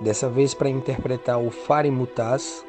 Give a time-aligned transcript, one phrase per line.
[0.00, 2.64] dessa vez para interpretar o Fari Mutaz.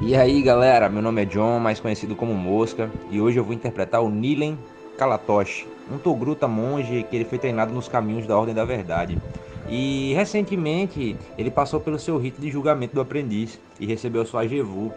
[0.00, 3.52] E aí galera, meu nome é John, mais conhecido como Mosca, e hoje eu vou
[3.52, 4.58] interpretar o Nilen
[4.96, 9.18] Kalatoshi, um Togruta monge que ele foi treinado nos caminhos da Ordem da Verdade.
[9.68, 14.92] E recentemente ele passou pelo seu rito de julgamento do aprendiz e recebeu sua Jevu.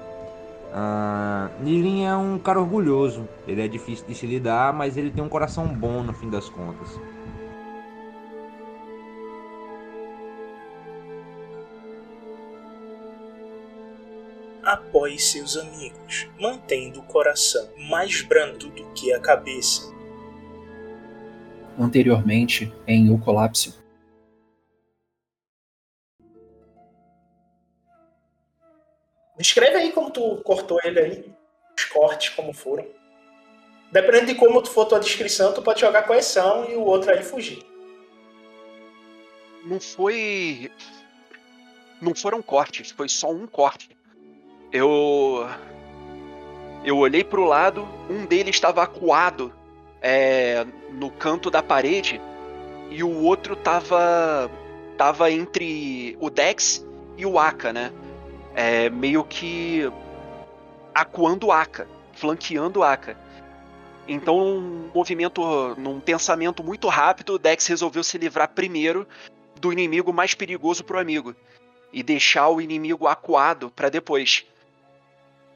[0.74, 5.24] Ah, Nilin é um cara orgulhoso, ele é difícil de se lidar, mas ele tem
[5.24, 6.98] um coração bom no fim das contas.
[14.72, 19.94] Apoie seus amigos, mantendo o coração mais brando do que a cabeça.
[21.78, 23.82] Anteriormente, em O Colapso.
[29.38, 31.34] Descreve aí como tu cortou ele aí,
[31.76, 32.88] os cortes como foram.
[33.92, 37.66] Dependendo de como for tua descrição, tu pode jogar coerção e o outro aí fugir.
[39.66, 40.72] Não foi.
[42.02, 43.90] Não foram cortes, foi só um corte
[44.72, 45.48] eu
[46.84, 49.54] eu olhei para o lado, um deles estava acuado
[50.02, 52.20] é, no canto da parede
[52.90, 54.50] e o outro tava
[54.98, 56.86] tava entre o Dex
[57.18, 57.92] e o Aka, né?
[58.56, 59.90] É, meio que
[60.94, 63.18] acuando o Aka, flanqueando o Aka.
[64.08, 69.08] Então, num movimento, num pensamento muito rápido, o Dex resolveu se livrar primeiro
[69.60, 71.36] do inimigo mais perigoso pro amigo
[71.94, 74.46] e deixar o inimigo acuado para depois.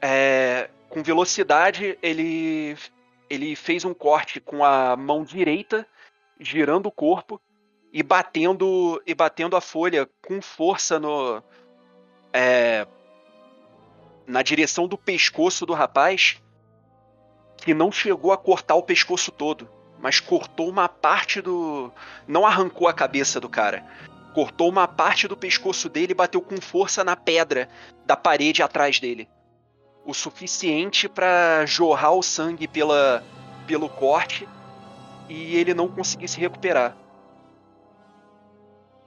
[0.00, 2.76] É, com velocidade, ele,
[3.28, 5.86] ele fez um corte com a mão direita,
[6.38, 7.40] girando o corpo
[7.92, 11.42] e batendo e batendo a folha com força no
[12.32, 12.86] é,
[14.26, 16.42] na direção do pescoço do rapaz,
[17.56, 19.68] que não chegou a cortar o pescoço todo,
[19.98, 21.92] mas cortou uma parte do,
[22.26, 23.86] não arrancou a cabeça do cara,
[24.34, 27.68] cortou uma parte do pescoço dele e bateu com força na pedra
[28.04, 29.28] da parede atrás dele
[30.06, 33.24] o suficiente para jorrar o sangue pela,
[33.66, 34.48] pelo corte
[35.28, 36.96] e ele não conseguir se recuperar.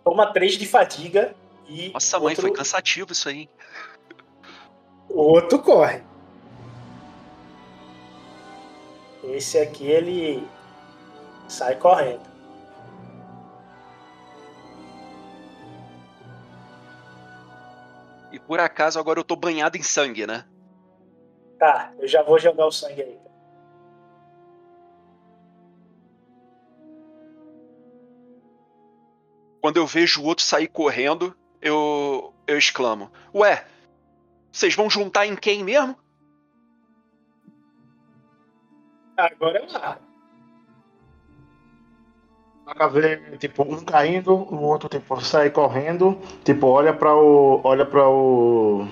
[0.04, 1.34] Toma 3 de fadiga
[1.68, 1.90] e.
[1.94, 2.26] Nossa, outro...
[2.26, 3.50] mãe, foi cansativo isso aí.
[5.08, 6.04] O outro corre.
[9.24, 10.46] Esse aqui ele
[11.48, 12.28] sai correndo.
[18.32, 20.46] E por acaso agora eu tô banhado em sangue, né?
[21.60, 23.20] Tá, eu já vou jogar o sangue aí.
[29.62, 33.66] Quando eu vejo o outro sair correndo, eu, eu exclamo: Ué,
[34.50, 35.98] vocês vão juntar em quem mesmo?
[39.18, 40.00] Agora é lá.
[42.78, 47.60] Dá ver, tipo, um caindo, o outro, tipo, sai correndo, tipo, olha para o.
[47.66, 48.88] olha para o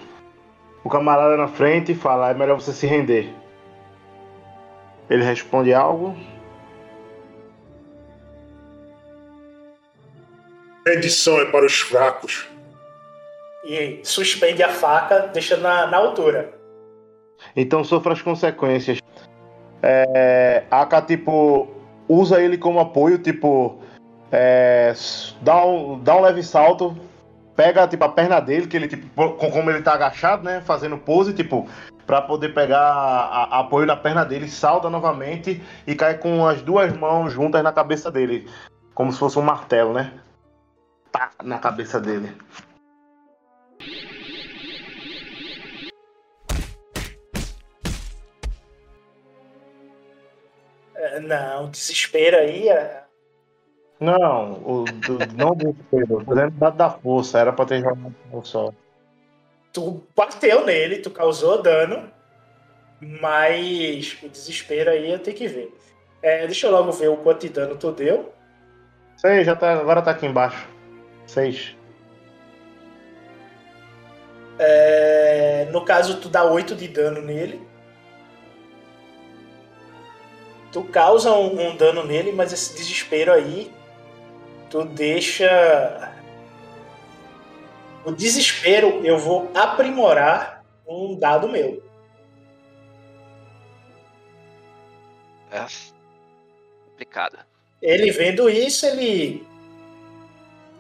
[0.83, 3.33] o camarada na frente fala: é melhor você se render.
[5.09, 6.15] Ele responde algo.
[10.85, 12.47] Rendição é para os fracos.
[13.65, 16.53] E suspende a faca, deixa na, na altura.
[17.56, 19.00] Então sofra as consequências.
[19.83, 21.68] É, Aka, tipo,
[22.07, 23.80] usa ele como apoio, tipo,
[24.31, 24.94] É,
[25.41, 26.95] dá, um, dá um leve salto,
[27.57, 30.98] pega tipo a perna dele, que ele tipo, com- como ele tá agachado, né, fazendo
[30.98, 31.68] pose, tipo,
[32.06, 36.62] pra poder pegar a- a- apoio na perna dele, salta novamente e cai com as
[36.62, 38.48] duas mãos juntas na cabeça dele,
[38.94, 40.13] como se fosse um martelo, né?
[41.12, 42.31] Tá na cabeça dele.
[50.95, 52.69] É, Não, desespero aí.
[52.69, 53.06] é-
[53.99, 58.15] Não, o, do, não do desespero, tô dizendo da, da força, era pra ter jogado
[58.31, 58.71] um só.
[59.73, 62.11] Tu bateu nele, tu causou dano,
[63.01, 65.75] mas o desespero aí eu tenho que ver.
[66.21, 68.31] É, deixa eu logo ver o quanto de dano tu deu.
[69.17, 70.67] Seis, já tá, agora tá aqui embaixo.
[71.25, 71.75] Seis.
[74.59, 77.61] É, no caso, tu dá 8 de dano nele.
[80.71, 83.71] Tu causa um, um dano nele, mas esse desespero aí,
[84.69, 86.13] tu deixa.
[88.05, 91.83] O desespero eu vou aprimorar um dado meu.
[95.51, 95.65] É.
[96.89, 97.37] Complicado.
[97.81, 99.45] Ele vendo isso, ele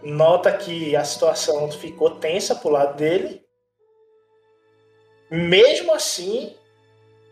[0.01, 3.45] nota que a situação ficou tensa pro lado dele.
[5.29, 6.55] Mesmo assim,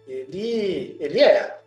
[0.08, 1.65] ele ele erra.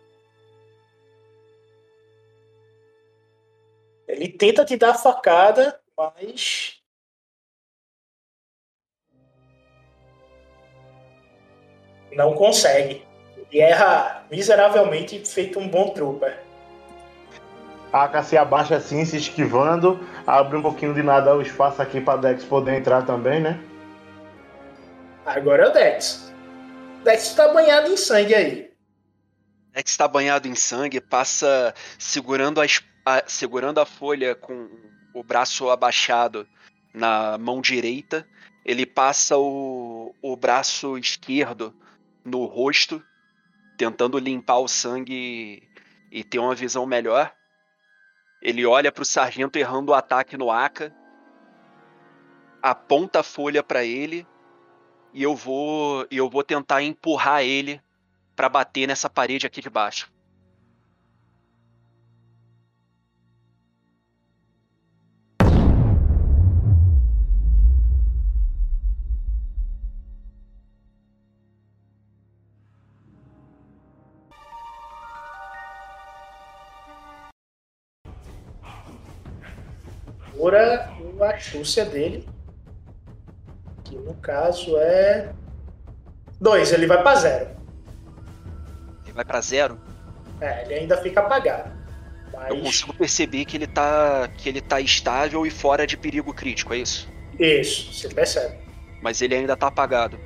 [4.09, 6.81] Ele tenta te dar a facada, mas
[12.11, 13.05] não consegue.
[13.37, 16.43] Ele erra miseravelmente, feito um bom trooper.
[17.93, 22.01] A AK se abaixa assim, se esquivando, abre um pouquinho de nada o espaço aqui
[22.01, 23.59] pra Dex poder entrar também, né?
[25.23, 26.33] Agora é o Dex.
[27.03, 28.69] Dex tá banhado em sangue aí.
[29.71, 32.83] É que está banhado em sangue, passa segurando a, es-
[33.17, 34.69] a- segurando a folha com
[35.13, 36.47] o braço abaixado
[36.93, 38.27] na mão direita.
[38.63, 41.73] Ele passa o, o braço esquerdo
[42.23, 43.03] no rosto,
[43.77, 45.63] tentando limpar o sangue
[46.11, 47.33] e ter uma visão melhor.
[48.41, 50.93] Ele olha para o sargento errando o ataque no Aka,
[52.61, 54.27] aponta a folha para ele
[55.13, 57.81] e eu vou e eu vou tentar empurrar ele
[58.35, 60.11] para bater nessa parede aqui de baixo.
[80.39, 80.89] Pura
[81.19, 82.25] a astúcia dele.
[83.83, 85.33] Que no caso é.
[86.39, 87.49] Dois, ele vai pra zero.
[89.03, 89.77] Ele vai para zero.
[90.39, 91.77] É, ele ainda fica apagado.
[92.47, 92.61] Eu Mas.
[92.61, 96.77] consigo perceber que ele tá que ele tá estável e fora de perigo crítico, é
[96.77, 97.09] isso?
[97.37, 98.59] Isso, você percebe.
[99.01, 100.17] Mas ele ainda tá apagado.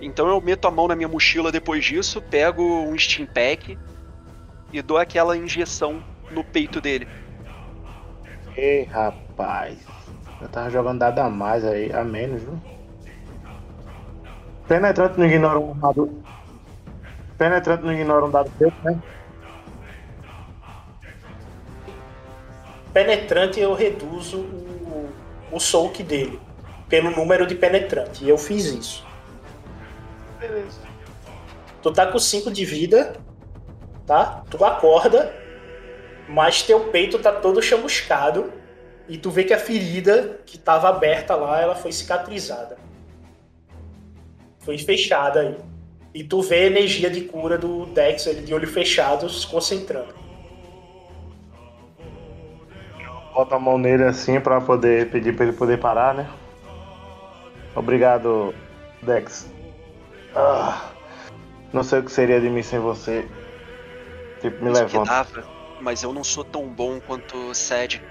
[0.00, 3.76] Então eu meto a mão na minha mochila depois disso, pego um Steam Pack
[4.72, 7.06] e dou aquela injeção no peito dele.
[8.56, 9.78] Ei, rapaz.
[10.40, 12.58] Eu tava jogando dado a mais aí, a menos, viu?
[14.66, 16.22] Penetrante não ignora um dado.
[17.36, 18.98] Penetrante não ignora um dado teu, né?
[22.92, 25.10] Penetrante eu reduzo o,
[25.52, 26.40] o soak dele.
[26.88, 28.24] Pelo número de penetrante.
[28.24, 29.06] E eu fiz isso.
[30.38, 30.80] Beleza.
[31.82, 33.16] Tu tá com 5 de vida,
[34.06, 34.42] tá?
[34.50, 35.32] Tu acorda,
[36.30, 38.52] mas teu peito tá todo chamuscado.
[39.08, 42.78] E tu vê que a ferida que tava aberta lá, ela foi cicatrizada.
[44.60, 45.56] Foi fechada aí.
[46.14, 50.14] E tu vê a energia de cura do Dex, ele de olho fechado, se concentrando.
[53.34, 56.30] Bota a mão nele assim pra poder pedir pra ele poder parar, né?
[57.74, 58.54] Obrigado,
[59.02, 59.50] Dex.
[60.34, 60.90] Ah,
[61.72, 63.26] não sei o que seria de mim sem você.
[64.40, 65.59] Tipo, me Isso levanta.
[65.80, 68.02] Mas eu não sou tão bom quanto o Sed.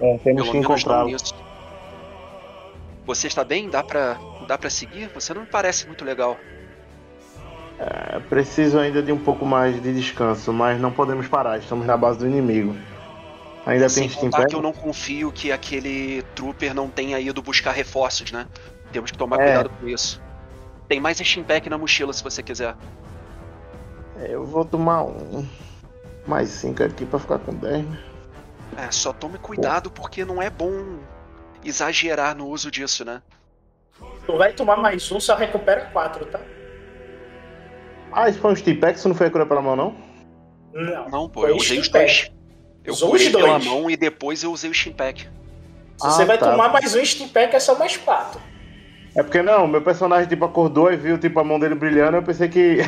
[0.00, 1.10] É, temos Pelo que encontrá-lo.
[3.04, 3.68] Você está bem?
[3.68, 5.08] Dá pra, dá pra seguir?
[5.14, 6.36] Você não me parece muito legal.
[7.78, 11.58] É, preciso ainda de um pouco mais de descanso, mas não podemos parar.
[11.58, 12.76] Estamos na base do inimigo.
[13.66, 17.72] Ainda Sem tem contar que eu não confio que aquele trooper não tenha ido buscar
[17.72, 18.46] reforços, né?
[18.92, 19.44] Temos que tomar É.
[19.44, 20.20] cuidado com isso.
[20.88, 22.74] Tem mais Steam Pack na mochila se você quiser.
[24.20, 25.46] É, Eu vou tomar um.
[26.26, 27.98] Mais 5 aqui pra ficar com 10, né?
[28.76, 30.98] É, só tome cuidado porque não é bom
[31.64, 33.20] exagerar no uso disso, né?
[34.26, 36.40] Tu vai tomar mais um, só recupera quatro, tá?
[38.12, 39.94] Ah, isso foi um isso não foi a cura pela mão, não?
[40.72, 41.08] Não.
[41.08, 42.30] Não, pô, eu usei os dois.
[42.84, 43.64] Eu Usou curei os pela dois.
[43.64, 45.22] mão e depois eu usei o Steampack.
[45.22, 45.28] Se
[46.06, 46.50] Ah, você vai tá.
[46.50, 48.40] tomar mais um Steam Pack, é só mais quatro.
[49.14, 52.22] É porque não, meu personagem tipo acordou e viu tipo a mão dele brilhando, eu
[52.22, 52.78] pensei que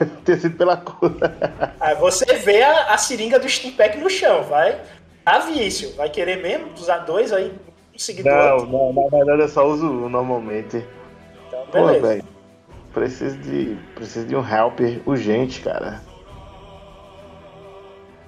[0.24, 1.12] ter sido pela cor.
[1.80, 4.80] Aí você vê a, a seringa do Steam Pack no chão, vai.
[5.24, 5.94] Tá vício.
[5.96, 8.66] Vai querer mesmo usar dois aí, um Não, outro.
[8.66, 10.84] não, na verdade eu só uso um normalmente.
[11.46, 12.06] Então, Pô, beleza.
[12.06, 12.24] velho.
[12.92, 13.76] Preciso de.
[13.94, 16.00] Preciso de um help urgente, cara.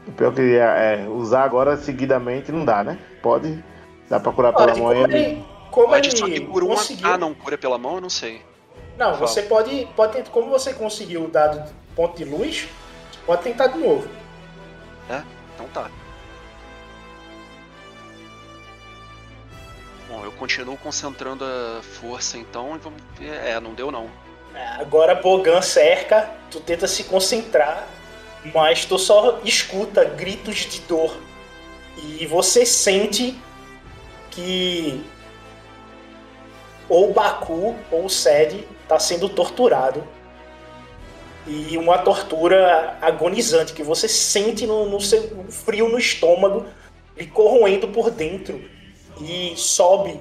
[0.07, 2.99] O pior que é, é, usar agora seguidamente não dá, né?
[3.23, 3.62] Pode.
[4.09, 5.45] Dá pra curar pela Pode, mão como ele.
[5.71, 6.76] como Pode, só ele que por uma.
[7.02, 8.43] Ah, não, cura pela mão, eu não sei.
[8.96, 9.26] Não, Fala.
[9.26, 12.68] você pode, pode tentar, como você conseguiu o dado de ponto de luz,
[13.11, 14.08] você pode tentar de novo.
[15.54, 15.90] Então tá.
[20.08, 23.34] Bom, eu continuo concentrando a força então e vamos ver.
[23.34, 24.11] É, não deu não.
[24.54, 27.87] É, Agora Bogan cerca, tu tenta se concentrar,
[28.52, 31.16] mas tu só escuta gritos de dor.
[31.96, 33.38] E você sente
[34.30, 35.04] que
[36.88, 38.11] ou o Baku ou o
[38.99, 40.02] Sed tá sendo torturado.
[41.46, 46.64] E uma tortura agonizante que você sente no, no seu frio no estômago,
[47.16, 48.62] lhe corroendo por dentro.
[49.20, 50.20] E sobe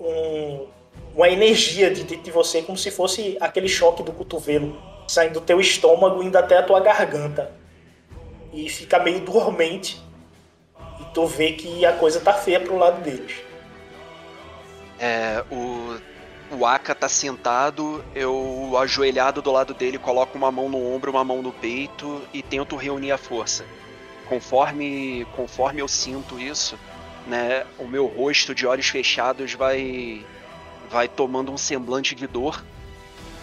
[0.00, 0.66] um,
[1.14, 5.60] uma energia de de você, como se fosse aquele choque do cotovelo saindo do teu
[5.60, 7.52] estômago indo até a tua garganta.
[8.52, 10.00] E fica meio dormente.
[11.00, 13.34] E tu vê que a coisa tá feia pro lado deles.
[14.98, 15.98] É, o,
[16.52, 21.24] o Aka tá sentado, eu ajoelhado do lado dele, coloco uma mão no ombro, uma
[21.24, 23.64] mão no peito e tento reunir a força.
[24.28, 26.78] Conforme, conforme eu sinto isso,
[27.26, 30.24] né, o meu rosto de olhos fechados vai,
[30.90, 32.62] vai tomando um semblante de dor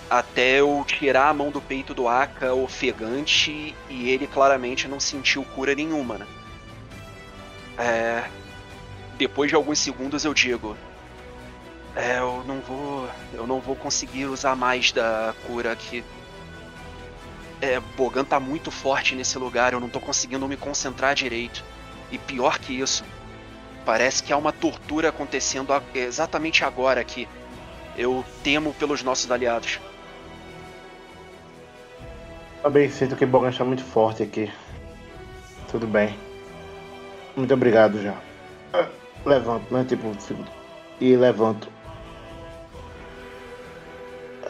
[0.09, 5.43] até eu tirar a mão do peito do Aka ofegante e ele claramente não sentiu
[5.43, 6.27] cura nenhuma, né?
[7.77, 8.23] É,
[9.17, 10.75] depois de alguns segundos eu digo,
[11.96, 13.10] é, eu não vou.
[13.34, 16.03] Eu não vou conseguir usar mais da cura aqui.
[17.62, 21.63] É, Bogan tá muito forte nesse lugar, eu não tô conseguindo me concentrar direito.
[22.12, 23.03] E pior que isso,
[23.86, 27.27] parece que há uma tortura acontecendo exatamente agora aqui.
[27.98, 29.79] Eu temo pelos nossos aliados.
[32.62, 34.51] Também sinto que Bogan está muito forte aqui.
[35.69, 36.17] Tudo bem.
[37.36, 38.15] Muito obrigado já.
[39.25, 39.86] Levanto, né?
[39.88, 40.15] Tipo,
[41.00, 41.78] e levanto.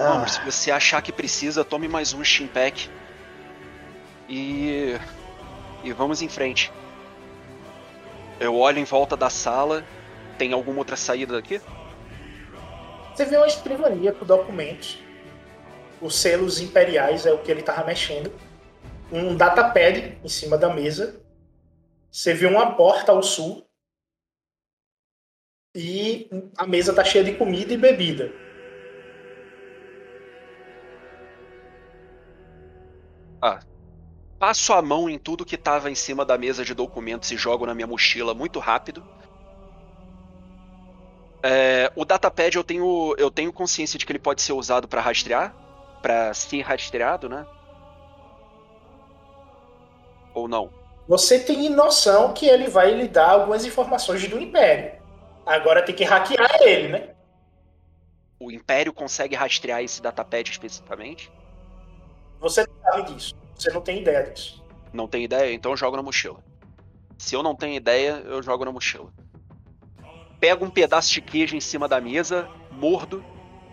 [0.01, 2.89] Ah, se você achar que precisa, tome mais um Steam Pack.
[4.29, 4.97] E.
[5.83, 6.71] E vamos em frente.
[8.39, 9.83] Eu olho em volta da sala.
[10.37, 11.59] Tem alguma outra saída daqui?
[13.13, 15.03] Você vê uma escrivania com documentos.
[16.01, 18.31] Os selos imperiais é o que ele tava mexendo.
[19.11, 21.21] Um datapad em cima da mesa.
[22.09, 23.67] Você vê uma porta ao sul.
[25.75, 28.48] E a mesa tá cheia de comida e bebida.
[34.39, 37.65] Passo a mão em tudo que tava em cima da mesa de documentos e jogo
[37.65, 39.03] na minha mochila muito rápido.
[41.43, 45.01] É, o datapad eu tenho, eu tenho consciência de que ele pode ser usado para
[45.01, 45.53] rastrear,
[46.01, 47.45] para ser rastreado, né?
[50.33, 50.71] Ou não?
[51.07, 55.01] Você tem noção que ele vai lhe dar algumas informações do Império.
[55.45, 57.09] Agora tem que hackear ele, né?
[58.39, 61.29] O Império consegue rastrear esse datapad especificamente?
[62.39, 63.35] Você não sabe disso.
[63.55, 64.63] Você não tem ideia disso.
[64.93, 66.39] Não tenho ideia, então eu jogo na mochila.
[67.17, 69.11] Se eu não tenho ideia, eu jogo na mochila.
[70.39, 73.23] Pego um pedaço de queijo em cima da mesa, mordo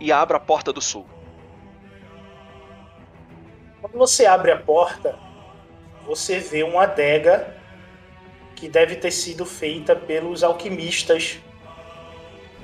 [0.01, 1.07] e abro a porta do sul.
[3.81, 5.17] Quando você abre a porta,
[6.05, 7.57] você vê uma adega
[8.57, 11.39] que deve ter sido feita pelos alquimistas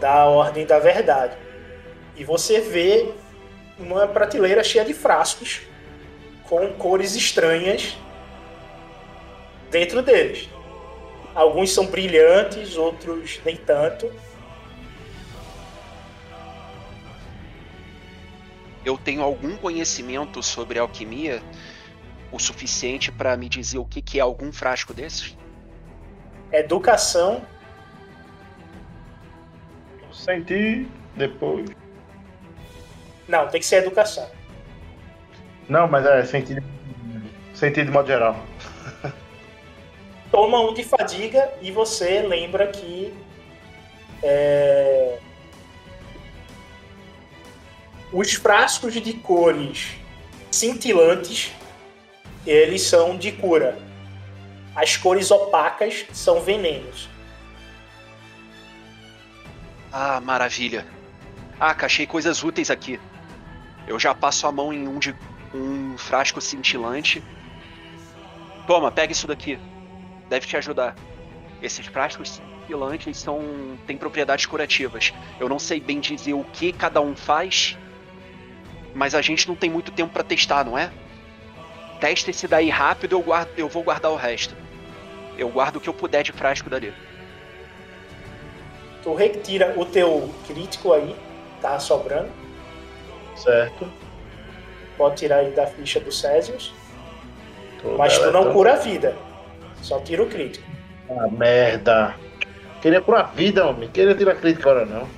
[0.00, 1.36] da Ordem da Verdade.
[2.16, 3.14] E você vê
[3.78, 5.62] uma prateleira cheia de frascos
[6.48, 7.96] com cores estranhas
[9.70, 10.48] dentro deles.
[11.34, 14.12] Alguns são brilhantes, outros nem tanto.
[18.84, 21.42] Eu tenho algum conhecimento sobre alquimia
[22.30, 25.36] o suficiente para me dizer o que, que é algum frasco desses?
[26.50, 27.42] Educação,
[30.12, 31.70] senti depois.
[33.26, 34.28] não, tem que ser educação.
[35.68, 36.62] Não, mas é sentido.
[37.54, 38.36] Sentido de modo geral.
[40.32, 43.12] toma um de fadiga e você lembra que
[44.22, 45.18] é,
[48.10, 49.94] os frascos de cores
[50.50, 51.52] cintilantes
[52.46, 53.78] eles são de cura.
[54.74, 57.08] as cores opacas são venenos.
[59.92, 60.86] Ah, maravilha.
[61.60, 62.98] Ah, achei coisas úteis aqui.
[63.86, 65.14] Eu já passo a mão em um de
[65.54, 67.22] um frasco cintilante.
[68.66, 69.58] Toma, pega isso daqui.
[70.28, 70.94] Deve te ajudar.
[71.60, 75.12] Esses frascos cintilantes são têm propriedades curativas.
[75.38, 77.76] Eu não sei bem dizer o que cada um faz,
[78.94, 80.90] mas a gente não tem muito tempo para testar, não é?
[82.00, 84.56] Testa esse daí rápido, eu guardo, eu vou guardar o resto.
[85.38, 86.92] Eu guardo o que eu puder de frasco dali.
[89.02, 91.16] Tu retira o teu crítico aí,
[91.60, 92.30] tá sobrando.
[93.36, 93.90] Certo.
[94.96, 96.72] Pode tirar aí da ficha do Césius.
[97.80, 98.52] Tô Mas tu não deletando.
[98.52, 99.16] cura a vida.
[99.80, 100.64] Só tira o crítico.
[101.10, 102.14] Ah, merda.
[102.80, 103.88] Queria curar a vida, homem.
[103.90, 105.08] Queria tirar crítica agora, não.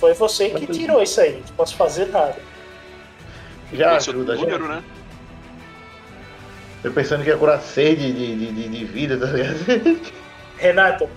[0.00, 1.42] Foi você que tirou isso aí.
[1.48, 2.36] Não posso fazer nada.
[3.72, 4.58] Já Esse ajuda, outro já.
[4.58, 4.84] número, né?
[6.82, 10.00] Eu pensando que ia curar sede de, de, de, de vida, tá ligado?
[10.58, 11.08] Renato,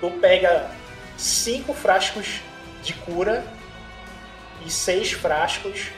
[0.00, 0.70] tu pega
[1.16, 2.40] cinco frascos
[2.82, 3.42] de cura
[4.64, 5.90] e seis frascos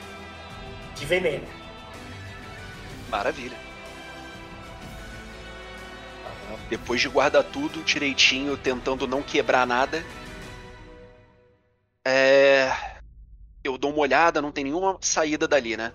[0.95, 1.47] de veneno.
[3.09, 3.57] Maravilha.
[6.69, 10.03] Depois de guardar tudo direitinho, tentando não quebrar nada.
[12.03, 12.71] É.
[13.63, 15.91] Eu dou uma olhada, não tem nenhuma saída dali, né?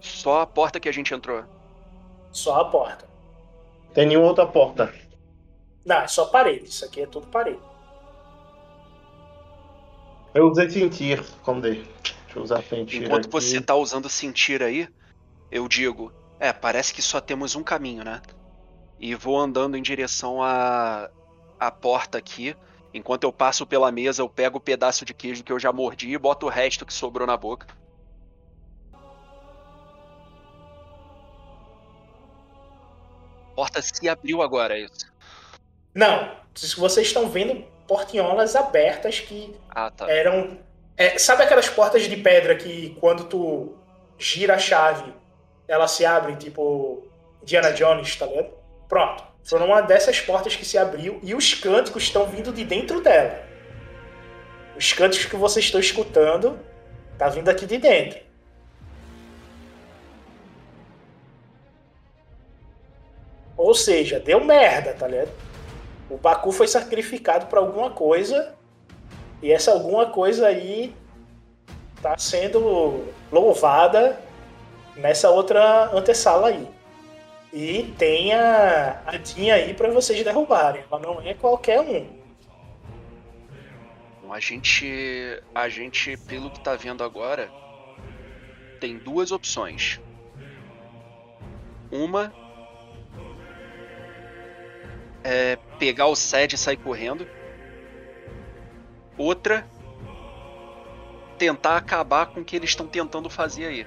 [0.00, 1.44] Só a porta que a gente entrou.
[2.32, 3.06] Só a porta.
[3.92, 4.92] Tem nenhuma outra porta.
[5.84, 6.66] Não, é só parede.
[6.66, 7.60] Isso aqui é tudo parede.
[10.36, 11.82] Eu usei sentir, como dei.
[12.02, 13.02] Deixa eu usar sentir.
[13.02, 13.30] Enquanto aqui.
[13.30, 14.86] você tá usando sentir aí,
[15.50, 18.20] eu digo: É, parece que só temos um caminho, né?
[19.00, 21.08] E vou andando em direção à,
[21.58, 22.54] à porta aqui.
[22.92, 26.10] Enquanto eu passo pela mesa, eu pego o pedaço de queijo que eu já mordi
[26.10, 27.66] e boto o resto que sobrou na boca.
[33.52, 35.10] A porta se abriu agora, é isso.
[35.94, 40.10] Não, se vocês estão vendo portinholas abertas que Ah, tá.
[40.10, 40.58] eram.
[40.96, 43.74] é, sabe aquelas portas de pedra que quando tu
[44.18, 45.12] gira a chave,
[45.68, 47.04] elas se abrem, tipo
[47.42, 48.50] Indiana Jones, tá ligado?
[48.88, 49.24] Pronto.
[49.44, 53.44] Foi uma dessas portas que se abriu e os cânticos estão vindo de dentro dela.
[54.76, 56.58] Os cânticos que vocês estão escutando
[57.16, 58.20] tá vindo aqui de dentro.
[63.56, 65.30] Ou seja, deu merda, tá ligado?
[66.08, 68.54] O Baku foi sacrificado para alguma coisa
[69.42, 70.94] e essa alguma coisa aí
[72.00, 74.20] tá sendo louvada
[74.96, 76.68] nessa outra antessala aí.
[77.52, 80.84] E tem a, a Dinha aí para vocês derrubarem.
[80.90, 82.06] Ela não é qualquer um.
[84.30, 87.50] A gente, a gente, pelo que tá vendo agora,
[88.80, 90.00] tem duas opções.
[91.90, 92.32] Uma
[95.26, 97.26] é pegar o Sed e sair correndo.
[99.18, 99.66] Outra,
[101.36, 103.86] tentar acabar com o que eles estão tentando fazer aí.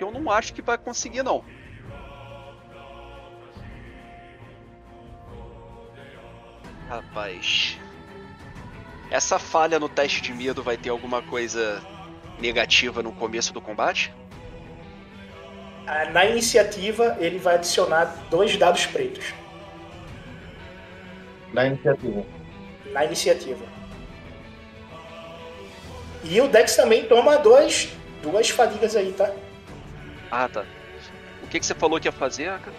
[0.00, 1.44] Eu não acho que vai conseguir, não.
[6.88, 7.78] Rapaz.
[9.10, 11.80] Essa falha no teste de medo vai ter alguma coisa
[12.40, 14.12] negativa no começo do combate?
[15.86, 19.32] Ah, Na iniciativa, ele vai adicionar dois dados pretos.
[21.56, 22.22] Na iniciativa.
[22.92, 23.64] Na iniciativa.
[26.22, 29.32] E o Dex também toma dois, duas fadigas aí, tá?
[30.30, 30.66] Ah, tá.
[31.42, 32.70] O que, que você falou que ia fazer, Aka?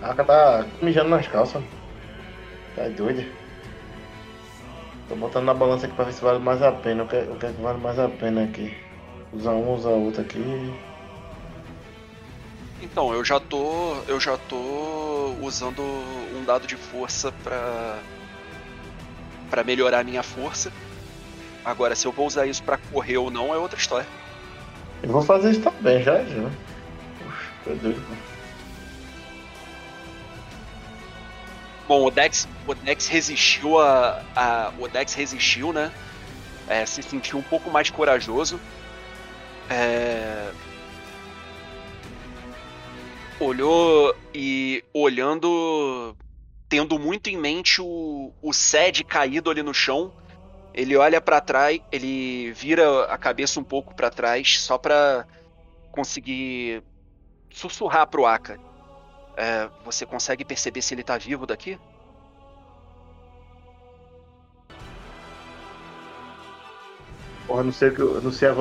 [0.00, 1.62] A Aka tá mijando nas calças.
[2.74, 3.26] Tá doida.
[5.10, 7.02] Tô botando na balança aqui pra ver se vale mais a pena.
[7.02, 8.74] O que, o que é que vale mais a pena aqui?
[9.30, 10.72] Usa um, usa outro aqui.
[12.82, 13.94] Então, eu já tô.
[14.08, 18.00] Eu já tô usando um dado de força pra.
[19.48, 20.72] pra melhorar a minha força.
[21.64, 24.06] Agora, se eu vou usar isso pra correr ou não é outra história.
[25.00, 26.50] Eu vou fazer isso também, já já.
[27.18, 28.02] Puxa, tô doido.
[28.08, 28.14] pô.
[31.86, 35.92] Bom, o Dex, o Dex resistiu a, a- O Dex resistiu, né?
[36.66, 38.60] É, se sentiu um pouco mais corajoso.
[39.70, 40.50] É,
[43.42, 46.16] Olhou e olhando.
[46.68, 50.12] Tendo muito em mente o, o Sed caído ali no chão.
[50.72, 55.26] Ele olha pra trás, ele vira a cabeça um pouco pra trás, só pra
[55.90, 56.84] conseguir
[57.50, 58.58] sussurrar pro Aka.
[59.36, 61.78] É, você consegue perceber se ele tá vivo daqui?
[67.46, 68.02] Porra, não sei o que.
[68.24, 68.54] Não sei a.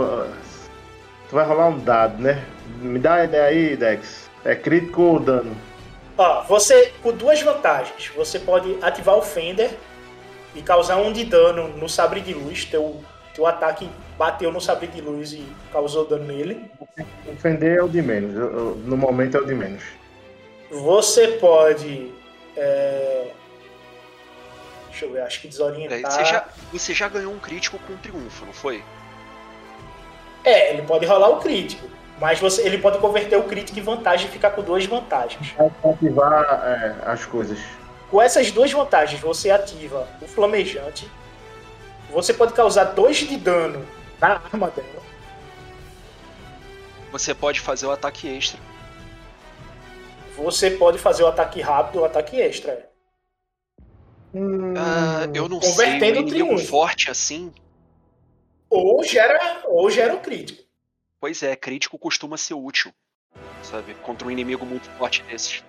[1.30, 2.44] Tu vai rolar um dado, né?
[2.82, 4.31] Me dá a ideia aí, Dex.
[4.44, 5.56] É crítico ou dano?
[6.18, 9.72] Ó, você, com duas vantagens, você pode ativar o Fender
[10.56, 12.66] e causar um de dano no sabre de luz.
[12.66, 13.02] Teu,
[13.34, 16.70] teu ataque bateu no sabre de luz e causou dano nele.
[17.32, 18.36] Ofender é o de menos.
[18.36, 19.84] eu- eu- no momento é o de menos.
[20.70, 22.12] Você pode.
[22.58, 23.28] é,
[24.90, 26.12] Deixa eu ver, acho que desorientar.
[26.12, 28.84] Você já, você já ganhou um crítico com triunfo, não foi?
[30.44, 31.88] É, ele pode rolar o crítico.
[32.22, 35.54] Mas você, ele pode converter o crítico em vantagem e ficar com duas vantagens.
[35.58, 37.58] Vai ativar é, as coisas.
[38.12, 41.10] Com essas duas vantagens, você ativa o flamejante.
[42.12, 43.84] Você pode causar dois de dano
[44.20, 45.02] na arma dela.
[47.12, 48.60] Você pode fazer o ataque extra.
[50.38, 52.72] Você pode fazer o ataque rápido, o ataque extra.
[52.72, 52.90] é.
[54.78, 56.68] Ah, eu não Convertendo sei, um inimigo triunfo.
[56.68, 57.52] forte assim.
[58.70, 60.71] Ou gera, ou gera o crítico.
[61.22, 62.92] Pois é, crítico costuma ser útil,
[63.62, 63.94] sabe?
[64.02, 65.64] Contra um inimigo muito forte desses.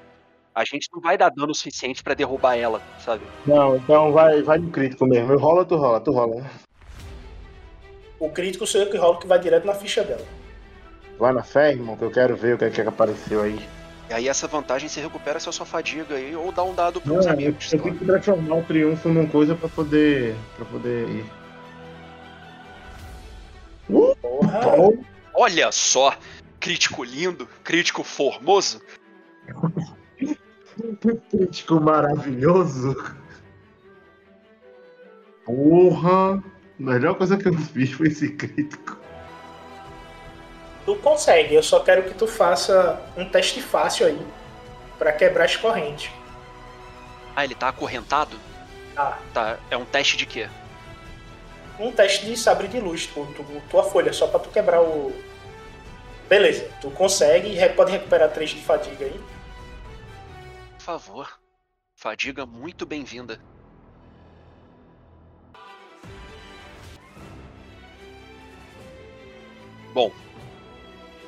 [0.55, 3.23] A gente não vai dar dano suficiente pra derrubar ela, sabe?
[3.47, 5.31] Não, então vai, vai no crítico mesmo.
[5.31, 6.51] Eu rola, tu rola, tu rola.
[8.19, 10.25] O crítico sou eu que rolo que vai direto na ficha dela.
[11.19, 13.59] Vai na fé, irmão, que eu quero ver o que é que apareceu aí.
[14.09, 17.15] E aí essa vantagem você recupera essa sua fadiga aí, ou dá um dado Não,
[17.15, 17.69] pros eu, eu amigos.
[17.69, 17.85] sei lá.
[17.85, 20.35] tenho que transformar o triunfo numa coisa pra poder.
[20.57, 21.27] pra poder ir.
[23.87, 25.12] Porra.
[25.35, 26.17] Olha só!
[26.61, 28.81] Crítico lindo, crítico formoso.
[31.31, 32.95] crítico maravilhoso.
[35.45, 36.35] Porra!
[36.35, 36.43] A
[36.79, 38.97] melhor coisa que eu fiz foi esse crítico.
[40.85, 44.27] Tu consegue, eu só quero que tu faça um teste fácil aí.
[44.99, 46.11] Pra quebrar as correntes.
[47.35, 48.37] Ah, ele tá acorrentado?
[48.95, 49.19] Tá.
[49.33, 50.49] Tá, é um teste de quê?
[51.83, 55.13] Um teste de sabre de luz, tu, tu- tua folha, só pra tu quebrar o.
[56.29, 59.21] Beleza, tu consegue e pode recuperar 3 de fadiga aí.
[60.79, 61.41] Por favor.
[61.97, 63.41] Fadiga muito bem-vinda.
[69.93, 70.11] Bom,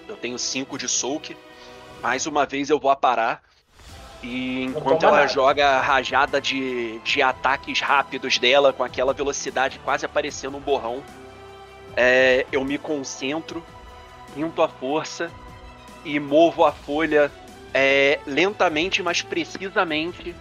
[0.09, 1.37] eu tenho 5 de soak.
[2.01, 3.43] Mais uma vez eu vou aparar.
[4.27, 5.29] E enquanto ela nada.
[5.29, 11.03] joga a rajada de, de ataques rápidos dela, com aquela velocidade quase aparecendo um borrão,
[11.95, 13.63] é, eu me concentro,
[14.35, 15.31] sinto a força
[16.07, 17.31] e movo a folha
[17.75, 20.35] é, lentamente, mas precisamente,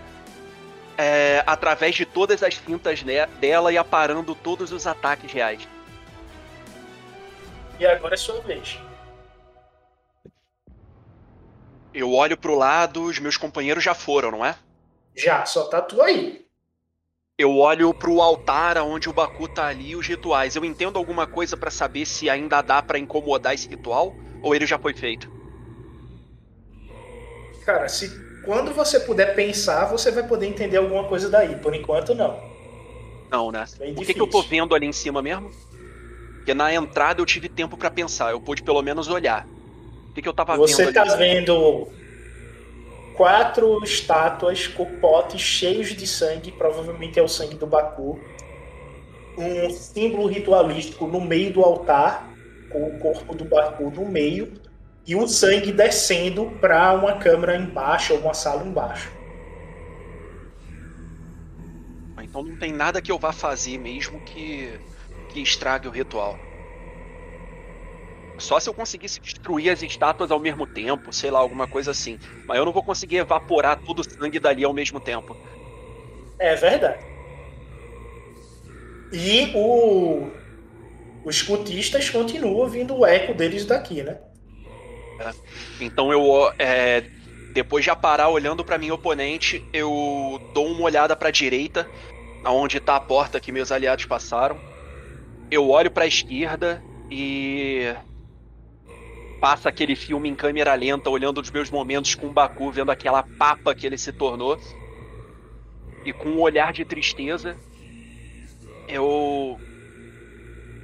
[0.97, 5.67] é, através de todas as cintas ne- dela e aparando todos os ataques reais.
[7.77, 8.79] E agora é sua vez.
[11.93, 14.55] Eu olho pro lado, os meus companheiros já foram, não é?
[15.15, 16.43] Já, só tá tu aí.
[17.37, 20.55] Eu olho pro altar onde o Baku tá ali e os rituais.
[20.55, 24.65] Eu entendo alguma coisa pra saber se ainda dá pra incomodar esse ritual ou ele
[24.65, 25.31] já foi feito.
[27.65, 28.11] Cara, se
[28.43, 31.55] quando você puder pensar, você vai poder entender alguma coisa daí.
[31.55, 32.39] Por enquanto, não.
[33.31, 33.65] Não, né?
[33.79, 35.49] Bem O que, que eu tô vendo ali em cima mesmo?
[36.35, 39.47] Porque na entrada eu tive tempo pra pensar, eu pude pelo menos olhar.
[40.13, 41.17] O que, que eu tava Você vendo tá ali?
[41.17, 41.87] vendo
[43.15, 48.19] quatro estátuas com potes cheios de sangue, provavelmente é o sangue do Baku.
[49.35, 52.29] Um símbolo ritualístico no meio do altar,
[52.69, 54.53] com o corpo do Baku no meio,
[55.07, 59.11] e o sangue descendo para uma câmara embaixo, ou uma sala embaixo.
[62.21, 64.79] Então não tem nada que eu vá fazer mesmo que,
[65.29, 66.37] que estrague o ritual.
[68.39, 72.17] Só se eu conseguisse destruir as estátuas ao mesmo tempo, sei lá, alguma coisa assim.
[72.47, 75.37] Mas eu não vou conseguir evaporar todo o sangue dali ao mesmo tempo.
[76.37, 77.05] É verdade.
[79.11, 80.31] E o,
[81.23, 84.19] os cultistas continuam ouvindo o eco deles daqui, né?
[85.79, 87.09] Então eu, é,
[87.53, 91.89] depois de parar olhando pra minha oponente, eu dou uma olhada pra direita,
[92.43, 94.61] aonde tá a porta que meus aliados passaram.
[95.51, 97.95] Eu olho pra esquerda e
[99.43, 103.23] passa aquele filme em câmera lenta, olhando os meus momentos com o Baku, vendo aquela
[103.23, 104.57] papa que ele se tornou.
[106.05, 107.57] E com um olhar de tristeza,
[108.87, 109.59] eu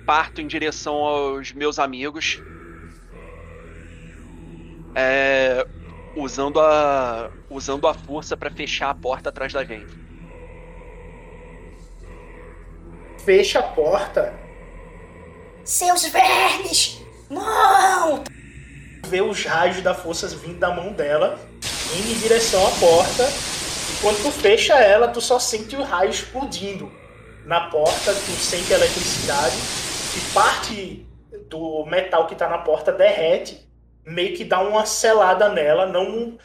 [0.05, 2.43] parto em direção aos meus amigos
[4.93, 5.65] é,
[6.17, 9.97] usando a usando a força pra fechar a porta atrás da gente.
[13.19, 14.37] Fecha a porta,
[15.63, 17.01] Seus vermes!
[17.29, 18.38] Não!
[19.09, 21.39] Vê os raios da força vindo da mão dela,
[21.97, 23.23] indo em direção à porta.
[23.23, 26.91] E quando tu fecha ela, tu só sente o raio explodindo
[27.45, 29.57] na porta, tu sente a eletricidade
[30.15, 31.05] e parte
[31.49, 33.67] do metal que tá na porta derrete,
[34.05, 36.37] meio que dá uma selada nela, não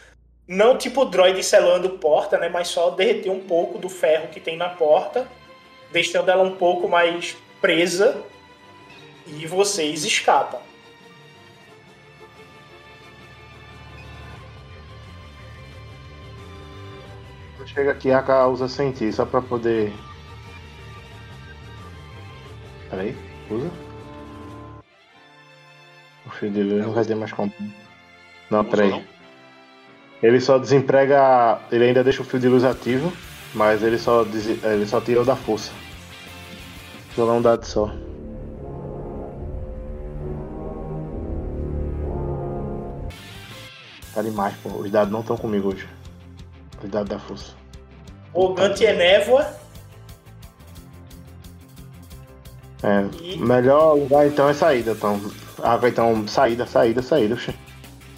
[0.46, 4.58] não tipo droid selando porta, né, mas só derreter um pouco do ferro que tem
[4.58, 5.26] na porta,
[5.90, 8.22] deixando ela um pouco mais presa
[9.26, 10.60] e vocês escapam.
[17.74, 19.92] Chega aqui, a Aka usa sentir, só pra poder.
[22.88, 23.16] Peraí,
[23.50, 23.70] usa.
[26.26, 27.52] O filho dele não vai ter mais como.
[28.50, 28.90] Não, Usou, peraí.
[28.90, 29.02] não?
[30.22, 31.58] Ele só desemprega.
[31.72, 33.12] Ele ainda deixa o fio de luz ativo,
[33.54, 35.72] mas ele só, des- ele só tira o da força.
[37.16, 37.90] Jogar um dado só.
[44.14, 44.68] Tá demais, pô.
[44.70, 45.88] Os dados não estão comigo hoje.
[46.82, 47.54] Os dados da força.
[48.34, 49.54] O Gante é névoa
[52.82, 55.18] É, E- melhor lugar então é saída, então.
[55.62, 57.38] Ah, vai, então, saída, saída, saída.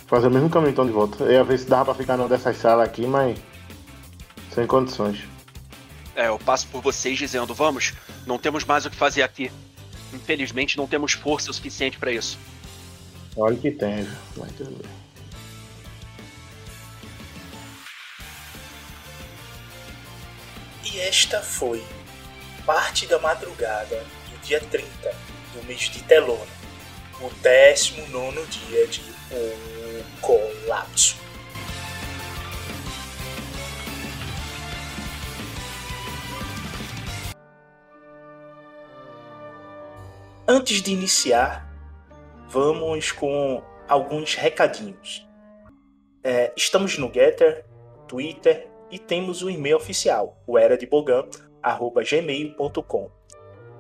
[0.09, 1.23] Fazer o mesmo caminho então de volta.
[1.23, 3.39] Eu ia ver se dava pra ficar numa dessas salas aqui, mas.
[4.53, 5.21] Sem condições.
[6.17, 7.93] É, eu passo por vocês dizendo, vamos,
[8.27, 9.53] não temos mais o que fazer aqui.
[10.13, 12.37] Infelizmente não temos força o suficiente pra isso.
[13.37, 14.17] Olha que tem, viu?
[14.39, 14.91] Mas tudo bem.
[20.97, 21.85] E esta foi
[22.65, 25.15] parte da madrugada do dia 30
[25.53, 26.41] do mês de Telona,
[27.21, 31.17] o 19 dia de O Colapso.
[40.49, 41.71] Antes de iniciar,
[42.49, 45.29] vamos com alguns recadinhos.
[46.25, 47.67] É, estamos no Getter,
[48.09, 53.11] Twitter e temos o e-mail oficial, o era de gmail.com.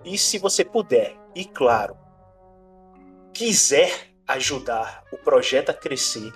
[0.04, 1.96] E se você puder, e claro,
[3.32, 3.92] quiser
[4.26, 6.32] ajudar o projeto a crescer,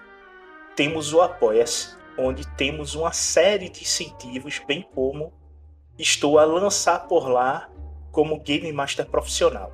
[0.77, 5.33] temos o Apoia-se, onde temos uma série de incentivos, bem como
[5.99, 7.71] estou a lançar por lá
[8.11, 9.73] como Game Master profissional.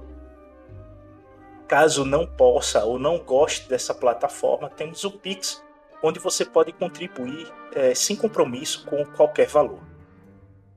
[1.67, 5.65] Caso não possa ou não goste dessa plataforma, temos o Pix,
[6.03, 9.83] onde você pode contribuir eh, sem compromisso com qualquer valor.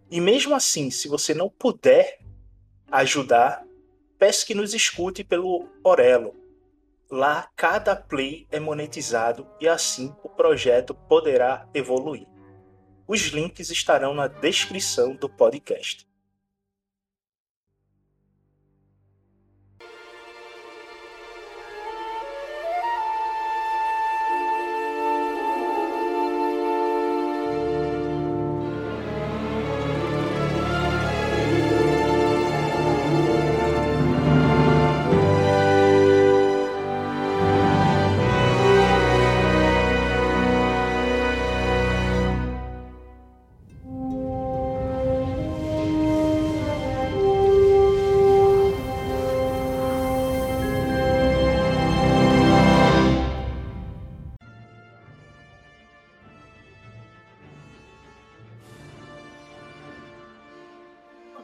[0.10, 2.20] E mesmo assim, se você não puder
[2.92, 3.64] ajudar,
[4.18, 6.36] peço que nos escute pelo Orelo.
[7.12, 12.28] Lá, cada play é monetizado e assim o projeto poderá evoluir.
[13.08, 16.09] Os links estarão na descrição do podcast.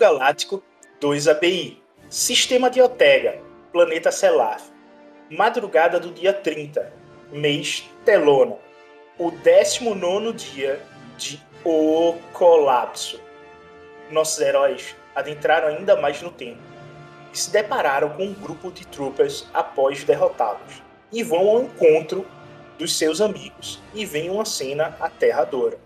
[0.06, 0.62] Galáctico
[1.02, 3.42] 2 ABI, Sistema de Otega,
[3.72, 4.70] Planeta Selaf,
[5.32, 6.94] Madrugada do dia 30,
[7.32, 8.56] mês Telona,
[9.18, 10.80] o 19 dia
[11.18, 13.20] de O Colapso.
[14.12, 16.62] Nossos heróis adentraram ainda mais no tempo
[17.34, 22.28] e se depararam com um grupo de troopers após derrotá-los e vão ao encontro
[22.78, 25.85] dos seus amigos e vem uma cena aterradora.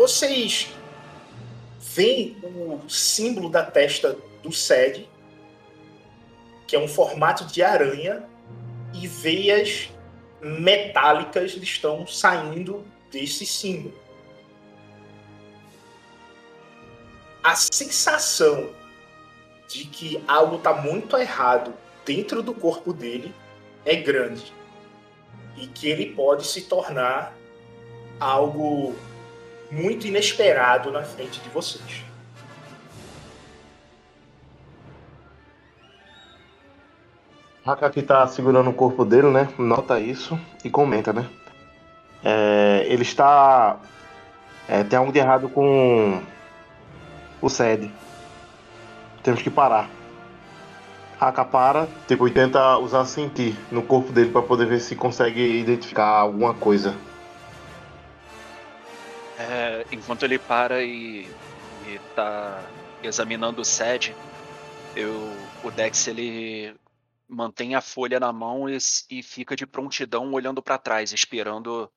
[0.00, 0.72] Vocês
[1.78, 5.06] veem o símbolo da testa do Sed,
[6.66, 8.24] que é um formato de aranha,
[8.94, 9.90] e veias
[10.40, 12.82] metálicas estão saindo
[13.12, 13.94] desse símbolo.
[17.44, 18.70] A sensação
[19.68, 21.74] de que algo está muito errado
[22.06, 23.34] dentro do corpo dele
[23.84, 24.50] é grande
[25.58, 27.36] e que ele pode se tornar
[28.18, 28.96] algo
[29.70, 32.04] muito inesperado na frente de vocês.
[37.64, 39.48] Haka aqui tá segurando o corpo dele, né?
[39.58, 41.28] Nota isso e comenta, né?
[42.24, 43.76] É, ele está.
[44.68, 46.20] é, tem algo de errado com
[47.40, 47.90] o SED.
[49.22, 49.88] Temos que parar.
[51.20, 55.60] Haka para, tipo, e tenta usar sentir no corpo dele para poder ver se consegue
[55.60, 56.94] identificar alguma coisa.
[59.40, 61.22] É, enquanto ele para e,
[61.86, 62.62] e tá
[63.02, 64.14] examinando o SED,
[64.94, 65.14] eu,
[65.64, 66.76] o Dex ele
[67.26, 68.76] mantém a folha na mão e,
[69.08, 71.90] e fica de prontidão olhando para trás, esperando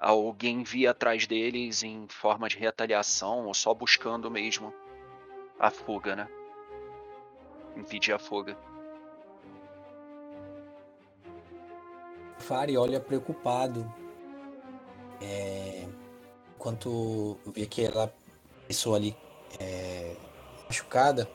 [0.00, 4.72] alguém vir atrás deles em forma de retaliação ou só buscando mesmo
[5.58, 6.28] a fuga, né?
[7.76, 8.56] Impedir a fuga.
[12.38, 13.92] Fari olha preocupado.
[15.20, 15.86] É,
[16.58, 18.12] enquanto vê que ela
[18.66, 19.16] pessoa ali
[19.60, 20.16] é,
[20.66, 21.30] machucada,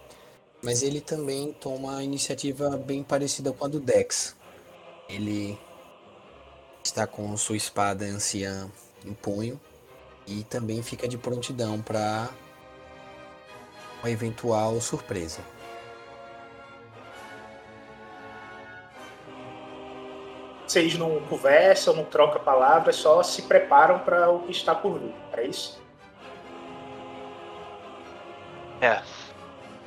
[0.62, 4.36] mas ele também toma a iniciativa bem parecida com a do Dex.
[5.08, 5.58] Ele
[6.84, 8.70] está com sua espada anciã
[9.06, 9.60] em punho
[10.28, 12.30] e também fica de prontidão para
[14.02, 15.40] uma eventual surpresa.
[20.74, 25.14] Vocês não conversam, não trocam palavras, só se preparam para o que está por vir.
[25.32, 25.80] É isso?
[28.82, 29.04] É.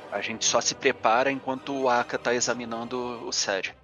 [0.09, 2.97] A gente só se prepara enquanto o Aka tá examinando
[3.27, 3.75] o SED.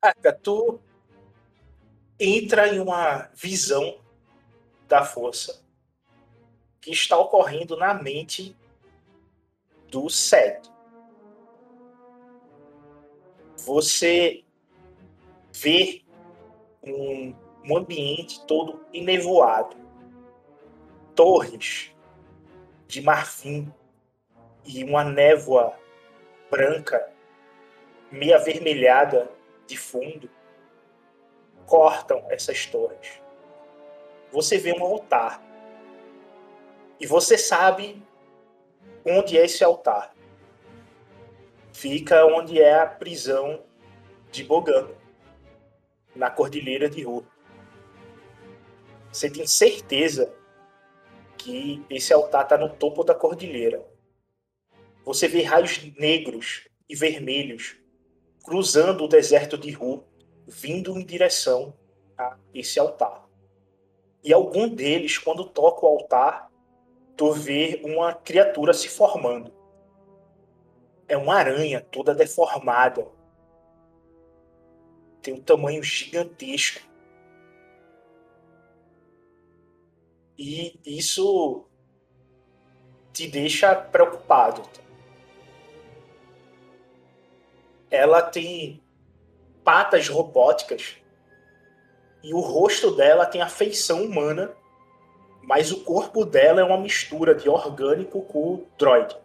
[0.00, 0.80] Aka, tu
[2.18, 3.98] entra em uma visão
[4.88, 5.62] da força
[6.80, 8.56] que está ocorrendo na mente
[9.90, 10.70] do SED.
[13.56, 14.44] Você
[15.52, 16.02] vê
[16.82, 19.76] um um ambiente todo enevoado.
[21.14, 21.94] Torres
[22.86, 23.72] de marfim
[24.64, 25.74] e uma névoa
[26.50, 27.12] branca,
[28.10, 29.30] meio avermelhada
[29.66, 30.28] de fundo,
[31.66, 33.20] cortam essas torres.
[34.32, 35.42] Você vê um altar.
[36.98, 38.02] E você sabe
[39.04, 40.14] onde é esse altar.
[41.72, 43.62] Fica onde é a prisão
[44.30, 44.88] de Bogan,
[46.14, 47.24] na Cordilheira de Ru
[49.12, 50.32] você tem certeza
[51.36, 53.84] que esse altar está no topo da cordilheira.
[55.04, 57.76] Você vê raios negros e vermelhos
[58.44, 60.04] cruzando o deserto de Ru,
[60.46, 61.74] vindo em direção
[62.16, 63.28] a esse altar.
[64.22, 66.49] E algum deles, quando toca o altar,
[67.20, 69.52] tu vê uma criatura se formando.
[71.06, 73.06] É uma aranha toda deformada.
[75.20, 76.80] Tem um tamanho gigantesco
[80.38, 81.66] E isso
[83.12, 84.62] te deixa preocupado.
[87.90, 88.82] Ela tem
[89.62, 90.96] patas robóticas
[92.22, 94.56] e o rosto dela tem a feição humana,
[95.42, 99.16] mas o corpo dela é uma mistura de orgânico com droid.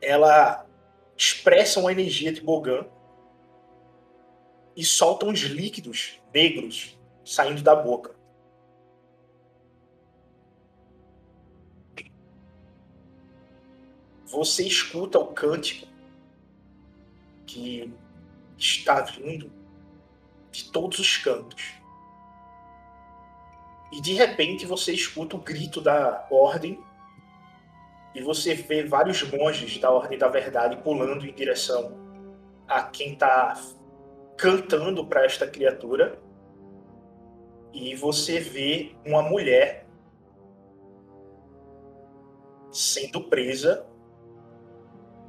[0.00, 0.66] Ela
[1.16, 2.86] expressa uma energia de Bogan
[4.76, 8.14] e solta uns líquidos negros saindo da boca.
[14.26, 15.86] Você escuta o cântico
[17.46, 17.90] que
[18.58, 19.50] está vindo
[20.50, 21.75] de todos os cantos.
[23.92, 26.82] E de repente você escuta o grito da ordem
[28.14, 31.92] e você vê vários monges da Ordem da Verdade pulando em direção
[32.66, 33.54] a quem está
[34.36, 36.18] cantando para esta criatura
[37.72, 39.86] e você vê uma mulher
[42.72, 43.86] sendo presa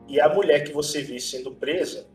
[0.08, 2.10] e a mulher que você vê sendo presa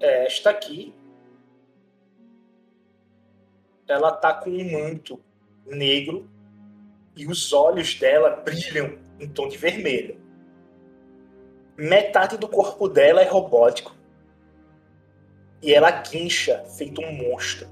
[0.00, 0.92] é esta aqui.
[3.88, 5.20] Ela tá com um manto
[5.66, 6.28] negro
[7.16, 10.20] e os olhos dela brilham em tom de vermelho.
[11.76, 13.94] Metade do corpo dela é robótico
[15.62, 17.68] e ela guincha feito um monstro.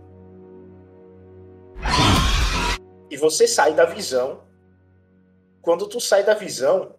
[3.11, 4.45] E você sai da visão.
[5.61, 6.95] Quando tu sai da visão,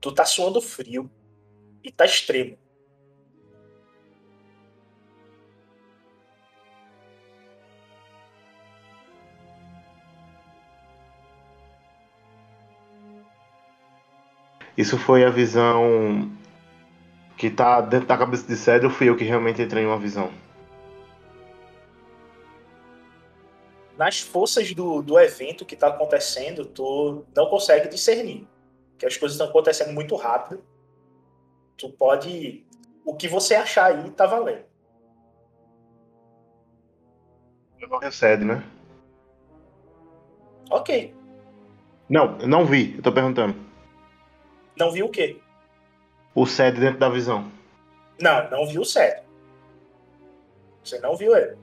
[0.00, 1.10] tu tá suando frio
[1.82, 2.58] e tá extremo.
[14.76, 16.30] Isso foi a visão
[17.36, 20.30] que tá dentro da cabeça de Cedro fui eu que realmente entrei em uma visão.
[23.96, 28.46] Nas forças do, do evento que tá acontecendo, tu não consegue discernir.
[28.98, 30.64] Que as coisas estão acontecendo muito rápido.
[31.76, 32.64] Tu pode.
[33.04, 34.64] O que você achar aí tá valendo.
[37.80, 38.64] Eu não recebe, né?
[40.70, 41.14] Ok.
[42.08, 43.63] Não, eu não vi, eu tô perguntando.
[44.76, 45.40] Não viu o quê?
[46.34, 47.50] O Sed dentro da visão.
[48.20, 49.22] Não, não viu o Sed.
[50.82, 51.56] Você não viu ele.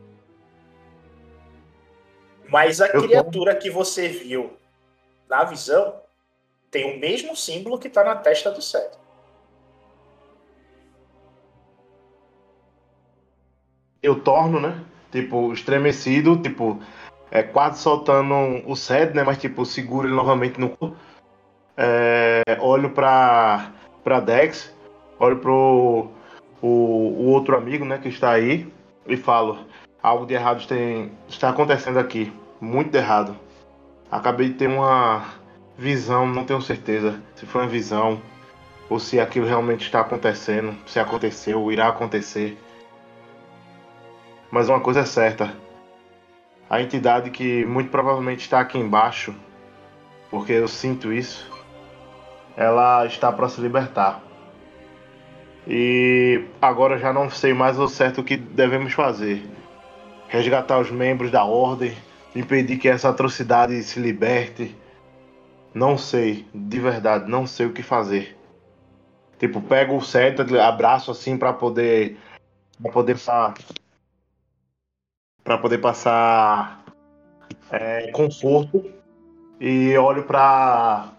[2.50, 4.58] Mas a Eu tô- criatura que você viu
[5.30, 6.02] na visão
[6.70, 8.92] tem o mesmo símbolo que tá na testa do Sed.
[14.02, 14.84] Eu torno, né?
[15.12, 16.82] Tipo, estremecido, tipo,
[17.30, 18.34] é, quase soltando
[18.66, 19.24] o Sed, né?
[19.24, 20.98] Mas, tipo, seguro ele novamente no corpo.
[21.78, 23.72] É, olho pra,
[24.04, 24.74] pra Dex,
[25.20, 26.10] olho pro
[26.62, 27.98] o, o outro amigo, né?
[27.98, 28.72] Que está aí
[29.08, 29.60] e falo:
[30.02, 32.32] algo de errado tem, está acontecendo aqui.
[32.60, 33.36] Muito de errado.
[34.12, 35.26] Acabei de ter uma
[35.78, 38.22] visão, não tenho certeza se foi uma visão
[38.90, 42.58] ou se aquilo realmente está acontecendo, se aconteceu irá acontecer.
[44.52, 45.56] Mas uma coisa é certa:
[46.70, 49.34] a entidade que muito provavelmente está aqui embaixo,
[50.30, 51.51] porque eu sinto isso,
[52.56, 54.22] ela está para se libertar.
[55.68, 59.44] E agora já não sei mais ao certo o que devemos fazer.
[60.28, 61.96] Resgatar os membros da ordem,
[62.36, 64.76] impedir que essa atrocidade se liberte.
[65.74, 68.38] Não sei, de verdade, não sei o que fazer.
[69.40, 72.18] Tipo, pego o cetro, abraço assim para poder
[72.82, 73.54] para poder passar
[75.44, 76.84] para poder passar
[77.72, 78.92] é, conforto
[79.60, 81.12] e olho para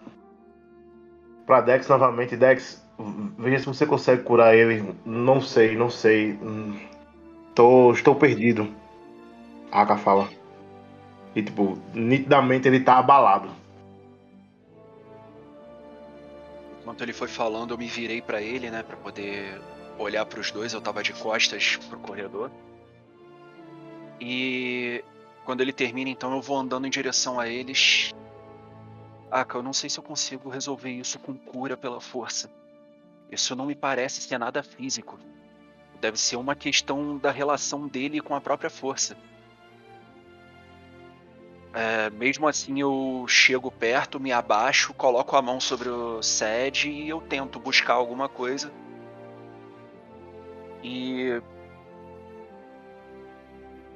[1.45, 2.83] para Dex novamente, Dex,
[3.37, 4.95] veja se você consegue curar ele.
[5.05, 6.37] Não sei, não sei.
[7.53, 8.67] Tô, estou perdido.
[9.71, 10.29] A Aka fala.
[11.35, 13.49] E tipo, nitidamente ele tá abalado.
[16.81, 19.59] Enquanto ele foi falando, eu me virei pra ele, né, Pra poder
[19.97, 20.73] olhar pros dois.
[20.73, 22.51] Eu tava de costas pro corredor.
[24.19, 25.03] E
[25.43, 28.13] quando ele termina, então eu vou andando em direção a eles.
[29.33, 32.51] Aka, eu não sei se eu consigo resolver isso com cura pela força.
[33.31, 35.19] Isso não me parece ser nada físico.
[35.99, 39.17] Deve ser uma questão da relação dele com a própria força.
[41.73, 47.09] É, mesmo assim, eu chego perto, me abaixo, coloco a mão sobre o Sed e
[47.09, 48.71] eu tento buscar alguma coisa.
[50.83, 51.41] E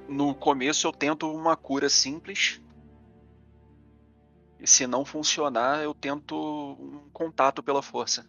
[0.09, 2.59] no começo eu tento uma cura simples.
[4.59, 8.27] E se não funcionar, eu tento um contato pela força.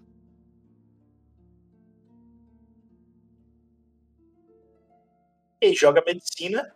[5.61, 6.74] E joga medicina.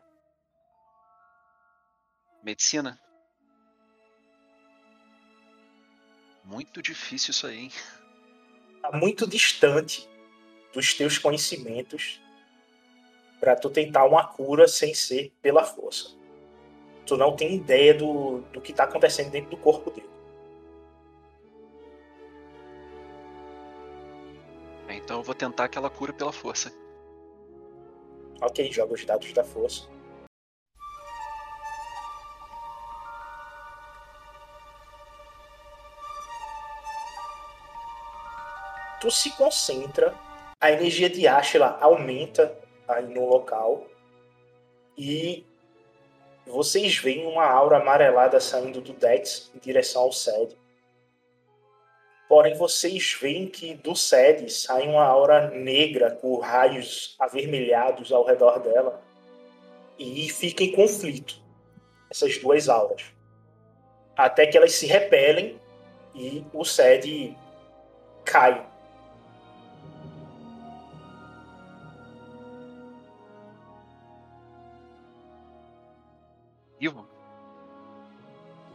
[2.42, 3.00] Medicina?
[6.44, 7.72] Muito difícil isso aí, hein?
[8.80, 10.08] Tá muito distante
[10.74, 12.20] dos teus conhecimentos
[13.38, 16.21] para tu tentar uma cura sem ser pela força.
[17.06, 20.08] Tu não tem ideia do, do que tá acontecendo dentro do corpo dele.
[24.88, 26.72] Então eu vou tentar aquela cura pela força.
[28.40, 29.88] Ok, joga os dados da força.
[39.00, 40.14] Tu se concentra,
[40.60, 43.84] a energia de Ashla aumenta aí no local
[44.96, 45.44] e
[46.46, 50.56] vocês veem uma aura amarelada saindo do Dex em direção ao Sed.
[52.28, 58.58] Porém, vocês veem que do Sed sai uma aura negra com raios avermelhados ao redor
[58.58, 59.02] dela
[59.98, 61.40] e fica em conflito
[62.10, 63.02] essas duas auras.
[64.16, 65.60] Até que elas se repelem
[66.14, 67.36] e o Sed
[68.24, 68.66] cai.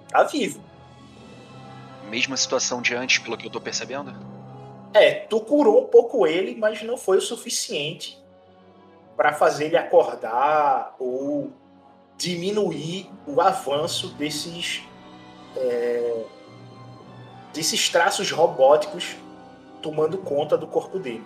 [0.09, 0.61] Tá vivo.
[2.09, 4.15] Mesma situação de antes, pelo que eu tô percebendo?
[4.93, 8.17] É, tu curou um pouco ele, mas não foi o suficiente
[9.15, 11.51] para fazer ele acordar ou
[12.17, 14.83] diminuir o avanço desses
[15.55, 16.23] é,
[17.53, 19.15] desses traços robóticos
[19.81, 21.25] tomando conta do corpo dele.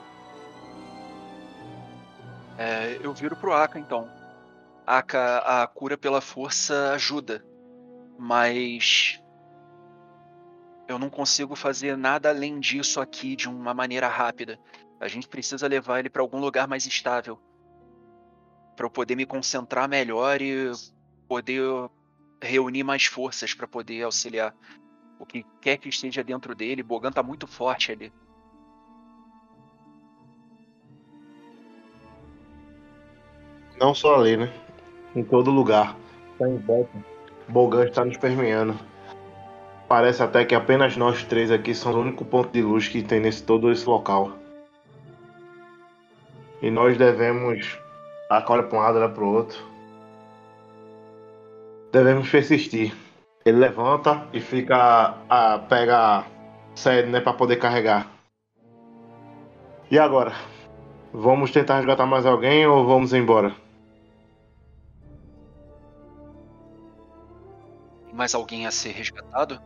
[2.57, 4.09] É, eu viro pro Aka então.
[4.85, 7.43] Aka, a cura pela força ajuda,
[8.21, 9.19] mas
[10.87, 14.59] eu não consigo fazer nada além disso aqui de uma maneira rápida.
[14.99, 17.41] A gente precisa levar ele para algum lugar mais estável.
[18.75, 20.71] Para eu poder me concentrar melhor e
[21.27, 21.63] poder
[22.39, 24.55] reunir mais forças para poder auxiliar
[25.17, 26.83] o que quer que esteja dentro dele.
[26.83, 28.13] Bogan tá muito forte ali.
[33.79, 34.53] Não só ali, né?
[35.15, 35.97] Em todo lugar.
[36.37, 37.10] Tá em volta.
[37.51, 38.79] Bogan está nos permeando.
[39.87, 43.19] Parece até que apenas nós três aqui somos o único ponto de luz que tem
[43.19, 44.31] nesse todo esse local.
[46.61, 47.77] E nós devemos.
[48.29, 49.61] A olha para um lado, olha para o outro.
[51.91, 52.95] Devemos persistir.
[53.45, 55.15] Ele levanta e fica.
[55.29, 56.23] A, pega
[56.73, 57.19] sério, né?
[57.19, 58.07] Para poder carregar.
[59.89, 60.31] E agora?
[61.13, 63.53] Vamos tentar resgatar mais alguém ou vamos embora?
[68.21, 69.59] Mais alguém a ser resgatado?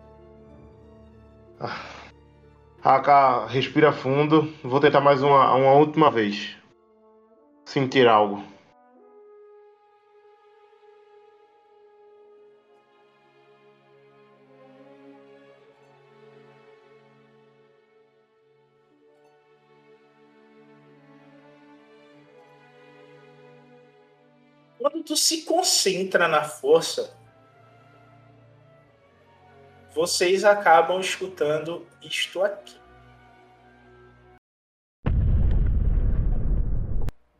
[2.81, 4.49] Haka, respira fundo.
[4.63, 6.55] Vou tentar mais uma, uma última vez.
[7.65, 8.41] Sentir algo.
[24.79, 27.24] Quando tu se concentra na força,
[29.95, 32.75] vocês acabam escutando isto aqui.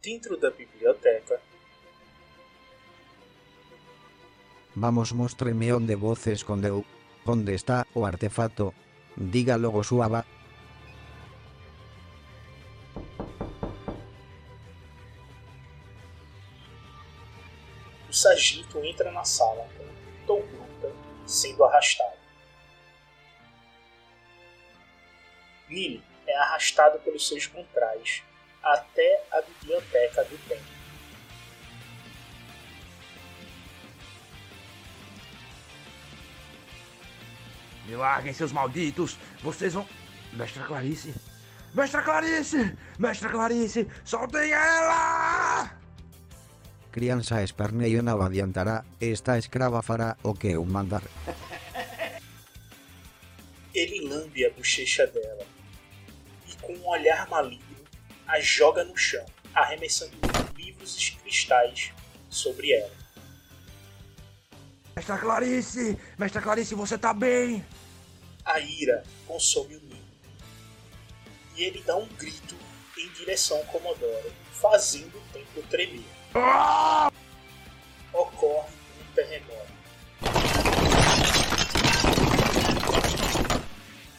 [0.01, 1.41] Dentro da biblioteca,
[4.77, 6.85] Vamos, mostreme onde voz escondeu.
[7.25, 8.73] Onde está o artefato?
[9.17, 10.25] Diga logo suava.
[18.09, 19.85] o sargento entra na sala com
[20.25, 20.93] Tom Gruta
[21.25, 22.24] sendo arrastado.
[25.69, 28.23] Nili é arrastado pelos seus contras
[28.61, 30.75] até a biblioteca do templo.
[37.85, 39.17] Me larguem, seus malditos!
[39.43, 39.87] Vocês vão.
[40.33, 41.13] Mestra Clarice!
[41.73, 42.77] Mestra Clarice!
[42.97, 43.87] Mestra Clarice!
[44.03, 45.71] Soltem ela!
[46.91, 48.83] Criança esperneio não adiantará.
[48.99, 51.03] Esta escrava fará o que eu mandar.
[53.73, 55.54] Ele lambe a bochecha dela
[56.65, 57.85] com um olhar maligno,
[58.27, 60.17] a joga no chão, arremessando
[60.57, 61.93] livros e cristais
[62.29, 62.91] sobre ela.
[64.95, 65.97] Mestra Clarice!
[66.17, 67.63] Mestra Clarice, você tá bem?
[68.43, 70.05] A ira consome o Nilo.
[71.55, 72.55] E ele dá um grito
[72.97, 76.05] em direção ao Comodoro, fazendo o templo tremer.
[78.13, 78.69] Ocorre
[79.01, 79.75] um terremoto.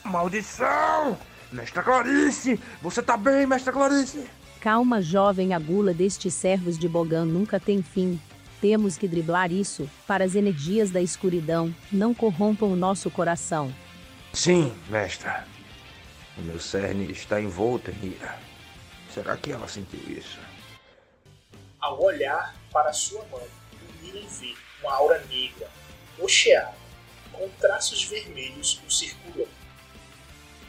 [0.05, 1.19] Maldição!
[1.57, 2.61] Mestra Clarice!
[2.83, 4.29] Você tá bem, Mestra Clarice?
[4.61, 8.21] Calma, jovem, a gula destes servos de Bogan nunca tem fim.
[8.61, 13.75] Temos que driblar isso, para as energias da escuridão não corrompam o nosso coração.
[14.35, 15.47] Sim, mestra.
[16.37, 18.39] O meu cerne está envolto em ira.
[19.15, 20.39] Será que ela sentiu isso?
[21.81, 25.71] Ao olhar para sua mão, o Nilen vê uma aura negra,
[26.21, 26.75] rocheada,
[27.33, 29.56] com traços vermelhos o circulando.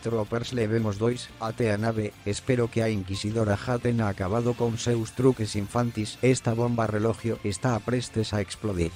[0.01, 2.13] Troopers levemos 2 até a nave.
[2.25, 6.17] Espero que a Inquisidora já tenha acabado con seus truques infantis.
[6.21, 8.91] Esta bomba relógio está prestes a explodir.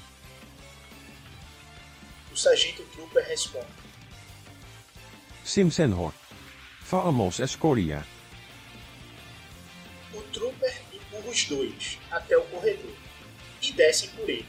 [2.32, 3.68] O sargento Trooper responde.
[5.44, 6.14] Sim, senhor.
[6.90, 8.04] Vamos escolher.
[10.14, 12.96] O Trooper empurra os dois até o corredor
[13.62, 14.46] e descem por ele,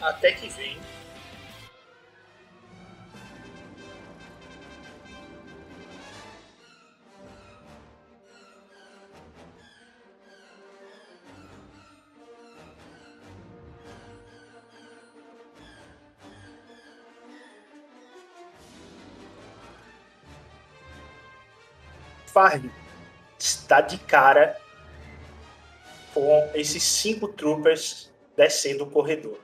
[0.00, 0.78] até que vem
[22.36, 22.70] Farley
[23.38, 24.60] está de cara
[26.12, 29.38] com esses cinco troopers descendo o corredor.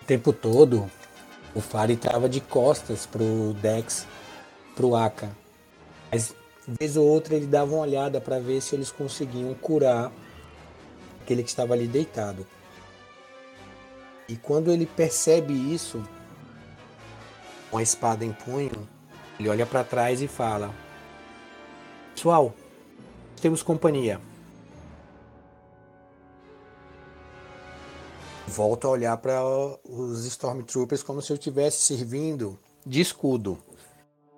[0.00, 0.88] O tempo todo,
[1.56, 4.06] o Fari tava de costas pro Dex,
[4.76, 5.28] pro Aka.
[6.12, 6.36] Mas,
[6.68, 10.12] vez ou outra, ele dava uma olhada para ver se eles conseguiam curar
[11.20, 12.46] aquele que estava ali deitado.
[14.28, 16.00] E quando ele percebe isso,
[17.74, 18.88] com a espada em punho,
[19.36, 20.72] ele olha para trás e fala:
[22.14, 22.54] Pessoal,
[23.42, 24.20] temos companhia.
[28.46, 29.42] Volto a olhar para
[29.82, 32.56] os Stormtroopers como se eu estivesse servindo
[32.86, 33.58] de escudo.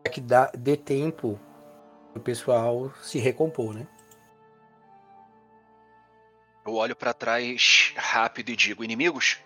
[0.03, 1.39] Para que dá, dê tempo
[2.15, 3.87] o pessoal se recompor, né?
[6.67, 9.41] Eu olho pra trás rápido e digo: inimigos?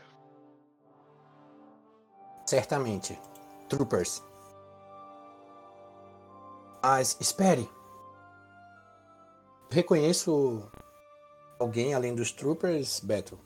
[2.46, 3.18] Certamente.
[3.70, 4.22] Troopers.
[6.82, 7.70] Mas espere.
[9.70, 10.68] Reconheço
[11.58, 13.38] alguém além dos Troopers, Beto?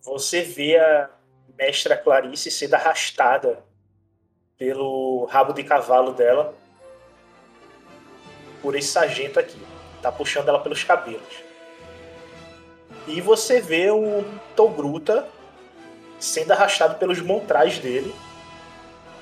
[0.00, 1.10] Você vê a
[1.58, 3.62] mestra Clarice sendo arrastada
[4.56, 6.54] pelo rabo de cavalo dela
[8.62, 9.60] por esse sargento aqui.
[10.00, 11.44] Tá puxando ela pelos cabelos.
[13.06, 14.24] E você vê o
[14.54, 15.28] Togruta
[16.18, 18.14] sendo arrastado pelos montrais dele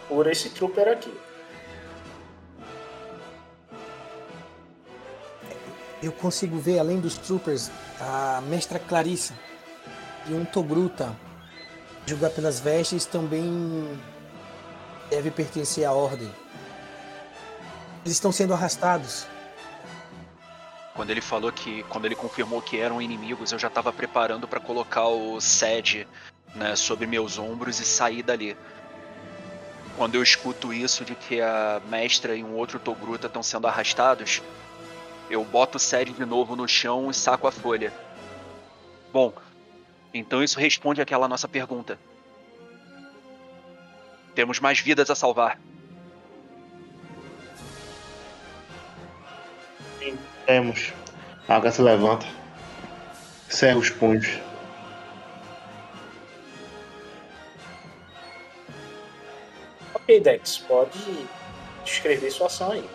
[0.08, 1.12] por esse trooper aqui.
[6.02, 9.34] Eu consigo ver, além dos troopers, a mestra Clarissa
[10.26, 11.16] e um Togruta
[12.06, 13.98] julgar pelas vestes também
[15.08, 16.30] deve pertencer à ordem.
[18.04, 19.26] Eles estão sendo arrastados.
[20.94, 21.82] Quando ele falou que.
[21.84, 26.06] Quando ele confirmou que eram inimigos, eu já estava preparando para colocar o SED
[26.54, 28.56] né, sobre meus ombros e sair dali.
[29.96, 34.42] Quando eu escuto isso de que a mestra e um outro Togruta estão sendo arrastados,
[35.30, 37.92] eu boto o SED de novo no chão e saco a folha.
[39.12, 39.32] Bom,
[40.12, 41.98] então isso responde àquela nossa pergunta.
[44.34, 45.60] Temos mais vidas a salvar.
[50.00, 50.92] Sim, temos.
[51.48, 52.26] A água se levanta.
[53.48, 54.40] Cerra os punhos.
[60.04, 60.98] Ok, Dex, pode
[61.82, 62.86] descrever sua ação aí.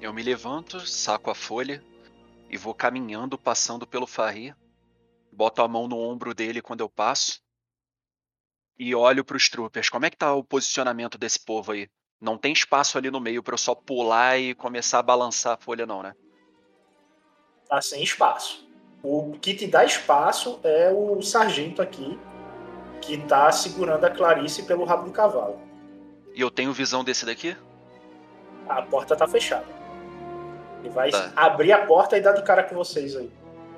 [0.00, 1.80] Eu me levanto, saco a folha
[2.50, 4.52] e vou caminhando, passando pelo Farri.
[5.30, 7.40] Boto a mão no ombro dele quando eu passo.
[8.76, 9.88] E olho para os troopers.
[9.88, 11.88] Como é que tá o posicionamento desse povo aí?
[12.20, 15.56] Não tem espaço ali no meio para eu só pular e começar a balançar a
[15.56, 16.14] folha, não, né?
[17.68, 18.63] Tá sem espaço.
[19.04, 22.18] O que te dá espaço é o sargento aqui,
[23.02, 25.60] que tá segurando a Clarice pelo rabo do cavalo.
[26.34, 27.54] E eu tenho visão desse daqui?
[28.66, 29.66] A porta tá fechada.
[30.80, 31.30] Ele vai Tá.
[31.36, 33.30] abrir a porta e dar de cara com vocês aí.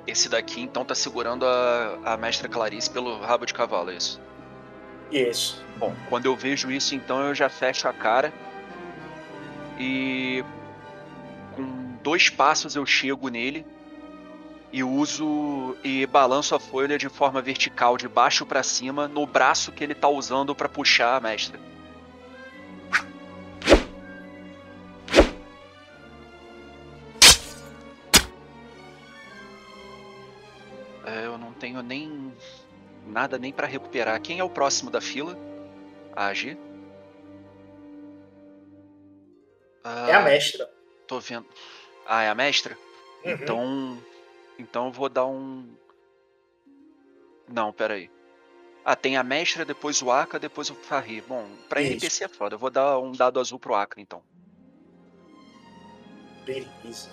[0.07, 4.21] Esse daqui então tá segurando a, a mestra Clarice pelo rabo de cavalo, é isso?
[5.11, 5.61] Isso.
[5.77, 8.31] Bom, quando eu vejo isso, então eu já fecho a cara
[9.77, 10.41] e
[11.53, 11.63] com
[12.01, 13.65] dois passos eu chego nele
[14.71, 19.71] e uso e balanço a folha de forma vertical de baixo pra cima no braço
[19.71, 21.59] que ele tá usando pra puxar a mestra.
[31.05, 32.33] É, eu não tenho nem
[33.05, 34.19] nada nem pra recuperar.
[34.21, 35.37] Quem é o próximo da fila?
[36.13, 36.57] A agir?
[40.07, 40.69] É a mestra.
[41.07, 41.45] Tô vendo.
[42.05, 42.77] Ah, é a mestra?
[43.23, 43.31] Uhum.
[43.31, 43.97] Então.
[44.57, 45.67] Então eu vou dar um.
[47.47, 48.09] Não, peraí.
[48.83, 51.21] Ah, tem a mestra, depois o Aka, depois o Farri.
[51.21, 51.91] Bom, pra Isso.
[51.91, 52.55] NPC é foda.
[52.55, 54.23] Eu vou dar um dado azul pro Aka, então.
[56.45, 57.09] Beleza.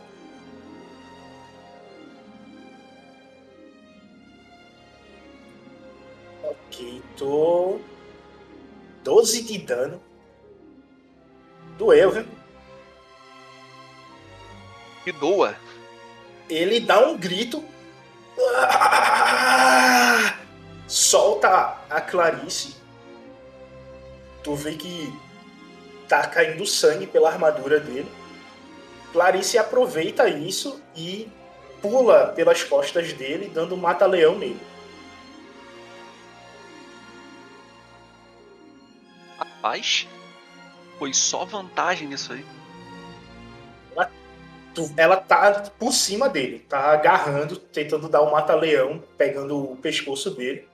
[6.42, 7.80] Ok, tô.
[9.03, 10.01] 12 de dano.
[11.76, 12.26] Doeu, viu?
[15.05, 15.55] E doa.
[16.55, 17.65] Ele dá um grito.
[18.39, 20.37] Ah!
[20.87, 22.77] Solta a Clarice.
[24.43, 25.13] Tu vê que
[26.09, 28.09] tá caindo sangue pela armadura dele.
[29.13, 31.29] Clarice aproveita isso e
[31.83, 34.61] pula pelas costas dele, dando um mata-leão nele.
[39.37, 40.07] Rapaz,
[40.99, 42.45] foi só vantagem nisso aí.
[44.97, 50.68] Ela tá por cima dele, tá agarrando, tentando dar um mata-leão, pegando o pescoço dele.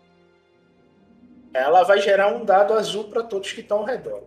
[1.52, 4.22] Ela vai gerar um dado azul para todos que estão ao redor.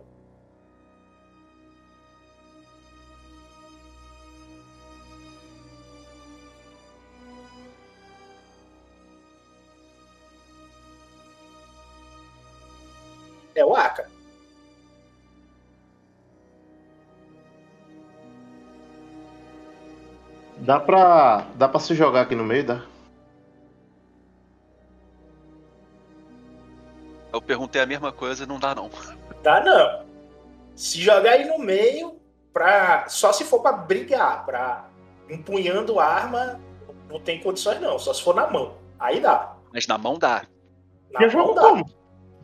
[20.64, 22.82] Dá pra, dá pra se jogar aqui no meio, dá?
[27.30, 28.88] Eu perguntei a mesma coisa e não dá não.
[29.42, 30.06] Dá não.
[30.74, 32.18] Se jogar aí no meio,
[32.50, 34.88] pra, só se for pra brigar, pra
[35.28, 36.58] empunhando arma,
[37.10, 38.74] não tem condições não, só se for na mão.
[38.98, 39.54] Aí dá.
[39.70, 40.44] Mas na mão dá.
[41.12, 41.60] Na Eu jogo mão dá.
[41.62, 41.90] como?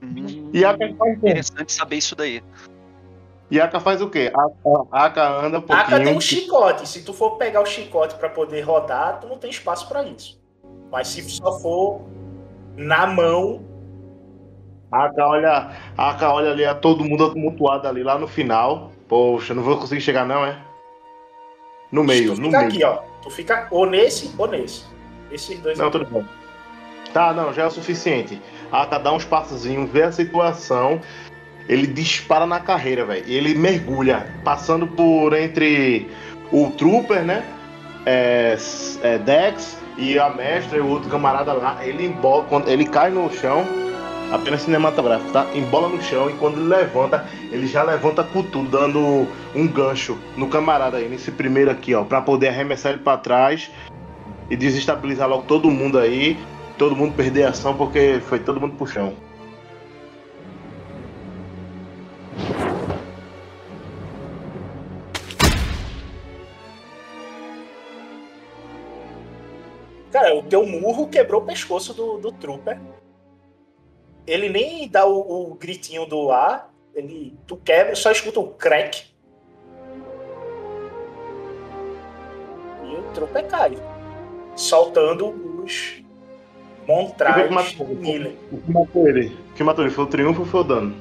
[0.03, 0.85] Hum, E a o quê?
[0.89, 2.43] interessante saber isso daí.
[3.51, 4.33] E a Aka faz o quê?
[4.35, 4.47] A,
[4.93, 6.17] a Aka anda um A Aka tem pouquinho.
[6.17, 6.89] um chicote.
[6.89, 10.41] Se tu for pegar o chicote pra poder rodar, tu não tem espaço pra isso.
[10.91, 12.03] Mas se só for
[12.77, 13.65] na mão,
[14.93, 18.91] A Aka olha, a Aka olha ali, a todo mundo tumultuado ali lá no final.
[19.09, 20.57] Poxa, não vou conseguir chegar não, é?
[21.91, 22.67] No meio, tu no meio.
[22.69, 22.99] aqui, ó.
[23.23, 24.85] Tu fica ou nesse ou nesse.
[25.33, 25.99] Esses dois Não, aqui.
[25.99, 26.25] tudo bom.
[27.13, 28.41] Tá, não, já é o suficiente.
[28.71, 31.01] Aka dá uns passozinhos, vê a situação.
[31.71, 33.25] Ele dispara na carreira, velho.
[33.29, 36.11] Ele mergulha, passando por entre
[36.51, 37.45] o Trooper, né?
[38.05, 38.59] É,
[39.05, 41.79] é, Dex e a mestra e o outro camarada lá.
[41.87, 43.65] Ele embola, quando ele cai no chão,
[44.33, 45.47] apenas cinematográfico, tá?
[45.55, 50.19] Embola no chão e quando ele levanta, ele já levanta com tudo, dando um gancho
[50.37, 53.71] no camarada aí, nesse primeiro aqui, ó, pra poder arremessar ele pra trás
[54.51, 56.37] e desestabilizar logo todo mundo aí,
[56.77, 59.30] todo mundo perder a ação porque foi todo mundo pro chão.
[70.21, 72.79] Cara, o teu murro quebrou o pescoço do, do Trooper.
[74.27, 76.71] Ele nem dá o, o gritinho do ar.
[76.95, 79.07] Ele, tu quebra, só escuta o crack.
[82.85, 83.79] E o Trooper cai.
[84.55, 86.03] Soltando os
[86.87, 87.87] montrais O que matou?
[87.87, 88.35] Miller.
[88.53, 89.27] O que matou ele?
[89.27, 89.95] O que matou ele?
[89.95, 90.97] Foi o triunfo ou foi o dano?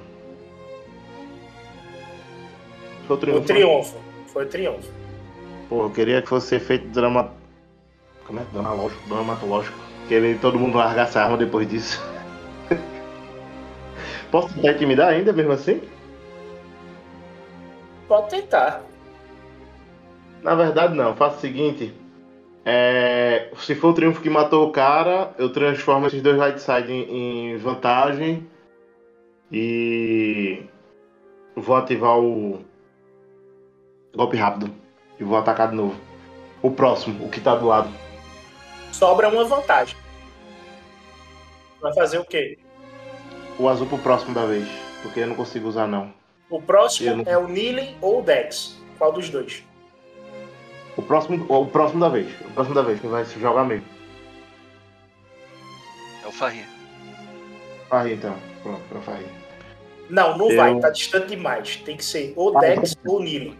[3.05, 3.41] Foi o triunfo.
[3.41, 3.97] O triunfo.
[4.27, 4.93] Foi o triunfo.
[5.67, 7.37] Pô, eu queria que fosse efeito drama.
[8.29, 8.43] Como é?
[8.53, 9.79] Dramalógico, dramatológico.
[10.07, 11.99] Que ele, todo mundo largasse a arma depois disso.
[14.29, 15.81] Posso tentar intimidar ainda, mesmo assim?
[18.07, 18.83] Pode tentar.
[20.43, 21.15] Na verdade, não.
[21.15, 21.91] Faço o seguinte.
[22.63, 26.93] É, se for o triunfo que matou o cara, eu transformo esses dois right side
[26.93, 28.47] em, em vantagem.
[29.51, 30.65] E.
[31.55, 32.63] Vou ativar o.
[34.15, 34.71] Golpe rápido.
[35.19, 35.99] E vou atacar de novo.
[36.61, 37.89] O próximo, o que tá do lado.
[38.99, 39.95] Sobra uma vantagem.
[41.81, 42.59] Vai fazer o quê?
[43.57, 44.67] O azul pro próximo da vez.
[45.01, 46.13] Porque eu não consigo usar, não.
[46.49, 48.77] O próximo não- é o Nilin ou o Dex.
[48.97, 49.63] Qual dos dois?
[50.97, 52.29] O próximo, o próximo da vez.
[52.41, 53.85] O próximo da vez, que vai se jogar mesmo.
[56.21, 56.65] É o Farri.
[57.87, 58.35] Farri, então.
[58.61, 59.25] Pronto, pra Farri.
[60.09, 61.77] Não, não Eu- vai, tá distante demais.
[61.77, 63.57] Tem que ser ou Ah, Dex ou o Nilin.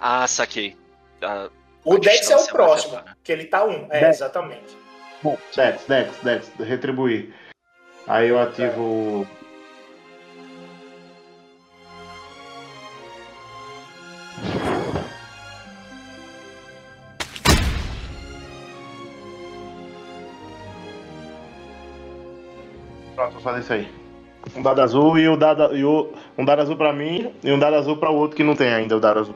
[0.00, 0.74] Ah, saquei.
[1.20, 1.50] Ah,
[1.84, 3.16] O Dex é o próximo, levar.
[3.24, 3.86] que ele tá um.
[3.90, 4.16] É, Dex.
[4.16, 4.76] exatamente.
[5.54, 7.34] Dex, Dex, Dex, retribuir.
[8.06, 9.26] Aí eu ativo.
[23.14, 23.88] Pronto, vou fazer isso aí.
[24.56, 27.58] Um dado azul e o dado, e o, um dado azul pra mim e um
[27.58, 29.34] dado azul pra o outro que não tem ainda o dado azul.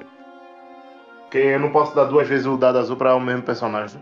[1.27, 4.01] Porque eu não posso dar duas vezes o dado azul pra o mesmo personagem.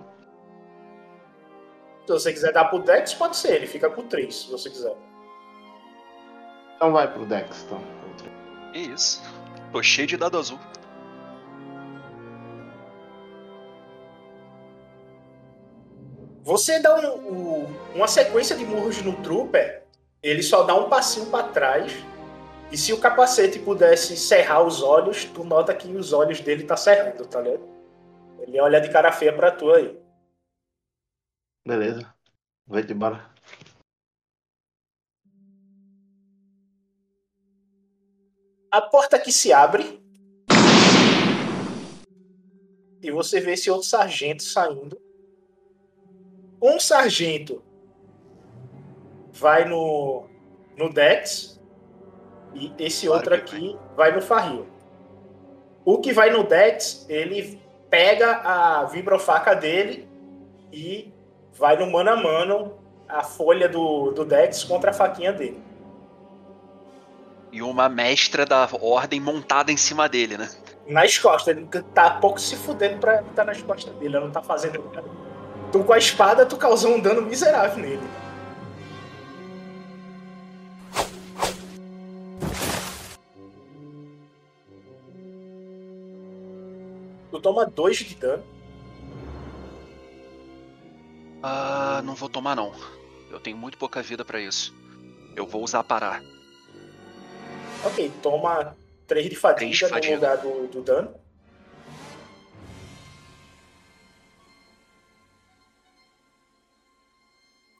[2.06, 3.54] Se você quiser dar pro Dex, pode ser.
[3.56, 4.94] Ele fica com 3, se você quiser.
[6.76, 7.80] Então vai pro Dex, então.
[8.72, 9.22] Que isso.
[9.72, 10.58] Tô cheio de dado azul.
[16.42, 19.84] Você dá um- um- uma sequência de murros no Trooper,
[20.22, 21.92] ele só dá um passinho pra trás.
[22.72, 26.76] E se o capacete pudesse cerrar os olhos, tu nota que os olhos dele tá
[26.76, 27.68] cerrando, tá ligado?
[28.40, 29.98] Ele olha de cara feia pra tu aí.
[31.66, 32.14] Beleza.
[32.66, 33.30] Vai embora.
[38.70, 40.02] A porta que se abre.
[43.00, 45.00] E você vê esse outro sargento saindo.
[46.60, 47.62] Um sargento
[49.32, 50.28] vai no,
[50.76, 51.53] no Dex.
[52.54, 54.66] E esse Claro outro aqui vai no Farril.
[55.84, 60.08] O que vai no Dex, ele pega a vibrofaca dele
[60.72, 61.12] e
[61.52, 62.72] vai no mano a mano
[63.08, 65.62] a folha do, do Dex contra a faquinha dele.
[67.52, 70.48] E uma mestra da ordem montada em cima dele, né?
[70.86, 71.56] nas costas.
[71.56, 74.16] Ele tá pouco se fudendo pra estar nas costas dele.
[74.16, 75.08] Ele não tá fazendo nada.
[75.72, 78.02] Tu com a espada, tu causou um dano miserável nele.
[87.34, 88.44] Tu toma dois de dano.
[91.42, 92.72] Ah, não vou tomar não.
[93.28, 94.72] Eu tenho muito pouca vida pra isso.
[95.34, 96.22] Eu vou usar parar.
[97.84, 98.76] Ok, toma
[99.08, 101.12] três de fadiga de no lugar do, do dano.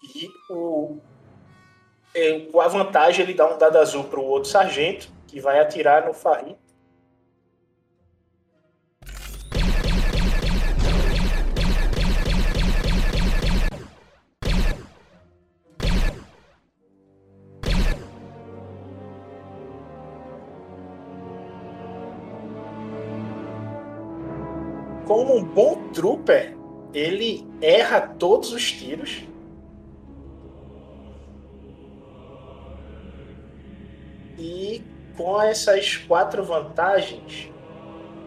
[0.03, 0.99] E o,
[2.13, 6.05] é, com a vantagem, ele dá um dado azul pro outro sargento, que vai atirar
[6.05, 6.57] no Farri.
[25.15, 26.57] Como um bom trooper,
[26.93, 29.23] ele erra todos os tiros.
[34.37, 34.83] E
[35.17, 37.49] com essas quatro vantagens,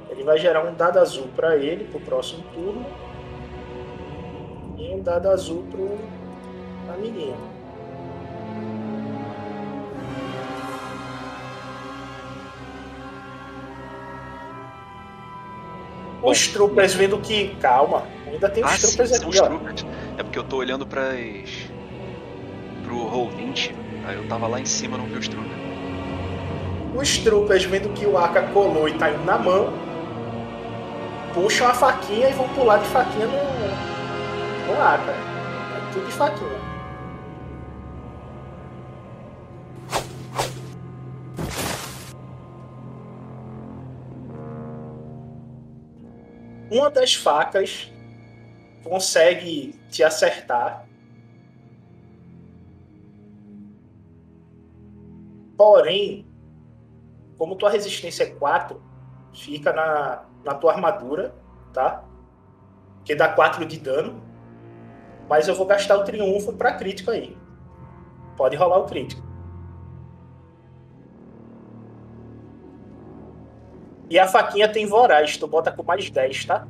[0.09, 2.85] ele vai gerar um dado azul para ele pro próximo turno
[4.77, 5.89] e um dado azul pro
[6.93, 7.56] amiguinho.
[16.29, 17.55] Os troopers vendo que.
[17.61, 19.85] Calma, ainda tem os Ah, sim, troopers troopers.
[20.17, 21.13] É porque eu tô olhando para
[22.83, 23.73] pro roll 20,
[24.05, 25.57] aí eu tava lá em cima, não vi os troopers.
[26.95, 29.71] Os troopers vendo que o Aka colou e tá indo na mão,
[31.33, 35.11] puxam a faquinha e vão pular de faquinha no, no Aka.
[35.11, 36.56] É tudo de faquinha.
[46.69, 47.91] Uma das facas
[48.83, 50.85] consegue te acertar.
[55.57, 56.25] Porém,
[57.37, 58.81] como tua resistência é 4,
[59.33, 61.33] fica na, na tua armadura,
[61.73, 62.03] tá?
[63.03, 64.21] Que dá 4 de dano.
[65.29, 67.35] Mas eu vou gastar o triunfo pra crítico aí.
[68.35, 69.26] Pode rolar o crítico.
[74.09, 76.67] E a faquinha tem voraz, tu bota com mais 10, tá?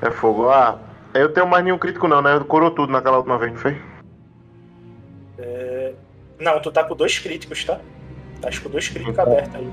[0.00, 0.48] É fogo.
[0.48, 0.78] Ah,
[1.14, 2.38] eu tenho mais nenhum crítico não, né?
[2.46, 3.80] Curou tudo naquela última vez, não foi?
[5.38, 5.92] É,
[6.38, 7.78] Não, tu tá com dois críticos, tá?
[8.40, 9.70] Tá com dois críticos abertos aí.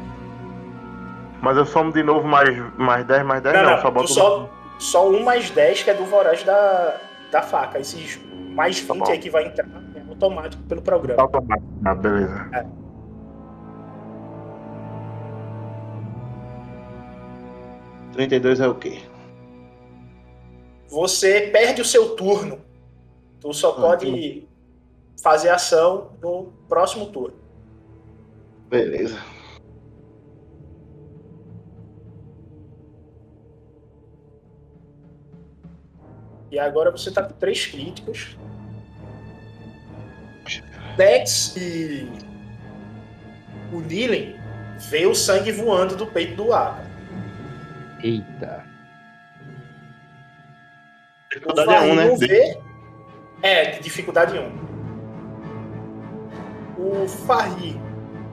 [1.41, 4.07] Mas eu somo de novo mais, mais 10, mais 10 Não, não, não, só boto
[4.07, 6.99] só, só um mais 10 que é do voraz da,
[7.31, 7.79] da faca.
[7.79, 8.19] Esses
[8.49, 9.11] mais 20 bom.
[9.11, 11.21] aí que vai entrar é automático pelo programa.
[11.21, 11.67] automático.
[11.85, 12.49] Ah, beleza.
[12.53, 12.84] É.
[18.15, 19.01] Trinta e dois é o quê?
[20.87, 22.61] Você perde o seu turno.
[23.41, 24.47] Tu só pode
[25.21, 27.35] fazer ação no próximo turno.
[28.69, 29.21] Beleza.
[36.49, 38.37] E agora você tá com três críticos.
[40.95, 42.07] Dex e
[43.73, 44.37] o Nilen
[44.89, 46.94] vê o sangue voando do peito do Aka.
[48.03, 48.63] Eita.
[51.29, 52.15] Dificuldade é um, né?
[52.17, 52.57] Vê.
[53.41, 54.65] É, dificuldade 1.
[56.77, 57.79] O Farri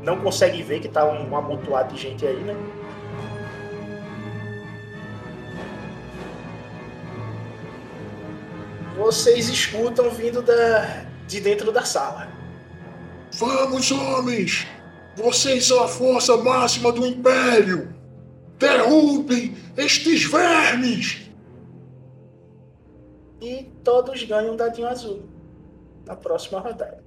[0.02, 2.56] não consegue ver que tá um, um amontoado de gente aí, né?
[8.96, 12.28] Vocês escutam vindo da, de dentro da sala.
[13.32, 14.66] Vamos, homens!
[15.16, 18.01] Vocês são a força máxima do Império!
[18.62, 21.28] Derrubem estes vermes!
[23.40, 25.24] E todos ganham um dadinho azul
[26.06, 27.02] na próxima rodada.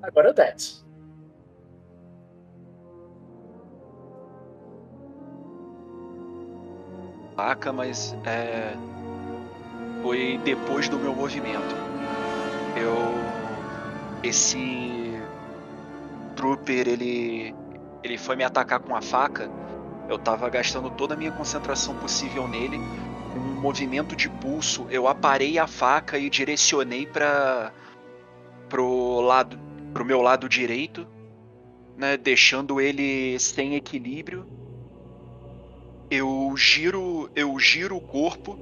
[0.00, 0.84] Agora o Dex.
[7.34, 8.74] Vaca, mas é,
[10.02, 11.74] foi depois do meu movimento.
[12.76, 12.94] Eu
[14.22, 15.01] esse
[16.42, 17.54] trooper ele
[18.02, 19.48] ele foi me atacar com a faca.
[20.08, 22.78] Eu tava gastando toda a minha concentração possível nele.
[23.32, 27.72] Com um movimento de pulso, eu aparei a faca e direcionei para
[28.68, 29.56] pro lado
[29.92, 31.06] pro meu lado direito,
[31.96, 34.46] né, deixando ele sem equilíbrio
[36.10, 38.58] eu giro eu giro o corpo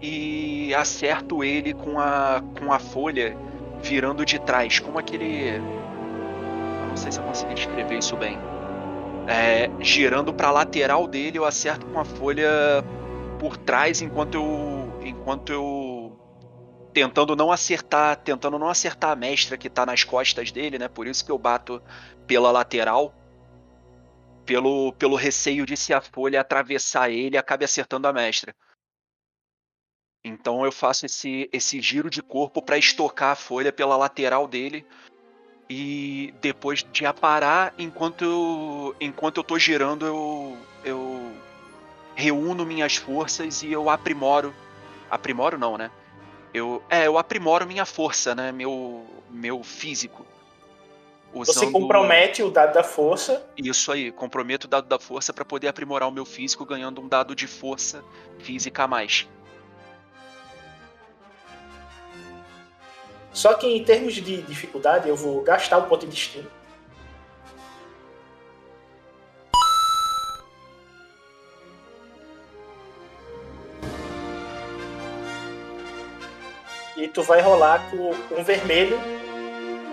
[0.00, 3.36] e acerto ele com a com a folha
[3.82, 5.60] virando de trás como aquele
[6.96, 8.38] não sei se eu consegui descrever isso bem.
[9.28, 12.48] É, girando para lateral dele eu acerto com a folha
[13.38, 16.18] por trás enquanto eu enquanto eu
[16.94, 20.88] tentando não acertar tentando não acertar a mestra que tá nas costas dele né?
[20.88, 21.82] Por isso que eu bato
[22.26, 23.14] pela lateral.
[24.46, 28.54] Pelo, pelo receio de se a folha atravessar ele acabe acertando a mestra.
[30.24, 34.86] Então eu faço esse, esse giro de corpo para estocar a folha pela lateral dele
[35.68, 41.32] e depois de aparar enquanto eu, enquanto eu tô girando eu, eu
[42.14, 44.54] reúno minhas forças e eu aprimoro
[45.10, 45.90] aprimoro não né
[46.54, 50.24] eu é eu aprimoro minha força né meu meu físico
[51.32, 53.46] Você compromete o dado da força.
[53.58, 57.08] isso aí, comprometo o dado da força para poder aprimorar o meu físico, ganhando um
[57.08, 58.02] dado de força
[58.38, 59.28] física a mais.
[63.36, 66.50] Só que em termos de dificuldade, eu vou gastar o ponto de destino.
[76.96, 78.98] E tu vai rolar com um vermelho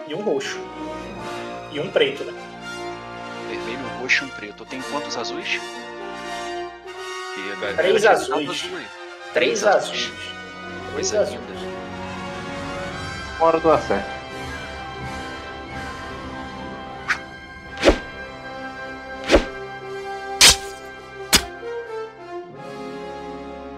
[0.08, 0.58] e um roxo.
[1.74, 2.32] E um preto, né?
[3.50, 4.66] Vermelho, um roxo e um preto.
[4.66, 5.60] Tem quantos azuis?
[7.76, 8.38] Três azuis.
[8.38, 8.70] Três azuis.
[9.34, 10.12] Três azuis.
[10.94, 11.72] Coisa linda.
[13.39, 14.23] Hora do acerto.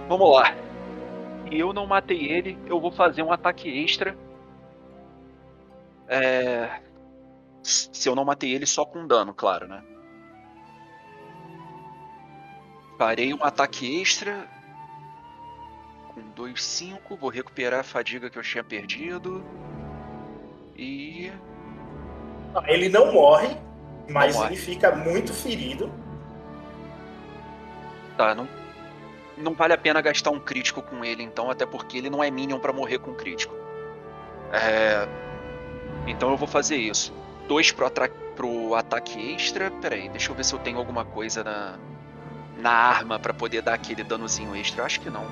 [0.07, 0.55] Vamos lá.
[1.51, 4.17] Eu não matei ele, eu vou fazer um ataque extra.
[6.07, 6.79] É...
[7.63, 9.83] Se eu não matei ele, só com dano, claro, né?
[12.97, 14.47] Parei um ataque extra.
[16.15, 17.17] Com 2, 5.
[17.17, 19.45] Vou recuperar a fadiga que eu tinha perdido.
[20.75, 21.31] E.
[22.67, 23.57] Ele não morre,
[24.09, 24.55] mas Não morre.
[24.55, 25.91] ele fica muito ferido.
[28.17, 28.47] Tá, não.
[29.37, 32.31] Não vale a pena gastar um crítico com ele, então, até porque ele não é
[32.31, 33.53] minion pra morrer com crítico.
[34.53, 35.05] É...
[36.07, 37.13] Então eu vou fazer isso.
[37.45, 37.91] Dois pro,
[38.35, 39.69] pro ataque extra.
[39.69, 41.77] Pera aí, deixa eu ver se eu tenho alguma coisa na,
[42.57, 44.81] na arma pra poder dar aquele danozinho extra.
[44.81, 45.25] Eu acho que não.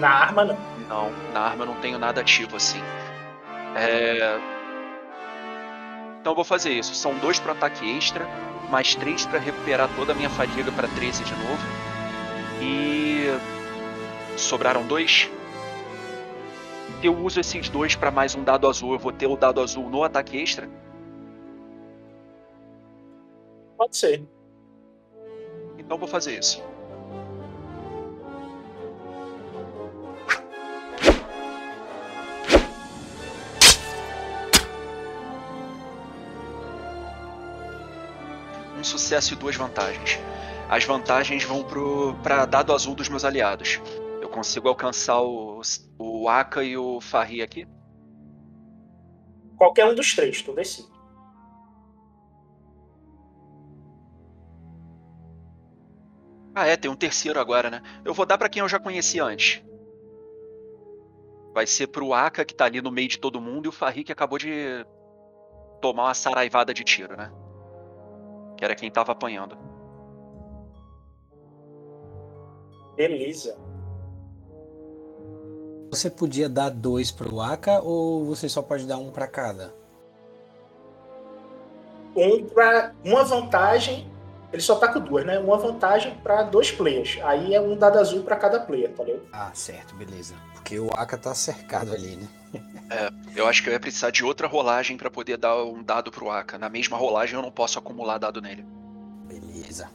[0.00, 0.56] Na arma, não.
[0.88, 2.80] Não, na arma eu não tenho nada ativo assim.
[3.76, 4.40] É...
[6.18, 6.94] Então eu vou fazer isso.
[6.94, 8.26] São dois pro ataque extra,
[8.70, 11.62] mais três pra recuperar toda a minha fadiga pra 13 de novo.
[12.62, 13.26] E
[14.38, 15.30] sobraram dois.
[17.02, 19.88] Eu uso esses dois pra mais um dado azul, eu vou ter o dado azul
[19.90, 20.68] no ataque extra.
[23.76, 24.22] Pode ser.
[25.78, 26.69] Então eu vou fazer isso.
[38.80, 40.18] Um sucesso e duas vantagens.
[40.66, 43.78] As vantagens vão pro para dado azul dos meus aliados.
[44.22, 45.60] Eu consigo alcançar o,
[45.98, 47.68] o Aka e o Farri aqui?
[49.58, 50.88] Qualquer um dos três, tu decide.
[56.54, 57.82] Ah, é, tem um terceiro agora, né?
[58.02, 59.62] Eu vou dar pra quem eu já conhecia antes.
[61.52, 64.04] Vai ser pro Aka, que tá ali no meio de todo mundo, e o Farri,
[64.04, 64.86] que acabou de
[65.82, 67.30] tomar uma saraivada de tiro, né?
[68.60, 69.56] Que era quem tava apanhando.
[72.94, 73.56] Beleza.
[75.90, 79.72] Você podia dar dois pro Aka ou você só pode dar um pra cada?
[82.14, 82.92] Um pra.
[83.02, 84.06] Uma vantagem.
[84.52, 85.38] Ele só tá com duas, né?
[85.38, 87.18] Uma vantagem pra dois players.
[87.22, 89.22] Aí é um dado azul pra cada player, tá ligado?
[89.32, 90.34] Ah, certo, beleza.
[90.54, 92.28] Porque o Aka tá cercado ali, né?
[92.90, 96.10] É, eu acho que eu ia precisar de outra rolagem pra poder dar um dado
[96.10, 96.58] pro Aka.
[96.58, 98.64] Na mesma rolagem eu não posso acumular dado nele.
[99.26, 99.88] Beleza.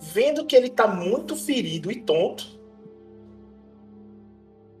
[0.00, 2.58] Vendo que ele tá muito ferido e tonto,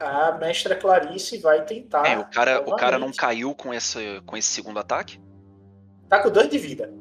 [0.00, 2.06] a mestra Clarice vai tentar.
[2.06, 5.20] É, o cara, o cara não caiu com esse, com esse segundo ataque?
[6.12, 6.92] Tá com dois de vida.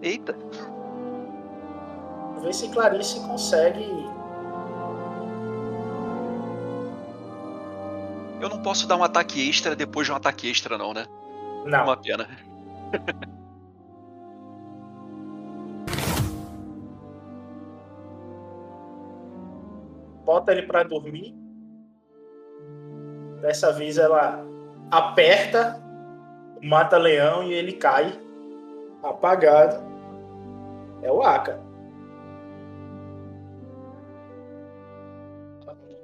[0.00, 0.32] Eita.
[2.40, 3.84] Ver se Clarice consegue.
[8.40, 11.04] Eu não posso dar um ataque extra depois de um ataque extra, não, né?
[11.66, 11.82] Não.
[11.82, 12.28] Uma pena.
[20.24, 21.34] bota ele pra dormir.
[23.40, 24.46] Dessa vez ela
[24.92, 25.82] aperta,
[26.62, 28.27] mata leão e ele cai
[29.02, 29.82] apagado.
[31.02, 31.58] É o Aka.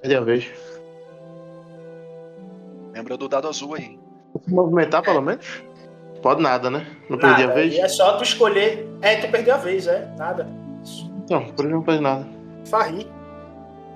[0.00, 0.50] Perdi a vez.
[2.92, 3.98] Lembra do dado azul aí.
[4.44, 5.62] Se movimentar, pelo menos?
[6.22, 6.86] Pode nada, né?
[7.08, 7.54] Não perdi a Nada.
[7.60, 7.74] vez?
[7.74, 8.88] E é só tu escolher.
[9.02, 10.06] É, tu perdeu a vez, é?
[10.16, 10.46] Nada.
[11.28, 12.26] Não, por isso não fez nada.
[12.66, 13.10] Farri.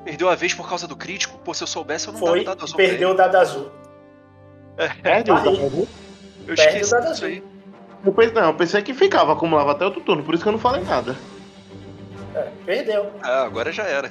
[0.05, 1.39] Perdeu a vez por causa do crítico?
[1.39, 3.71] Pô, se eu soubesse, eu não Foi dava dado azul perdeu o dado azul.
[5.03, 5.51] Perde o Farri.
[5.57, 5.89] dado azul?
[6.47, 7.29] Eu esqueci o dado disso azul.
[7.29, 7.43] aí.
[8.05, 10.53] Eu pensei, não, eu pensei que ficava, acumulava até outro turno, por isso que eu
[10.53, 11.17] não falei nada.
[12.35, 13.11] É, perdeu.
[13.23, 14.11] Ah, agora já era.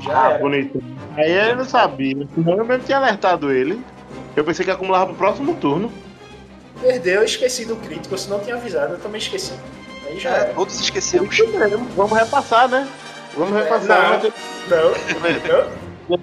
[0.00, 0.38] Já ah, era.
[0.38, 0.82] bonito.
[1.16, 3.80] Aí ele não sabia, senão eu mesmo tinha alertado ele.
[4.34, 5.90] Eu pensei que acumulava pro próximo turno.
[6.80, 8.16] Perdeu, eu esqueci do crítico.
[8.18, 9.54] Se não tinha avisado, eu também esqueci.
[10.06, 10.54] Aí já É, era.
[10.54, 11.36] todos esquecemos.
[11.38, 12.86] Mesmo, Vamos repassar, né?
[13.34, 14.20] Vamos repassar.
[14.22, 14.30] não.
[14.68, 14.90] Não,
[16.08, 16.20] não.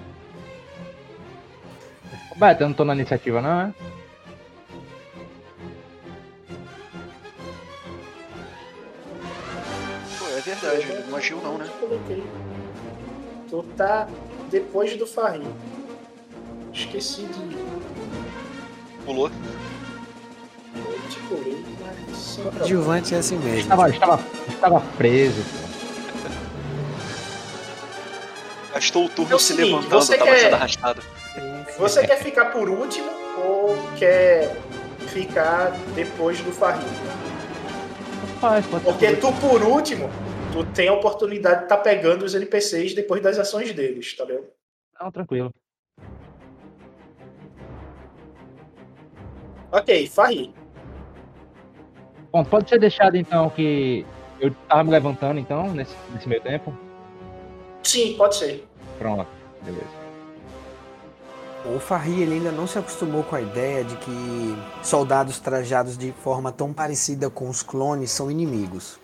[2.36, 3.74] Beto, eu não tô na iniciativa, não, é?
[10.44, 11.66] Verdade, ele não agiu não, né?
[13.48, 14.08] Tu tá
[14.50, 15.42] depois do Farri.
[16.72, 17.56] Esqueci de.
[19.04, 19.30] Pulou.
[20.76, 22.60] Eu te mas.
[22.62, 23.60] Adjuvante é assim mesmo.
[23.60, 25.42] Estava, estava, estava preso.
[28.72, 31.02] Gastou o turno É o se seguinte, levantando, você tava quer- sendo arrastado.
[31.78, 34.56] Você quer ficar por último ou quer
[35.08, 36.84] ficar depois do Farri?
[38.40, 40.10] Faz, pode Porque tu, por último,
[40.54, 44.46] tu tem a oportunidade de estar pegando os NPCs depois das ações deles, tá vendo?
[45.00, 45.52] Não, tranquilo.
[49.72, 50.54] Ok, Farri.
[52.30, 54.06] Bom, pode ser deixado então que
[54.38, 56.72] eu tava me levantando então, nesse, nesse meio tempo.
[57.82, 58.64] Sim, pode ser.
[58.96, 59.26] Pronto,
[59.62, 60.04] beleza.
[61.64, 66.12] O Farri ele ainda não se acostumou com a ideia de que soldados trajados de
[66.12, 69.02] forma tão parecida com os clones são inimigos.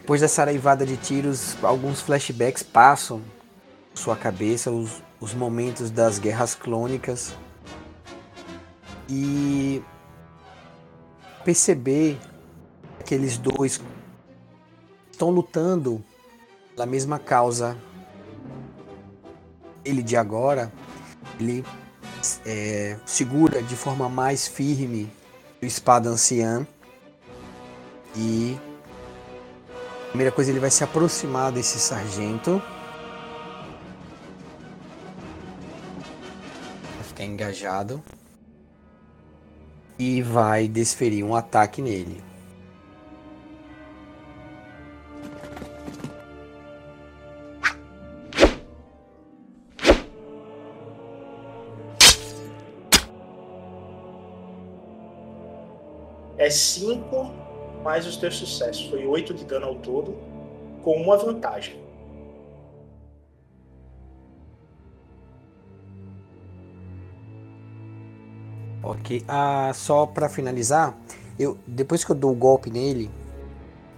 [0.00, 3.22] Depois dessa araivada de tiros, alguns flashbacks passam
[3.94, 7.34] sua cabeça, os, os momentos das guerras clônicas.
[9.08, 9.82] E
[11.44, 12.18] perceber
[12.98, 13.80] que aqueles dois
[15.10, 16.02] estão lutando
[16.74, 17.76] pela mesma causa
[19.84, 20.72] ele de agora,
[21.38, 21.64] ele
[22.44, 25.10] é, segura de forma mais firme
[25.60, 26.66] o espada anciã
[28.16, 28.56] e
[30.10, 32.60] primeira coisa ele vai se aproximar desse sargento.
[36.96, 38.02] Vai ficar engajado
[39.98, 42.22] e vai desferir um ataque nele.
[56.36, 57.39] É 5
[57.82, 58.86] mais os teus sucessos.
[58.86, 60.16] Foi 8 de dano ao todo,
[60.82, 61.80] com uma vantagem.
[68.82, 69.24] Ok.
[69.28, 70.96] Ah, só pra finalizar,
[71.38, 73.10] eu depois que eu dou o golpe nele,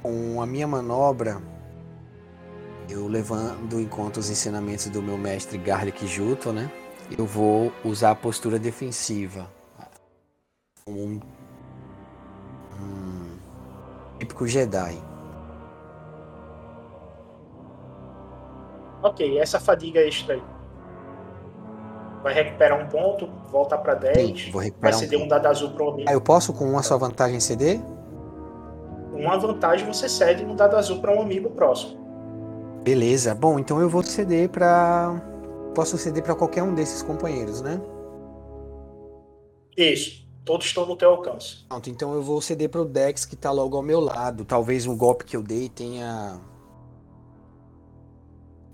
[0.02, 1.40] com a minha manobra,
[2.88, 6.70] eu levando em conta os ensinamentos do meu mestre Garlic Juto, né?
[7.16, 9.48] Eu vou usar a postura defensiva.
[10.86, 11.20] Um
[14.42, 14.98] típico Jedi.
[19.02, 20.42] Ok, essa fadiga extra aí.
[22.22, 24.16] Vai recuperar um ponto, voltar pra 10.
[24.16, 25.30] Sim, vou vai recuperar um ceder um, ponto.
[25.30, 26.08] dado azul pro amigo.
[26.08, 27.80] Ah, eu posso com uma só vantagem ceder?
[29.12, 32.00] Uma vantagem você cede um dado azul para um amigo próximo.
[32.84, 33.34] Beleza.
[33.34, 35.20] Bom, então eu vou ceder pra.
[35.74, 37.80] Posso ceder pra qualquer um desses companheiros, né?
[39.76, 40.21] Isso.
[40.44, 41.64] Todos estão no teu alcance.
[41.68, 44.44] Pronto, então eu vou ceder pro Dex que tá logo ao meu lado.
[44.44, 46.40] Talvez um golpe que eu dei tenha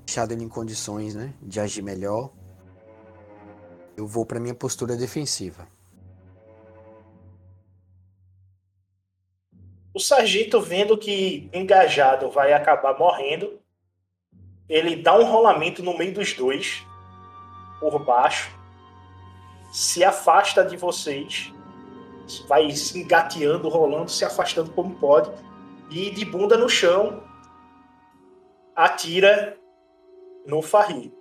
[0.07, 2.31] deixado ele em condições, né, de agir melhor.
[3.95, 5.69] Eu vou pra minha postura defensiva.
[9.93, 13.59] O sargento, vendo que engajado vai acabar morrendo,
[14.69, 16.83] ele dá um rolamento no meio dos dois,
[17.81, 18.57] por baixo,
[19.73, 21.53] se afasta de vocês,
[22.49, 25.31] vai se engateando, rolando, se afastando como pode,
[25.91, 27.23] e de bunda no chão,
[28.75, 29.59] atira
[30.47, 31.13] no Farri.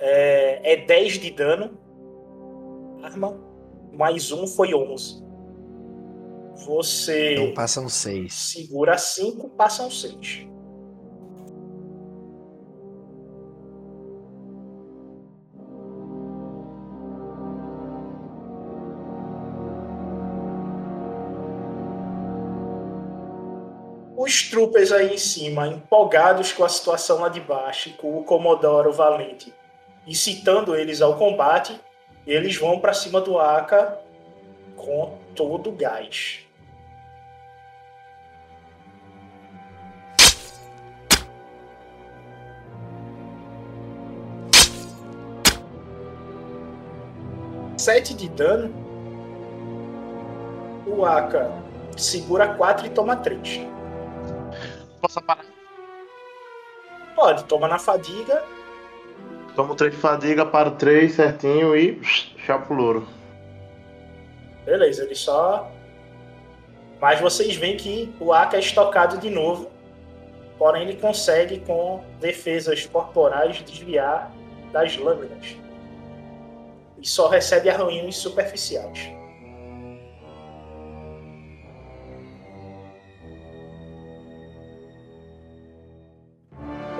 [0.00, 1.78] É, é 10 de dano.
[3.02, 3.47] Arma.
[3.98, 5.20] Mais um foi 11.
[6.64, 8.32] Você Então passam seis.
[8.32, 10.46] segura 5, passam 6.
[24.16, 28.22] Os troopers aí em cima, empolgados com a situação lá de baixo, e com o
[28.22, 29.52] Comodoro Valente,
[30.06, 31.80] incitando eles ao combate,
[32.28, 33.98] eles vão para cima do Aka
[34.76, 36.46] com todo o gás.
[47.78, 48.74] Sete de dano.
[50.86, 51.50] O Aka
[51.96, 53.60] segura 4 e toma 3.
[55.00, 55.46] Posso parar?
[57.14, 58.44] Pode, toma na fadiga.
[59.58, 62.00] Tomo 3 de fadiga, paro 3 certinho e
[62.46, 63.08] chapo louro.
[64.64, 65.68] Beleza, ele só.
[67.00, 69.68] Mas vocês veem que o Aka é estocado de novo.
[70.56, 74.30] Porém, ele consegue, com defesas corporais, desviar
[74.70, 75.56] das lâminas.
[76.96, 79.10] E só recebe arranhões superficiais.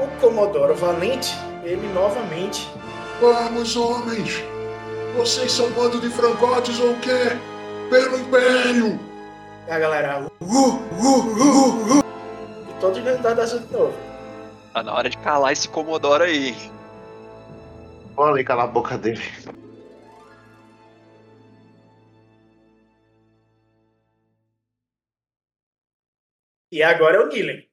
[0.03, 1.33] O Comodoro Valente,
[1.63, 2.69] ele novamente.
[3.21, 4.43] Vamos, homens!
[5.17, 7.37] Vocês são bando de frangotes ou o quê?
[7.91, 9.01] Pelo Império!
[9.67, 10.31] E a galera.
[10.41, 12.05] Uh, uh, uh, uh.
[12.71, 13.95] E todos dando azul de novo.
[14.73, 16.55] Tá na hora de calar esse Comodoro aí.
[18.17, 19.23] Olha ali calar a boca dele.
[26.71, 27.68] E agora é o Nilen.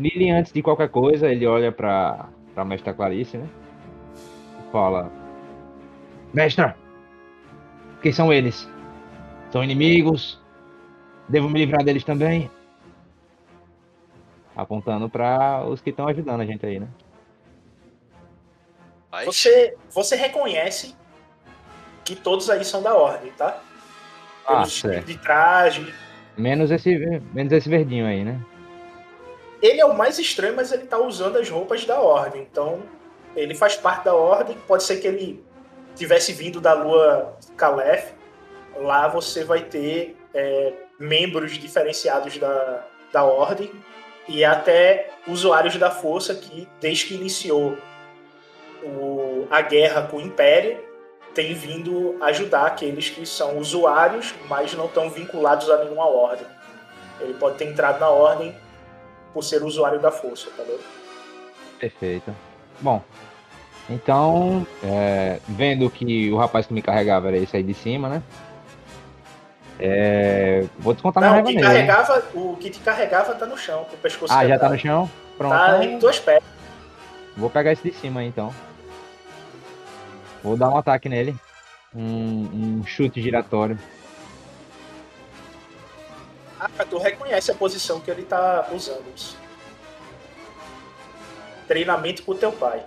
[0.00, 3.48] Nili, antes de qualquer coisa, ele olha pra, pra mestra Clarice, né?
[4.58, 5.10] E fala:
[6.32, 6.76] Mestra,
[8.02, 8.68] quem são eles?
[9.52, 10.40] São inimigos?
[11.28, 12.50] Devo me livrar deles também?
[14.56, 16.88] Apontando pra os que estão ajudando a gente aí, né?
[19.24, 20.94] Você, você reconhece
[22.04, 23.60] que todos aí são da ordem, tá?
[24.46, 25.06] Ah, Pelos certo.
[25.06, 25.94] de traje.
[26.36, 26.96] Menos esse,
[27.32, 28.40] menos esse verdinho aí, né?
[29.62, 32.42] Ele é o mais estranho, mas ele tá usando as roupas da ordem.
[32.50, 32.82] Então,
[33.36, 34.56] ele faz parte da ordem.
[34.66, 35.44] Pode ser que ele
[35.94, 38.12] tivesse vindo da lua Calef.
[38.76, 43.70] Lá você vai ter é, membros diferenciados da, da ordem
[44.28, 47.76] e até usuários da força que, desde que iniciou
[48.82, 50.78] o- a guerra com o Império,
[51.34, 56.46] tem vindo ajudar aqueles que são usuários, mas não estão vinculados a nenhuma ordem.
[57.20, 58.56] Ele pode ter entrado na ordem
[59.32, 60.80] por ser usuário da força, entendeu?
[61.78, 62.34] Perfeito.
[62.80, 63.02] Bom,
[63.88, 68.22] então, é, vendo que o rapaz que me carregava era esse aí de cima, né?
[69.78, 71.90] É, vou descontar Não, o raiva que, nele.
[72.34, 75.10] o que te carregava tá no chão, com o pescoço Ah, já tá no chão?
[75.38, 75.52] Pronto.
[75.52, 76.44] Tá então em tuas pernas.
[77.36, 78.52] Vou pegar esse de cima aí, então.
[80.42, 81.34] Vou dar um ataque nele.
[81.94, 83.78] Um, um chute giratório.
[86.60, 89.02] Ah, tu reconhece a posição que ele tá usando.
[91.66, 92.84] Treinamento com teu pai.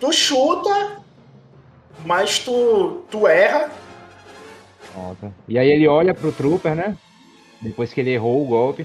[0.00, 1.00] Tu chuta,
[2.04, 3.70] mas tu, tu erra.
[4.92, 5.32] Pronto.
[5.46, 6.96] E aí ele olha pro Trooper, né?
[7.62, 8.84] Depois que ele errou o golpe.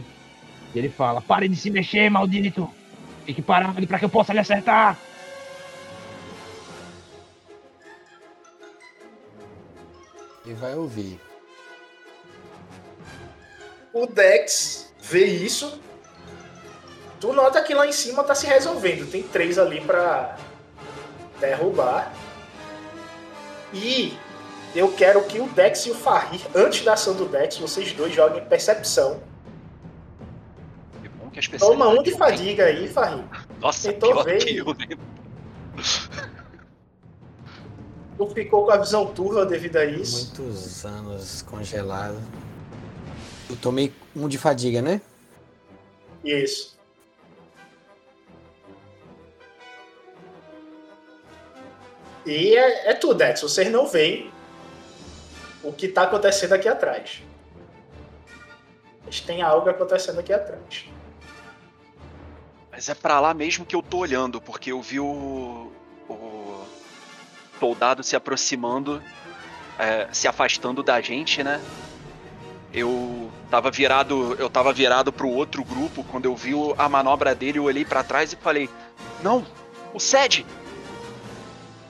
[0.76, 2.70] E ele fala: Pare de se mexer, maldito!
[3.26, 5.09] Fique parado pra que eu possa lhe acertar!
[10.50, 11.22] E vai ouvir.
[13.94, 15.80] O Dex vê isso.
[17.20, 19.08] Tu nota que lá em cima tá se resolvendo.
[19.12, 20.36] Tem três ali pra
[21.40, 22.12] derrubar.
[23.72, 24.18] E
[24.74, 28.12] eu quero que o Dex e o Farrir, antes da ação do Dex, vocês dois
[28.12, 29.22] joguem percepção.
[31.20, 33.24] Bom que a Toma um de fadiga aí, Farrir.
[33.60, 34.44] Nossa, Tentou pior ver.
[34.44, 34.88] que eu, né?
[38.20, 40.36] Tu ficou com a visão turva devido a isso.
[40.38, 42.22] Muitos anos congelado.
[43.50, 45.00] Eu tomei um de fadiga, né?
[46.22, 46.78] Isso.
[52.26, 53.42] E é, é tudo, Dex.
[53.42, 54.30] Vocês não veem
[55.64, 57.24] o que tá acontecendo aqui atrás.
[59.06, 60.90] Mas tem algo acontecendo aqui atrás.
[62.70, 65.72] Mas é pra lá mesmo que eu tô olhando, porque eu vi o
[67.60, 69.02] soldado se aproximando,
[69.78, 71.62] é, se afastando da gente, né?
[72.74, 77.58] Eu tava virado, eu tava virado pro outro grupo quando eu vi a manobra dele,
[77.58, 78.70] eu olhei pra trás e falei:
[79.22, 79.46] "Não,
[79.94, 80.46] o Sed".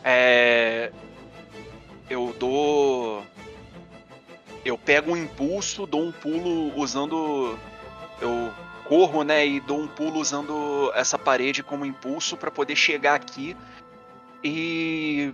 [0.04, 0.92] É,
[2.10, 3.24] eu dou
[4.64, 7.58] eu pego um impulso, dou um pulo usando
[8.22, 8.52] eu
[8.86, 13.56] corro, né, e dou um pulo usando essa parede como impulso pra poder chegar aqui
[14.44, 15.32] e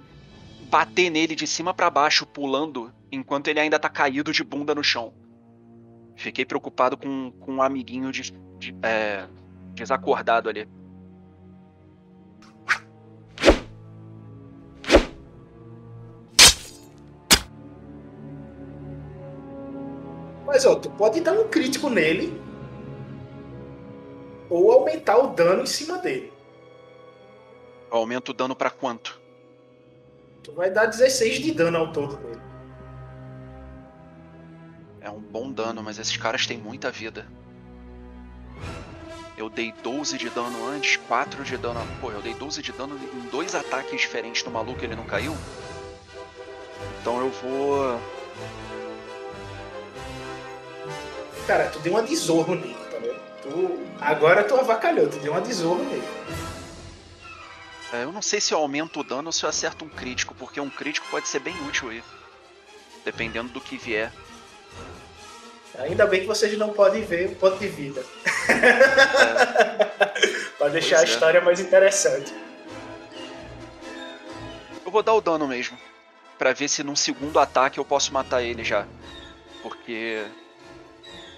[0.69, 4.83] bater nele de cima pra baixo pulando enquanto ele ainda tá caído de bunda no
[4.83, 5.13] chão.
[6.15, 9.27] Fiquei preocupado com, com um amiguinho de, de- é,
[9.73, 10.67] desacordado ali.
[20.45, 22.39] Mas ó, tu pode dar um crítico nele
[24.49, 26.31] ou aumentar o dano em cima dele.
[27.89, 29.19] Aumenta o dano pra quanto?
[30.45, 32.39] Tu vai dar 16 de dano ao todo nele.
[35.01, 37.25] É um bom dano, mas esses caras têm muita vida.
[39.35, 41.81] Eu dei 12 de dano antes, 4 de dano.
[41.99, 45.35] Pô, eu dei 12 de dano em dois ataques diferentes no maluco ele não caiu.
[47.01, 47.99] Então eu vou.
[51.47, 53.19] Cara, tu deu uma desorro nele, tá vendo?
[53.41, 53.79] Tu...
[53.99, 56.07] Agora tu avacalhou, tu deu uma desorro nele.
[57.95, 60.35] É, eu não sei se eu aumento o dano ou se eu acerto um crítico,
[60.35, 62.03] porque um crítico pode ser bem útil aí.
[63.03, 64.11] Dependendo do que vier.
[65.77, 68.03] Ainda bem que vocês não podem ver o ponto de vida.
[70.57, 71.13] pra deixar Pois a é.
[71.13, 72.33] história mais interessante.
[74.85, 75.77] Eu vou dar o dano mesmo.
[76.37, 78.85] Pra ver se num segundo ataque eu posso matar ele já.
[79.61, 80.23] Porque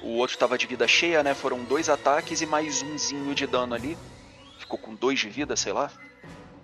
[0.02, 1.34] o outro tava de vida cheia, né?
[1.34, 3.98] Foram dois ataques e mais umzinho de dano ali.
[4.60, 5.92] Ficou com dois de vida, sei lá.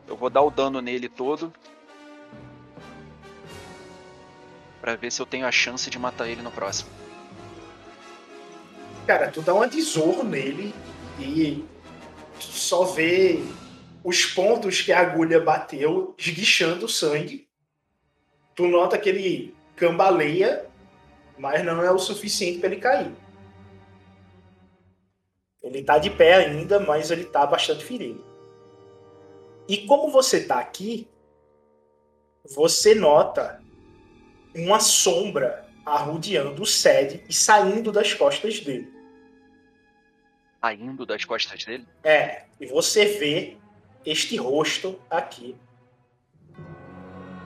[0.07, 1.53] Eu vou dar o dano nele todo.
[4.81, 6.89] Pra ver se eu tenho a chance de matar ele no próximo.
[9.07, 10.73] Cara, tu dá uma de zorro nele
[11.19, 11.63] e
[12.39, 13.39] só vê
[14.03, 17.47] os pontos que a agulha bateu esguichando o sangue.
[18.55, 20.69] Tu nota que ele cambaleia,
[21.37, 23.11] mas não é o suficiente para ele cair.
[25.61, 28.32] Ele tá de pé ainda, mas ele tá bastante ferido.
[29.67, 31.07] E como você tá aqui,
[32.43, 33.61] você nota
[34.53, 38.91] uma sombra arrodeando o Sed e saindo das costas dele.
[40.61, 41.87] Saindo das costas dele.
[42.03, 43.57] É, e você vê
[44.05, 45.55] este rosto aqui.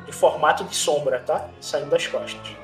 [0.07, 1.49] Em formato de sombra, tá?
[1.59, 2.55] Saindo das costas.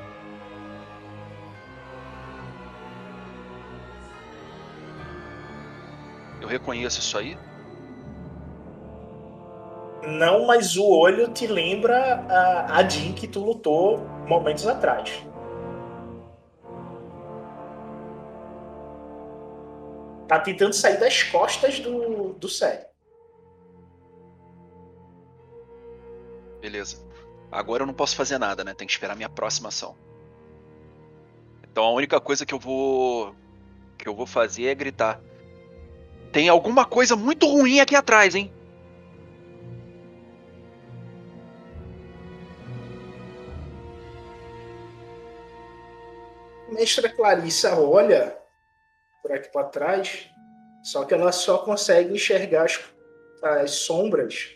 [6.41, 7.37] Eu reconheço isso aí.
[10.07, 15.23] Não, mas o olho te lembra a, a Jean que tu lutou momentos atrás.
[20.27, 22.85] Tá tentando sair das costas do, do Sed.
[26.59, 26.97] Beleza.
[27.51, 28.73] Agora eu não posso fazer nada, né?
[28.73, 29.95] Tem que esperar minha próxima ação.
[31.63, 33.35] Então a única coisa que eu vou.
[33.97, 35.21] que eu vou fazer é gritar.
[36.31, 38.51] Tem alguma coisa muito ruim aqui atrás, hein?
[46.73, 48.37] Mestra Clarissa olha
[49.21, 50.29] por aqui para trás,
[50.83, 52.79] só que ela só consegue enxergar as,
[53.41, 54.55] as sombras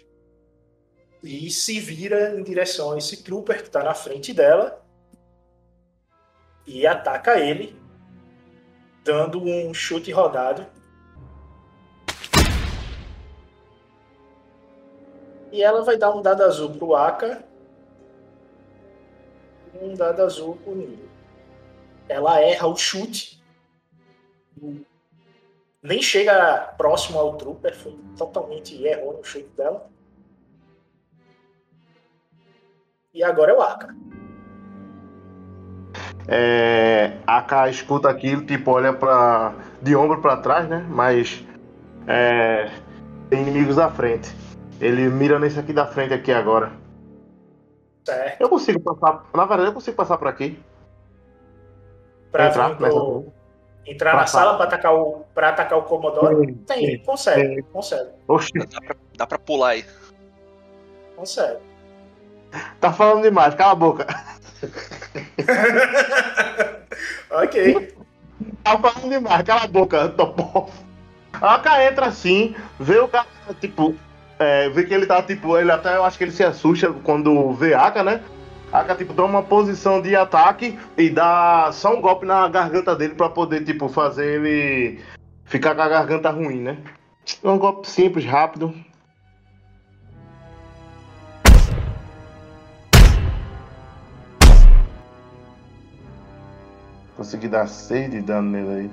[1.23, 4.84] e se vira em direção a esse trooper que está na frente dela
[6.65, 7.80] e ataca ele,
[9.03, 10.65] dando um chute rodado.
[15.52, 17.44] E ela vai dar um dado azul pro Aka
[19.81, 21.06] um dado azul pro Nilo.
[22.09, 23.41] Ela erra o chute.
[25.81, 29.89] Nem chega próximo ao trooper, foi totalmente errou no chute dela.
[33.13, 33.95] E agora é o Aka.
[36.27, 40.85] É, a K escuta aquilo, tipo, olha pra, de ombro pra trás, né?
[40.89, 41.43] Mas
[42.05, 42.69] é,
[43.29, 44.29] tem inimigos à frente.
[44.79, 46.71] Ele mira nesse aqui da frente aqui agora.
[48.05, 48.41] Certo.
[48.41, 49.25] Eu consigo passar.
[49.34, 50.59] Na verdade, eu consigo passar por aqui.
[52.38, 53.26] Pra Entrar pro-
[53.85, 54.57] entrar Pra na sala.
[54.57, 56.45] para atacar o para atacar o Commodore?
[56.47, 57.61] Sim, Tem, sim, consegue, sim.
[57.73, 59.85] consegue, Oxi, Dá pra, dá pra pular aí.
[61.15, 61.57] consegue.
[62.80, 64.05] tá falando demais, cala a boca.
[67.31, 67.93] ok.
[68.64, 70.69] Tá falando demais, cala a boca, topou.
[71.34, 73.26] A K entra assim, vê o cara,
[73.61, 73.95] tipo,
[74.39, 77.51] é, vê que ele tá, tipo, ele até, eu acho que ele se assusta quando
[77.53, 78.22] vê Aka, né?
[78.72, 83.15] Aka, tipo, toma uma posição de ataque e dá só um golpe na garganta dele
[83.15, 85.02] pra poder, tipo, fazer ele
[85.45, 86.77] ficar com a garganta ruim, né?
[87.44, 88.73] É um golpe simples, rápido.
[97.15, 98.91] Consegui dar 6 de dano nele aí.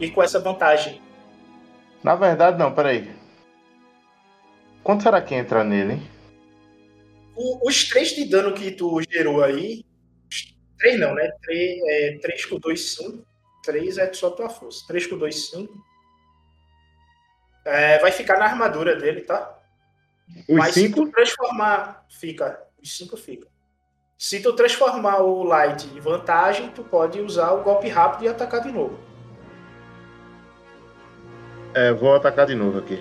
[0.00, 1.00] E com essa vantagem,
[2.02, 3.14] Na verdade, não, peraí.
[4.82, 6.09] Quanto será que entra nele, hein?
[7.40, 9.84] O- os três de dano que tu gerou aí,
[10.78, 11.30] três não, né?
[11.42, 13.24] Três, é, três com dois, cinco.
[13.64, 14.84] Três é só tua força.
[14.86, 15.74] Três com dois, cinco.
[17.64, 19.58] É, vai ficar na armadura dele, tá?
[20.48, 21.04] Os Mas se cinco?
[21.04, 22.62] tu transformar, fica.
[22.82, 23.46] Os cinco fica.
[24.16, 28.60] Se tu transformar o light em vantagem, tu pode usar o golpe rápido e atacar
[28.62, 28.98] de novo.
[31.74, 33.00] É, vou atacar de novo aqui.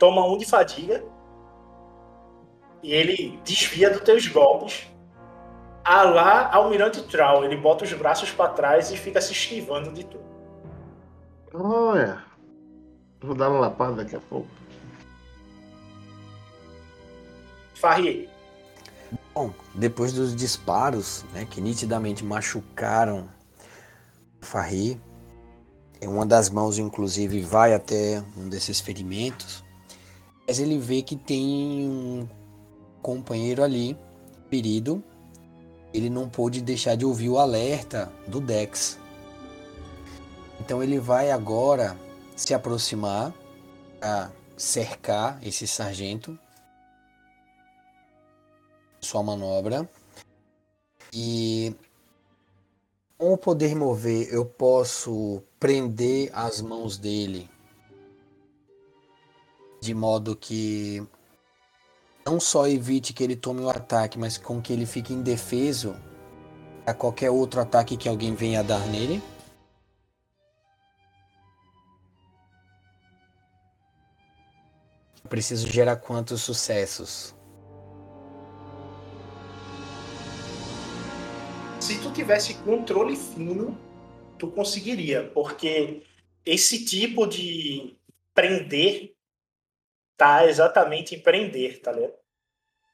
[0.00, 1.04] Toma um de fadiga.
[2.82, 4.88] E ele desvia dos teus golpes.
[5.84, 7.44] A lá Almirante Troll.
[7.44, 10.24] Ele bota os braços pra trás e fica se esquivando de tudo.
[11.54, 12.24] Olha.
[13.20, 14.48] Vou dar uma lapada daqui a pouco.
[17.74, 18.28] Farri,
[19.34, 23.28] Bom, depois dos disparos, né, que nitidamente machucaram
[24.40, 25.00] o Farri,
[26.00, 29.62] É, Uma das mãos, inclusive, vai até um desses ferimentos.
[30.50, 32.28] Mas ele vê que tem um
[33.00, 33.96] companheiro ali,
[34.48, 35.00] ferido.
[35.94, 38.98] Ele não pôde deixar de ouvir o alerta do Dex.
[40.58, 41.96] Então ele vai agora
[42.34, 43.32] se aproximar
[44.02, 46.36] a cercar esse sargento.
[49.00, 49.88] Sua manobra.
[51.12, 51.76] E
[53.16, 57.48] com o poder mover, eu posso prender as mãos dele
[59.80, 61.02] de modo que
[62.24, 65.96] não só evite que ele tome o ataque, mas com que ele fique indefeso
[66.86, 69.22] a qualquer outro ataque que alguém venha dar nele.
[75.28, 77.34] Preciso gerar quantos sucessos?
[81.78, 83.78] Se tu tivesse controle fino,
[84.36, 86.02] tu conseguiria, porque
[86.44, 87.96] esse tipo de
[88.34, 89.14] prender
[90.20, 92.12] tá exatamente em prender, tá ligado?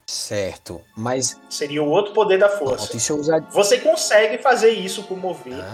[0.07, 2.87] Certo, mas Seria o outro poder da força.
[2.87, 5.65] Pronto, usar Você consegue fazer isso com mover,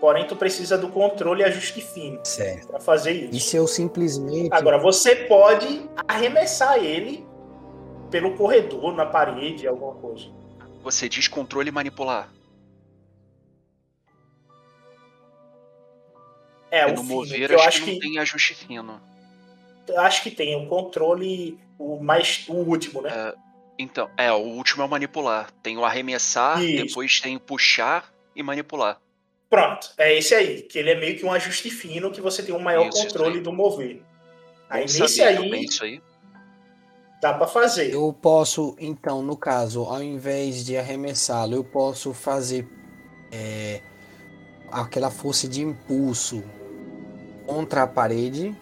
[0.00, 2.66] porém tu precisa do controle e ajuste fino certo.
[2.66, 3.36] pra fazer isso.
[3.36, 7.24] E se eu simplesmente Agora, você pode arremessar ele
[8.10, 10.26] pelo corredor, na parede, alguma coisa.
[10.82, 12.32] Você diz controle e manipular.
[16.68, 18.54] É, Porque o no fino, mover que eu acho acho que, que, não tem ajuste
[18.54, 19.15] fino.
[19.98, 23.32] Acho que tem o controle, o mais o último, né?
[23.78, 25.50] Então, é, o último é o manipular.
[25.62, 26.84] Tem o arremessar, Isso.
[26.86, 28.98] depois tem o puxar e manipular.
[29.50, 32.54] Pronto, é esse aí, que ele é meio que um ajuste fino que você tem
[32.54, 33.40] um maior Isso, isso controle aí.
[33.40, 34.02] do mover.
[34.68, 36.02] Aí Bom nesse saber aí isso aí.
[37.20, 37.92] dá pra fazer.
[37.92, 42.66] eu posso, então, no caso, ao invés de arremessá-lo, eu posso fazer
[43.30, 43.80] é,
[44.72, 46.42] aquela força de impulso
[47.46, 48.54] contra a parede.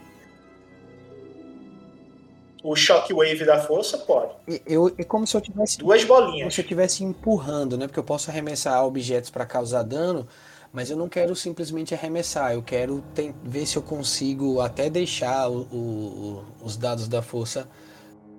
[2.65, 4.33] O shockwave da força pode.
[4.49, 6.39] E eu, é como se eu tivesse Duas bolinhas.
[6.39, 7.87] Como se eu estivesse empurrando, né?
[7.87, 10.27] Porque eu posso arremessar objetos para causar dano,
[10.73, 12.55] mas eu não quero simplesmente arremessar.
[12.55, 13.05] Eu quero
[13.43, 17.69] ver se eu consigo até deixar o- o- os dados da força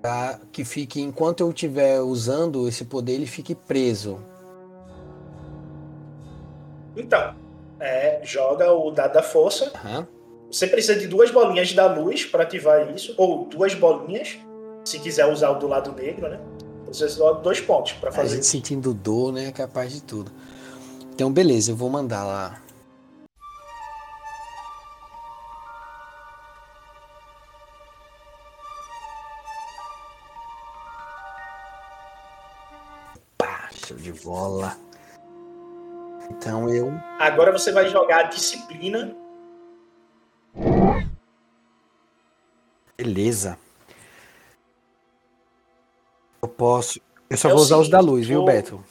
[0.02, 4.20] para que fique, enquanto eu estiver usando esse poder, ele fique preso.
[6.98, 7.36] Então,
[7.80, 9.72] é, joga o dado da força.
[9.76, 10.08] Aham.
[10.52, 14.38] Você precisa de duas bolinhas da luz para ativar isso, ou duas bolinhas,
[14.86, 16.40] se quiser usar o do lado negro, né?
[16.88, 18.36] Você só dois pontos para A fazer.
[18.36, 19.48] gente sentindo dor, né?
[19.48, 20.32] É capaz de tudo.
[21.14, 22.62] Então, beleza, eu vou mandar lá.
[33.86, 34.76] Show de bola.
[36.32, 36.92] Então eu.
[37.20, 39.16] Agora você vai jogar a disciplina.
[42.98, 43.58] Beleza.
[46.42, 47.00] Eu posso.
[47.30, 48.84] Eu só É vou usar os da seguinte, luz, viu, o- Beto?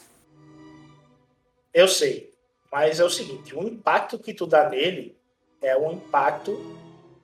[1.72, 2.32] Eu sei.
[2.70, 5.16] Mas é o seguinte, o impacto que tu dá nele
[5.62, 6.58] é um impacto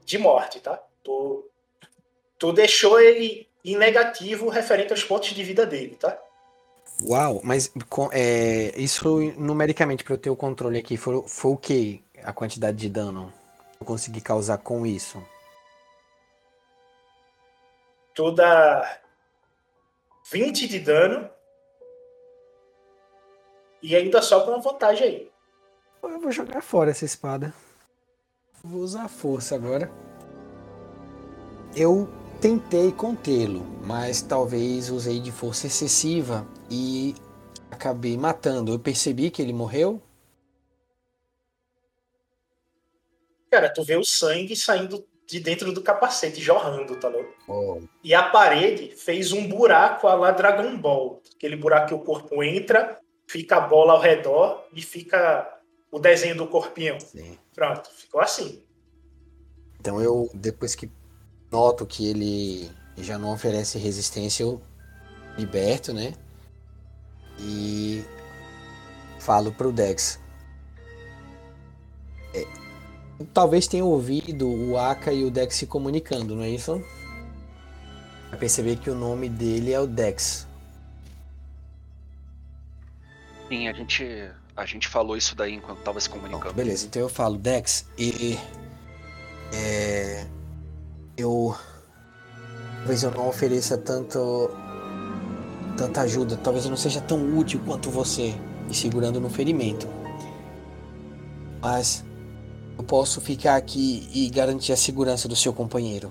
[0.04, 0.80] de morte, tá?
[1.02, 1.44] Tu,
[2.38, 6.16] tu deixou ele em negativo referente aos pontos de vida dele, tá?
[7.02, 7.72] Uau, mas
[8.12, 12.02] é, isso numericamente para eu ter o controle aqui foi, foi o que?
[12.22, 13.32] A quantidade de dano
[13.72, 15.20] que eu consegui causar com isso?
[18.20, 19.00] Tu dá
[20.30, 21.30] 20 de dano
[23.82, 25.32] e ainda só com uma vantagem aí.
[26.02, 27.54] Eu vou jogar fora essa espada.
[28.62, 29.90] Vou usar força agora.
[31.74, 32.10] Eu
[32.42, 37.14] tentei contê-lo, mas talvez usei de força excessiva e
[37.70, 38.74] acabei matando.
[38.74, 39.98] Eu percebi que ele morreu.
[43.50, 47.28] Cara, tu vê o sangue saindo de dentro do capacete, jorrando, tá ligado?
[47.46, 51.22] Oh, E a parede fez um buraco a lá Dragon Ball.
[51.36, 56.36] Aquele buraco que o corpo entra, fica a bola ao redor e fica o desenho
[56.36, 56.98] do corpinho.
[57.54, 58.62] Pronto, ficou assim.
[59.78, 60.90] Então eu, depois que
[61.50, 64.60] noto que ele já não oferece resistência, eu
[65.38, 66.12] liberto, né?
[67.38, 68.04] E
[69.18, 70.20] falo pro Dex.
[72.34, 72.44] É,
[73.26, 76.82] talvez tenha ouvido o Aka e o Dex se comunicando, não é isso?
[78.30, 80.46] Vai perceber que o nome dele é o Dex.
[83.48, 86.54] Sim, a gente, a gente falou isso daí enquanto tava se comunicando.
[86.54, 88.38] Beleza, então eu falo, Dex, e
[89.52, 90.26] é,
[91.16, 91.56] eu
[92.78, 94.50] talvez eu não ofereça tanto
[95.76, 98.34] tanta ajuda, talvez eu não seja tão útil quanto você,
[98.66, 99.88] me segurando no ferimento.
[101.60, 102.04] Mas
[102.80, 106.10] Eu posso ficar aqui e garantir a segurança do seu companheiro.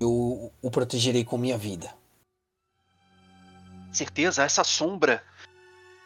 [0.00, 1.94] Eu o protegerei com minha vida.
[3.92, 5.22] Certeza, essa sombra.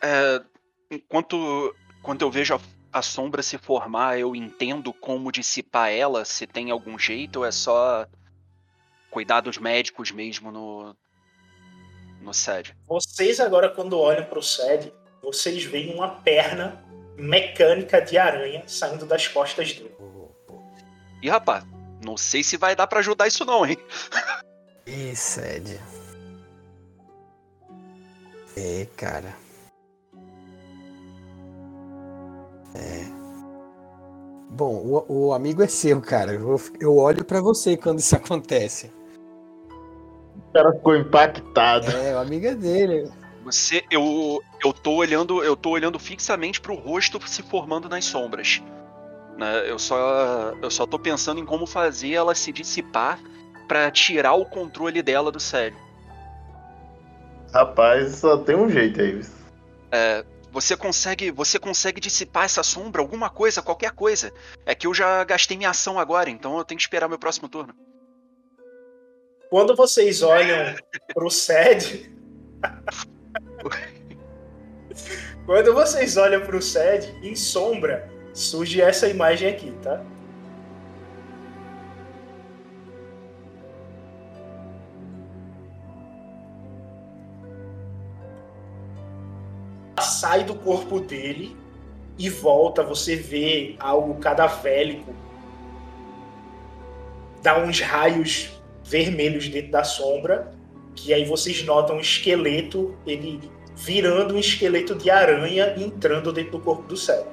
[0.03, 0.43] é,
[0.91, 2.61] enquanto quando eu vejo a,
[2.93, 7.51] a sombra se formar, eu entendo como dissipar ela, se tem algum jeito, ou é
[7.51, 8.07] só
[9.11, 10.95] cuidados médicos mesmo no,
[12.21, 12.77] no SED.
[12.87, 14.93] Vocês agora, quando olham pro SED,
[15.23, 16.90] vocês veem uma perna
[17.21, 19.95] mecânica de aranha saindo das costas dele.
[21.23, 21.65] E rapaz,
[22.05, 23.77] não sei se vai dar pra ajudar isso não, hein?
[24.87, 25.79] Ih, Sede.
[28.57, 29.35] É, cara.
[32.75, 33.05] É.
[34.51, 34.75] Bom,
[35.09, 36.33] o, o amigo é seu, cara.
[36.33, 38.93] Eu, eu olho pra você quando isso acontece.
[40.49, 41.91] O cara ficou impactado.
[41.91, 43.11] É, o amigo é dele.
[43.45, 48.62] Você, eu, eu tô olhando, eu tô olhando fixamente pro rosto se formando nas sombras.
[49.37, 49.71] Né?
[49.71, 53.19] Eu só, eu só tô pensando em como fazer ela se dissipar
[53.67, 55.77] pra tirar o controle dela do sério.
[57.53, 59.21] Rapaz, só tem um jeito aí.
[59.91, 64.33] É, você consegue, você consegue dissipar essa sombra, alguma coisa, qualquer coisa.
[64.67, 67.49] É que eu já gastei minha ação agora, então eu tenho que esperar meu próximo
[67.49, 67.75] turno.
[69.49, 70.77] Quando vocês olham
[71.12, 72.12] pro SED.
[75.47, 80.03] Quando vocês olham pro SED, em sombra, surge essa imagem aqui, tá?
[90.01, 91.57] Sai do corpo dele
[92.19, 95.15] e volta, você vê algo cadavélico.
[97.43, 100.53] Dá uns raios vermelhos dentro da sombra,
[100.95, 103.41] que aí vocês notam um esqueleto, ele
[103.77, 107.27] virando um esqueleto de aranha entrando dentro do corpo do céu.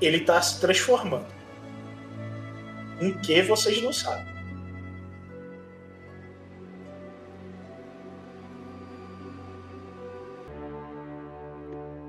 [0.00, 1.26] Ele está se transformando.
[3.00, 4.26] Em que vocês não sabem.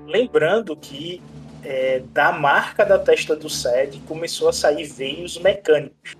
[0.06, 1.22] Lembrando que
[1.62, 6.19] é, da marca da testa do Sed começou a sair veios mecânicos.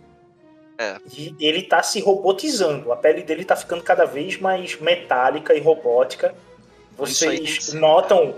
[0.81, 0.97] É.
[1.15, 2.91] E ele tá se robotizando.
[2.91, 6.35] A pele dele tá ficando cada vez mais metálica e robótica.
[6.97, 8.37] Vocês notam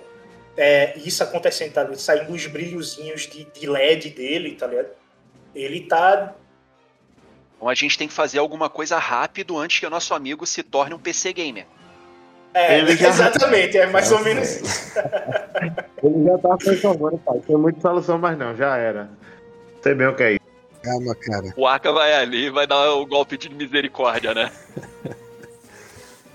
[0.57, 1.89] é, isso acontecendo, tá?
[1.95, 4.89] Saindo os brilhozinhos de, de LED dele, tá ligado?
[5.55, 6.35] Ele tá.
[7.57, 10.65] Então a gente tem que fazer alguma coisa rápido antes que o nosso amigo se
[10.65, 11.67] torne um PC gamer.
[12.53, 14.99] É, Ele já- exatamente, é mais ou menos isso.
[16.03, 17.41] Ele já tá transformando, pai.
[17.47, 19.09] Tem muita solução, mas não, já era.
[19.81, 20.42] Sei bem o que é isso.
[20.83, 21.53] Calma, cara.
[21.57, 24.51] O Aka vai ali e vai dar o golpe de misericórdia, né?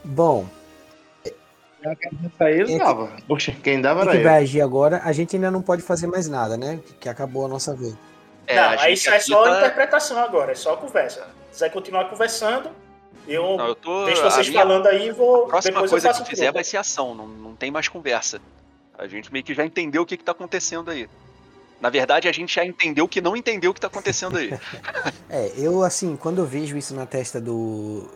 [0.04, 0.48] Bom,
[1.84, 3.12] Isso aí ele dava.
[3.28, 5.02] Poxa, quem dava era que vai agir agora?
[5.04, 6.80] A gente ainda não pode fazer mais nada, né?
[7.00, 7.96] Que acabou a nossa vez.
[8.46, 11.28] É, não, a aí gente é só tá- interpretação agora, é só conversa.
[11.52, 12.70] Se quiser continuar conversando,
[13.28, 14.06] eu, Não, eu tô.
[14.06, 15.48] deixo a vocês minha falando aí e vou.
[15.48, 16.54] próxima depois coisa eu que fizer tudo.
[16.56, 18.40] vai ser ação, não, não tem mais conversa.
[18.98, 21.10] A gente meio que já entendeu o que, que tá acontecendo aí.
[21.80, 24.50] Na verdade, a gente já entendeu que não entendeu o que tá acontecendo aí.
[25.30, 28.10] É, eu assim, quando eu vejo isso na testa do,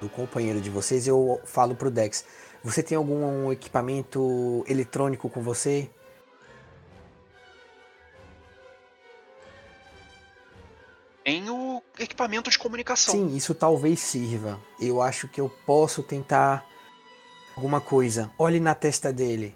[0.00, 2.24] do companheiro de vocês, eu falo pro Dex:
[2.62, 5.90] Você tem algum equipamento eletrônico com você?
[11.24, 13.12] Tem o equipamento de comunicação.
[13.12, 14.60] Sim, isso talvez sirva.
[14.80, 16.64] Eu acho que eu posso tentar
[17.56, 18.30] alguma coisa.
[18.38, 19.52] Olhe na testa dele.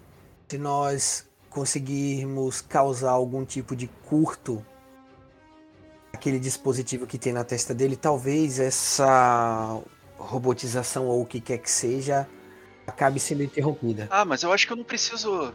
[0.49, 4.65] Se nós conseguirmos causar algum tipo de curto
[6.13, 9.81] aquele dispositivo que tem na testa dele, talvez essa
[10.17, 12.27] robotização ou o que quer que seja
[12.85, 14.07] acabe sendo interrompida.
[14.11, 15.53] Ah, mas eu acho que eu não preciso.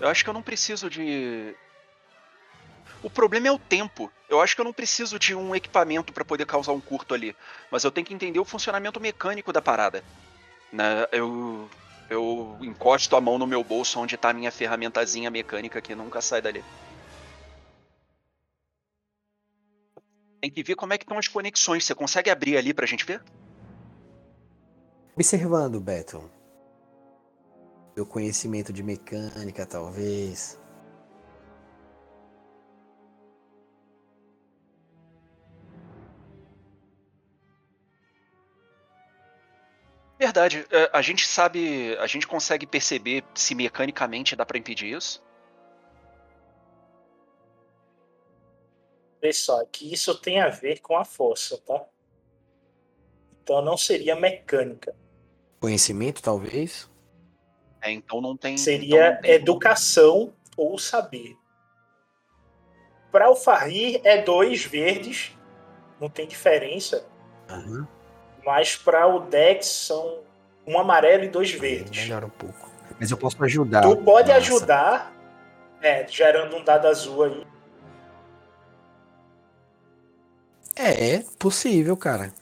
[0.00, 1.54] Eu acho que eu não preciso de.
[3.02, 4.10] O problema é o tempo.
[4.28, 7.36] Eu acho que eu não preciso de um equipamento para poder causar um curto ali.
[7.70, 10.02] Mas eu tenho que entender o funcionamento mecânico da parada.
[10.72, 11.06] Né?
[11.12, 11.68] Eu.
[12.10, 16.20] Eu encosto a mão no meu bolso onde tá a minha ferramentazinha mecânica que nunca
[16.20, 16.64] sai dali.
[20.40, 21.84] Tem que ver como é que estão as conexões.
[21.84, 23.22] Você consegue abrir ali pra gente ver?
[25.14, 26.30] Observando, Beto.
[27.94, 30.58] Meu conhecimento de mecânica, talvez.
[40.18, 40.66] Verdade.
[40.70, 41.96] é, A gente sabe.
[41.98, 45.22] A gente consegue perceber se mecanicamente dá pra impedir isso?
[49.20, 51.84] Vê só, que isso tem a ver com a força, tá?
[53.42, 54.94] Então não seria mecânica.
[55.60, 56.88] Conhecimento, talvez?
[57.82, 58.52] É, então não tem.
[58.54, 61.36] então Seria não tem- educação ou saber.
[63.10, 65.36] Para o Farrir é dois verdes,
[66.00, 67.08] não tem diferença.
[68.48, 70.20] Mas para o Dex são
[70.66, 72.04] um amarelo e dois verdes.
[72.04, 72.70] Melhora um pouco.
[72.98, 73.82] Mas eu posso ajudar.
[73.82, 74.40] Tu pode Nossa.
[74.40, 75.14] ajudar,
[75.82, 77.46] é, gerando um dado azul aí.
[80.74, 82.32] É, é possível, cara.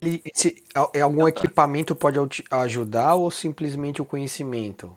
[0.00, 0.62] E se-
[0.94, 2.20] é algum equipamento pode
[2.52, 4.96] ajudar ou simplesmente o conhecimento?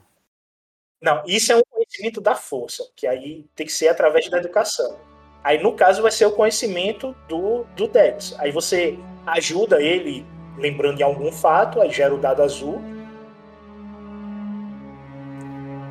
[1.02, 4.96] Não, isso é um conhecimento da força, que aí tem que ser através da educação.
[5.44, 8.34] Aí, no caso, vai ser o conhecimento do, do Dex.
[8.38, 12.80] Aí você ajuda ele, lembrando de algum fato, aí gera o dado azul.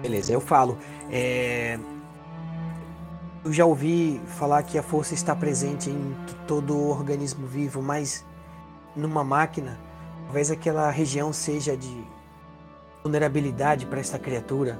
[0.01, 0.77] Beleza, eu falo.
[1.11, 1.77] é,
[3.43, 6.15] Eu já ouvi falar que a força está presente em
[6.47, 8.25] todo organismo vivo, mas
[8.95, 9.79] numa máquina,
[10.25, 12.05] talvez aquela região seja de
[13.03, 14.79] vulnerabilidade para essa criatura.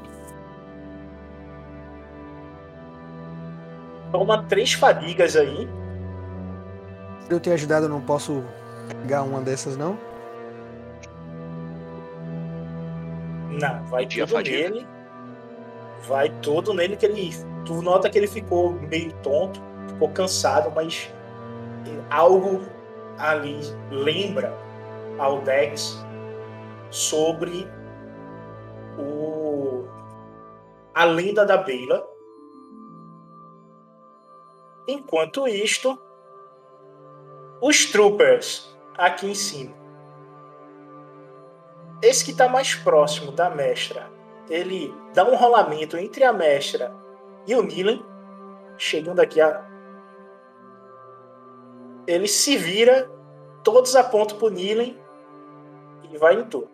[4.11, 5.67] Toma três fadigas aí.
[7.25, 8.43] Se eu ter ajudado, eu não posso
[9.01, 9.97] pegar uma dessas, não?
[13.49, 14.69] Não, vai Dia tudo fadiga.
[14.69, 14.87] nele.
[16.07, 17.31] Vai tudo nele que ele.
[17.65, 21.11] Tu nota que ele ficou meio tonto, ficou cansado, mas
[22.09, 22.61] algo
[23.17, 23.59] ali
[23.91, 24.53] lembra
[25.19, 26.03] ao Dex
[26.89, 27.67] sobre
[28.97, 29.85] o
[30.93, 32.10] a lenda da Beila.
[34.87, 35.99] Enquanto isto,
[37.61, 39.75] os troopers aqui em cima.
[42.01, 44.11] Esse que está mais próximo da mestra,
[44.49, 46.91] ele dá um rolamento entre a mestra
[47.45, 48.03] e o Nilen,
[48.77, 49.69] chegando aqui a.
[52.07, 53.09] Ele se vira,
[53.63, 54.99] todos apontam pro Nilen
[56.11, 56.70] e vai em torno.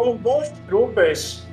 [0.00, 1.46] Como bons troopers,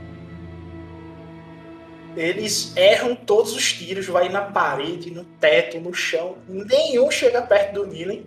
[2.15, 6.37] eles erram todos os tiros, vai na parede, no teto, no chão.
[6.47, 8.25] Nenhum chega perto do Nilen.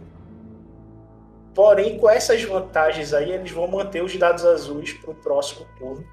[1.54, 6.06] Porém, com essas vantagens aí, eles vão manter os dados azuis para o próximo turno.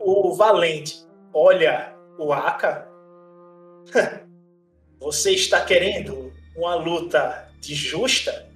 [0.00, 2.88] O Valente olha o Aka.
[4.98, 8.50] Você está querendo uma luta de justa?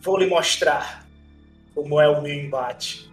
[0.00, 1.06] Vou lhe mostrar
[1.74, 3.10] como é o meu embate.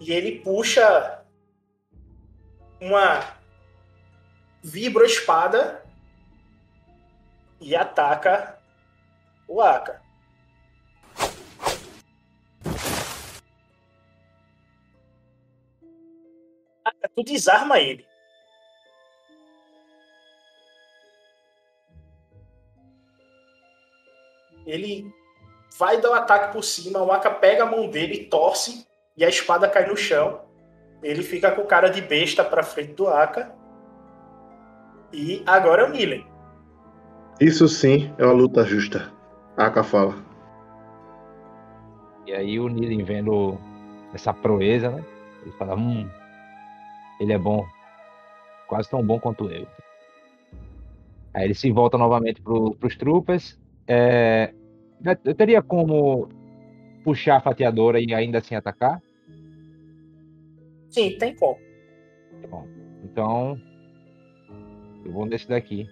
[0.00, 1.24] E ele puxa
[2.80, 3.36] uma
[4.62, 5.84] vibro espada
[7.60, 8.58] e ataca
[9.46, 9.60] o.
[9.60, 10.00] Aka,
[17.14, 18.11] tu desarma ele.
[24.72, 25.12] Ele
[25.78, 29.28] vai dar o ataque por cima, o Aka pega a mão dele, torce e a
[29.28, 30.40] espada cai no chão.
[31.02, 33.54] Ele fica com cara de besta pra frente do Aka.
[35.12, 36.26] E agora é o Nilen.
[37.38, 39.12] Isso sim é uma luta justa.
[39.58, 40.14] Aka fala.
[42.26, 43.58] E aí o Nilen vendo
[44.14, 45.04] essa proeza, né?
[45.42, 46.08] Ele fala, hum,
[47.20, 47.66] ele é bom.
[48.66, 49.66] Quase tão bom quanto eu.
[51.34, 53.60] Aí ele se volta novamente pro, pros troopers.
[53.86, 54.54] É,
[55.24, 56.28] eu teria como
[57.04, 59.02] puxar a fatiadora e ainda assim atacar?
[60.90, 61.58] Sim, tem como.
[62.48, 62.66] Bom,
[63.02, 63.60] então
[65.04, 65.88] eu vou nesse daqui.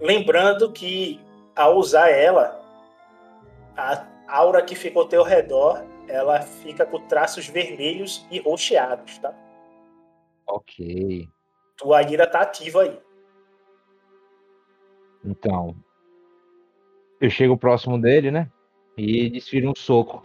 [0.00, 1.20] Lembrando que
[1.54, 2.60] ao usar ela,
[3.76, 9.32] a aura que fica ao teu redor, ela fica com traços vermelhos e roxeados, tá?
[10.46, 11.28] Ok.
[11.76, 12.98] Tua ira tá ativa aí.
[15.24, 15.74] Então,
[17.18, 18.50] eu chego próximo dele, né?
[18.96, 20.22] E desfiro um soco.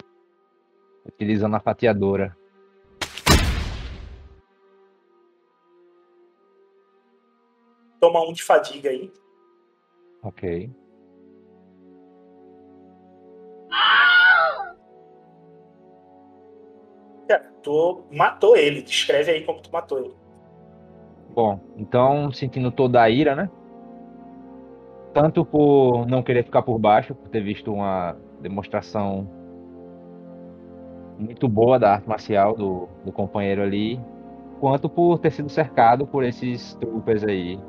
[1.05, 2.37] Utilizando a fatiadora.
[7.99, 9.11] Toma um de fadiga aí.
[10.21, 10.69] Ok.
[17.27, 18.81] Cara, tu matou ele.
[18.81, 20.15] Descreve aí como tu matou ele.
[21.29, 23.49] Bom, então sentindo toda a ira, né?
[25.13, 29.27] Tanto por não querer ficar por baixo, por ter visto uma demonstração
[31.17, 33.99] muito boa da arte marcial do, do companheiro ali.
[34.59, 37.59] quanto por ter sido cercado por esses troopers aí.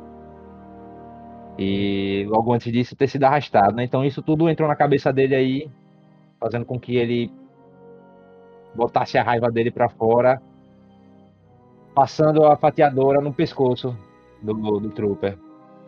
[1.59, 3.85] E logo antes disso ter sido arrastado, né?
[3.85, 5.71] Então isso tudo entrou na cabeça dele aí,
[6.39, 7.31] fazendo com que ele
[8.75, 10.41] botasse a raiva dele para fora,
[11.95, 13.97] passando a fatiadora no pescoço
[14.43, 15.37] do, do trooper.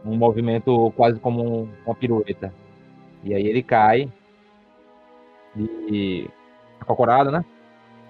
[0.04, 2.52] Um movimento quase como um, uma pirueta.
[3.22, 4.12] E aí ele cai
[5.56, 6.28] e
[6.80, 7.44] acocorado, né?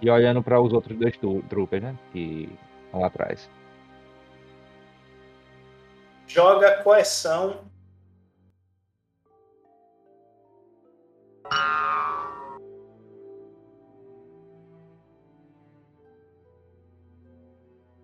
[0.01, 1.16] E olhando para os outros dois
[1.48, 1.97] troopers, né?
[2.12, 2.48] Que
[2.86, 3.48] estão lá atrás.
[6.27, 7.60] Joga coerção.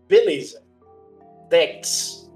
[0.09, 0.62] Beleza.
[1.48, 2.27] Dex.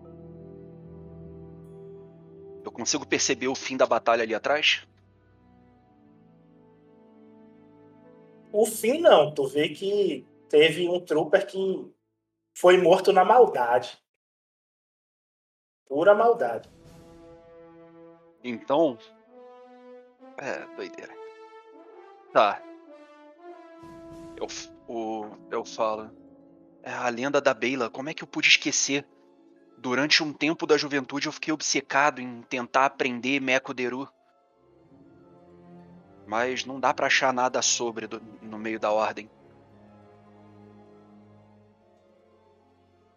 [2.73, 4.86] Eu consigo perceber o fim da batalha ali atrás?
[8.51, 9.32] O fim não.
[9.32, 11.93] Tu vê que teve um trooper que
[12.57, 14.03] foi morto na maldade.
[15.86, 16.66] Pura maldade.
[18.43, 18.97] Então.
[20.39, 21.12] É, doideira.
[22.32, 22.62] Tá.
[24.35, 24.47] Eu,
[24.89, 26.11] o, eu falo.
[26.82, 29.07] É a lenda da Beila, como é que eu pude esquecer?
[29.82, 34.09] Durante um tempo da juventude eu fiquei obcecado em tentar aprender Meco Deru.
[36.24, 39.28] Mas não dá para achar nada sobre do, no meio da ordem.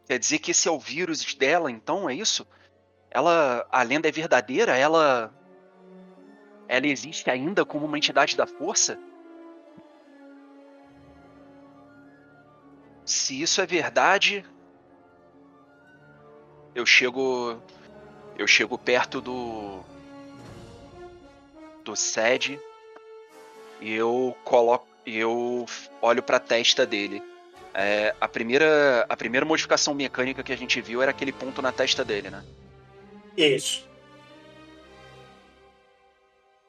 [0.08, 2.48] Quer dizer que esse é o vírus dela, então, é isso?
[3.12, 4.76] Ela, a lenda é verdadeira?
[4.76, 5.32] Ela
[6.68, 8.98] ela existe ainda como uma entidade da força?
[13.06, 14.44] Se isso é verdade,
[16.76, 17.58] eu chego
[18.38, 19.82] eu chego perto do
[21.84, 22.60] do sede
[23.80, 25.66] e eu coloco eu
[26.02, 27.22] olho para a testa dele.
[27.74, 31.72] É, a primeira a primeira modificação mecânica que a gente viu era aquele ponto na
[31.72, 32.44] testa dele, né?
[33.38, 33.88] Isso.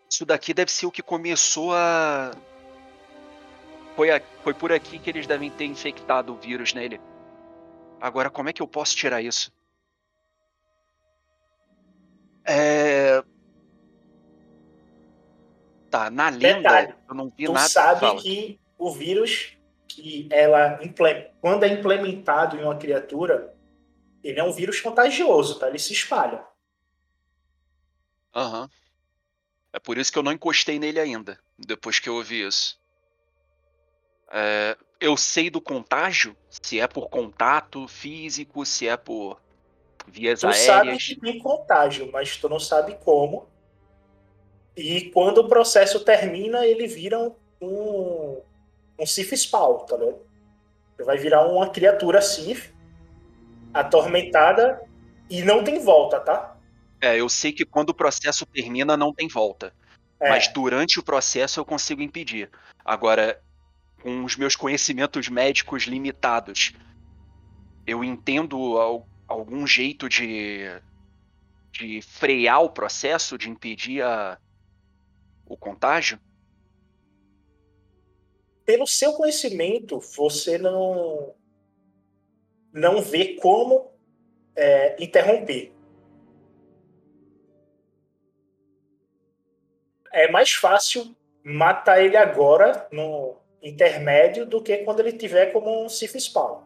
[0.09, 2.33] Isso daqui deve ser o que começou a
[3.97, 7.01] foi, a, foi por aqui que eles devem ter infectado o vírus nele.
[7.99, 9.51] Agora, como é que eu posso tirar isso?
[12.47, 13.23] É.
[15.91, 17.69] Tá, na lenda Detalhe, eu não vi tu nada.
[17.69, 18.21] sabe Fala.
[18.23, 19.57] que o vírus,
[19.89, 20.79] que ela
[21.41, 23.55] quando é implementado em uma criatura,
[24.23, 25.69] ele é um vírus contagioso, tá?
[25.69, 26.45] Ele se espalha.
[28.35, 28.69] Aham.
[29.73, 32.79] É por isso que eu não encostei nele ainda, depois que eu ouvi isso.
[34.31, 39.41] É, eu sei do contágio, se é por contato físico, se é por
[40.07, 41.05] vias Tu sabe aéreas.
[41.05, 43.47] que tem contágio, mas tu não sabe como.
[44.77, 48.41] E quando o processo termina, ele vira um, um,
[48.99, 50.19] um Sif Spawn, tá ligado?
[50.99, 52.73] Ele vai virar uma criatura Sif,
[53.73, 54.83] atormentada,
[55.29, 56.57] e não tem volta, tá?
[57.01, 59.73] É, eu sei que quando o processo termina não tem volta.
[60.21, 60.31] É.
[60.31, 62.51] Mas durante o processo eu consigo impedir.
[62.85, 63.41] Agora,
[64.03, 66.73] com os meus conhecimentos médicos limitados,
[67.87, 68.79] eu entendo
[69.27, 70.65] algum jeito de,
[71.71, 74.39] de frear o processo, de impedir a,
[75.47, 76.21] o contágio?
[78.65, 81.35] Pelo seu conhecimento, você não
[82.73, 83.91] não vê como
[84.55, 85.73] é, interromper.
[90.13, 95.89] É mais fácil matar ele agora no intermédio do que quando ele tiver como um
[95.89, 96.63] Sif Spawn.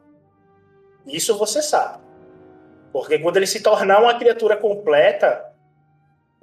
[1.07, 2.10] Isso você sabe.
[2.93, 5.45] Porque quando ele se tornar uma criatura completa,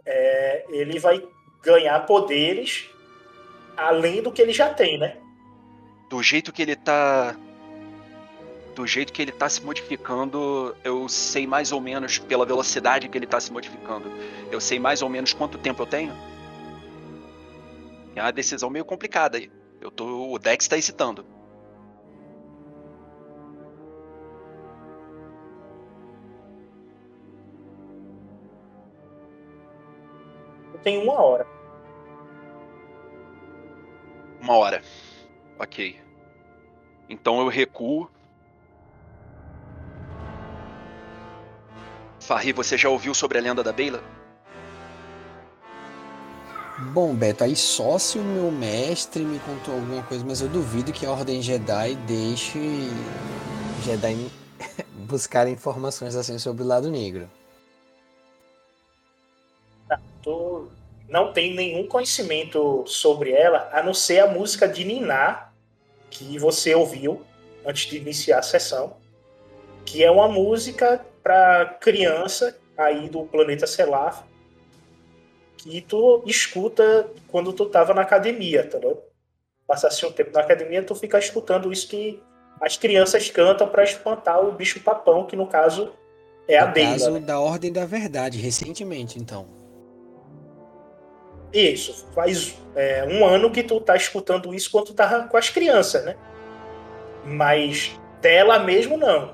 [0.05, 1.21] é, ele vai
[1.61, 2.89] ganhar poderes
[3.75, 5.17] além do que ele já tem, né?
[6.09, 7.35] Do jeito que ele tá.
[8.73, 13.17] Do jeito que ele tá se modificando, eu sei mais ou menos, pela velocidade que
[13.17, 14.11] ele tá se modificando,
[14.51, 16.13] eu sei mais ou menos quanto tempo eu tenho?
[18.15, 19.51] É uma decisão meio complicada aí.
[19.81, 20.31] Eu tô.
[20.31, 21.25] O Dex tá excitando.
[30.87, 31.45] Tem uma hora.
[34.39, 34.81] Uma hora.
[35.59, 35.99] Ok.
[37.09, 38.09] Então eu recuo.
[42.21, 44.01] Farri, você já ouviu sobre a lenda da Beila?
[46.93, 50.93] Bom, Beto, aí só se o meu mestre me contou alguma coisa, mas eu duvido
[50.93, 52.61] que a Ordem Jedi deixe
[53.83, 54.31] Jedi
[55.05, 57.29] buscar informações assim sobre o lado negro.
[60.23, 60.76] Tu
[61.07, 65.49] não tem nenhum conhecimento sobre ela, a não ser a música de Niná
[66.09, 67.21] que você ouviu
[67.65, 68.97] antes de iniciar a sessão.
[69.85, 74.21] que é uma música para criança aí do planeta Selaf
[75.57, 78.99] que tu escuta quando tu tava na academia, tá ligado?
[79.65, 82.21] Passasse um tempo na academia, tu fica escutando isso que
[82.61, 85.91] as crianças cantam para espantar o bicho papão, que no caso
[86.47, 87.19] é a No caso né?
[87.19, 89.45] da Ordem da Verdade, recentemente, então.
[91.53, 95.49] Isso, faz é, um ano que tu tá escutando isso quando tu tava com as
[95.49, 96.15] crianças, né?
[97.25, 99.33] Mas dela mesmo não.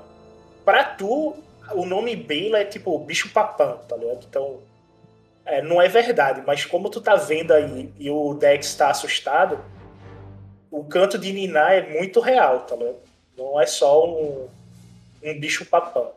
[0.64, 1.36] Pra tu,
[1.72, 4.24] o nome Bela é tipo bicho papão, tá ligado?
[4.28, 4.60] Então,
[5.44, 9.60] é, não é verdade, mas como tu tá vendo aí e o Dex tá assustado,
[10.70, 12.96] o canto de Niná é muito real, tá ligado?
[13.36, 14.48] Não é só um,
[15.22, 16.12] um bicho papão.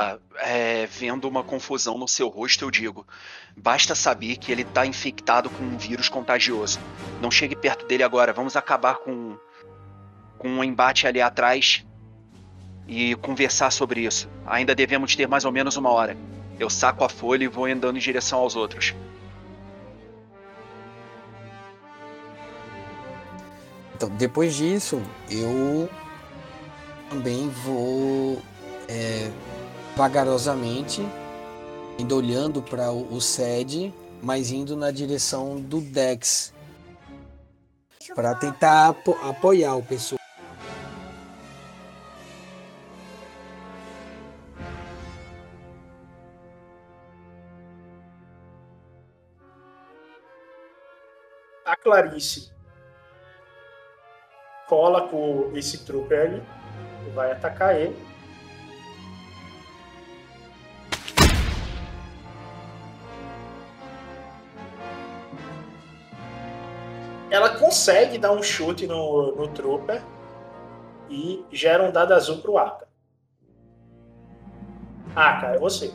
[0.00, 3.04] Ah, é, vendo uma confusão no seu rosto, eu digo:
[3.56, 6.78] basta saber que ele tá infectado com um vírus contagioso.
[7.20, 8.32] Não chegue perto dele agora.
[8.32, 9.36] Vamos acabar com,
[10.38, 11.84] com um embate ali atrás
[12.86, 14.30] e conversar sobre isso.
[14.46, 16.16] Ainda devemos ter mais ou menos uma hora.
[16.60, 18.94] Eu saco a folha e vou andando em direção aos outros.
[23.96, 25.90] Então, depois disso, eu
[27.10, 28.40] também vou
[28.88, 29.28] é,
[29.98, 31.02] vagarosamente
[31.98, 33.92] indo olhando para o, SED,
[34.22, 36.54] mas indo na direção do Dex
[38.14, 40.20] para tentar apo- apoiar o pessoal.
[51.64, 52.52] A Clarice
[54.68, 56.42] cola com esse trooper ali,
[57.14, 57.96] vai atacar ele.
[67.30, 70.02] Ela consegue dar um chute no, no trooper
[71.10, 72.86] e gera um dado azul pro Aka.
[75.14, 75.92] Aka, é você.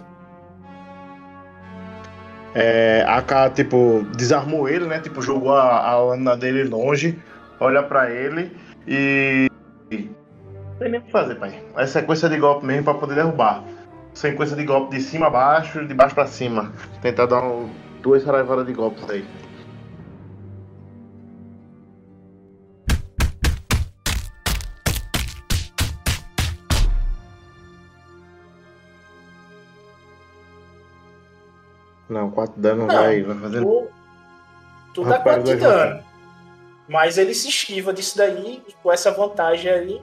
[2.56, 5.00] É, a K, tipo, desarmou ele, né?
[5.00, 7.20] Tipo, jogou a, a lâmina dele longe,
[7.60, 8.56] olha pra ele
[8.88, 9.50] e.
[9.90, 11.64] Tem nem o que fazer, pai.
[11.76, 13.64] É sequência de golpe mesmo pra poder derrubar.
[14.14, 16.72] Sequência de golpe de cima a baixo, de baixo pra cima.
[17.02, 17.70] Tentar dar um-
[18.02, 19.26] duas saraivadas de golpes aí.
[32.14, 33.62] Não, 4 dano Não, vai, vai fazer.
[33.62, 33.90] Tu,
[34.94, 36.04] tu dá Rapaz, 4 de dano.
[36.88, 40.02] Mas ele se esquiva disso daí, e com essa vantagem aí,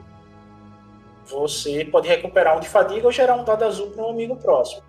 [1.25, 4.83] você pode recuperar um de fadiga ou gerar um dado azul para um amigo próximo.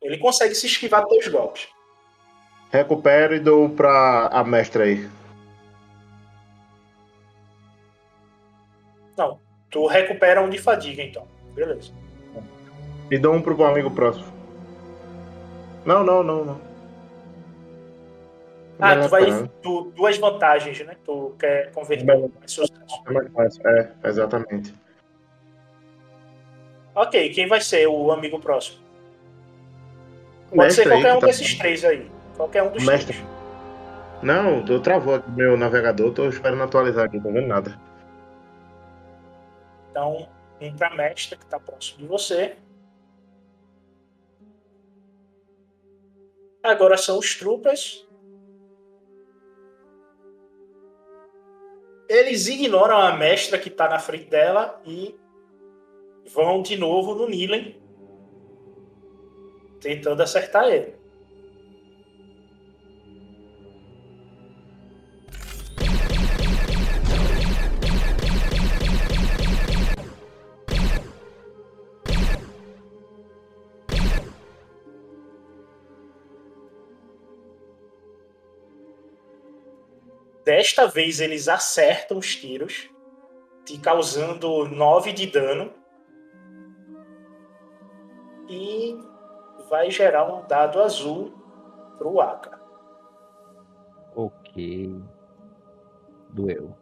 [0.00, 1.68] Ele consegue se esquivar dos dois golpes.
[2.70, 5.08] Recupero e dou pra a mestra aí.
[9.16, 9.40] Não,
[9.70, 11.26] tu recupera um de fadiga então.
[11.54, 12.05] Beleza.
[13.10, 14.26] E dou um pro amigo próximo.
[15.84, 16.60] Não, não, não, não.
[18.78, 19.26] Ah, Não, tu vai.
[19.30, 19.46] não.
[19.62, 20.96] tu- duas vantagens, né?
[21.04, 22.30] Tu quer converter Não.
[22.38, 23.02] mais sucesso.
[23.06, 23.68] É mais fácil.
[23.68, 24.74] É, exatamente.
[26.94, 28.78] Ok, quem vai ser o amigo próximo?
[30.50, 32.10] Pode Mestre ser qualquer que um tá- desses três aí.
[32.36, 33.14] Qualquer um dos Mestre.
[33.14, 33.28] três.
[34.22, 37.78] Não, eu travou aqui meu navegador, tô esperando atualizar aqui, tô vendo nada.
[39.90, 40.26] Então,
[40.60, 42.56] um pra mestre, que tá próximo de você.
[46.66, 48.04] Agora são os troopers.
[52.08, 55.14] Eles ignoram a mestra que tá na frente dela e
[56.34, 57.80] vão de novo no Nilen.
[59.80, 60.95] Tentando acertar ele.
[80.46, 82.88] Desta vez eles acertam os tiros,
[83.64, 85.74] te causando 9 de dano.
[88.48, 88.96] E
[89.68, 91.34] vai gerar um dado azul
[91.98, 92.60] pro Aka.
[94.14, 94.94] Ok.
[96.30, 96.76] Doeu.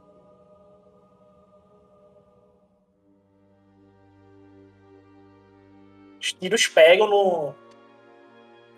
[6.21, 7.55] Os tiros pegam no,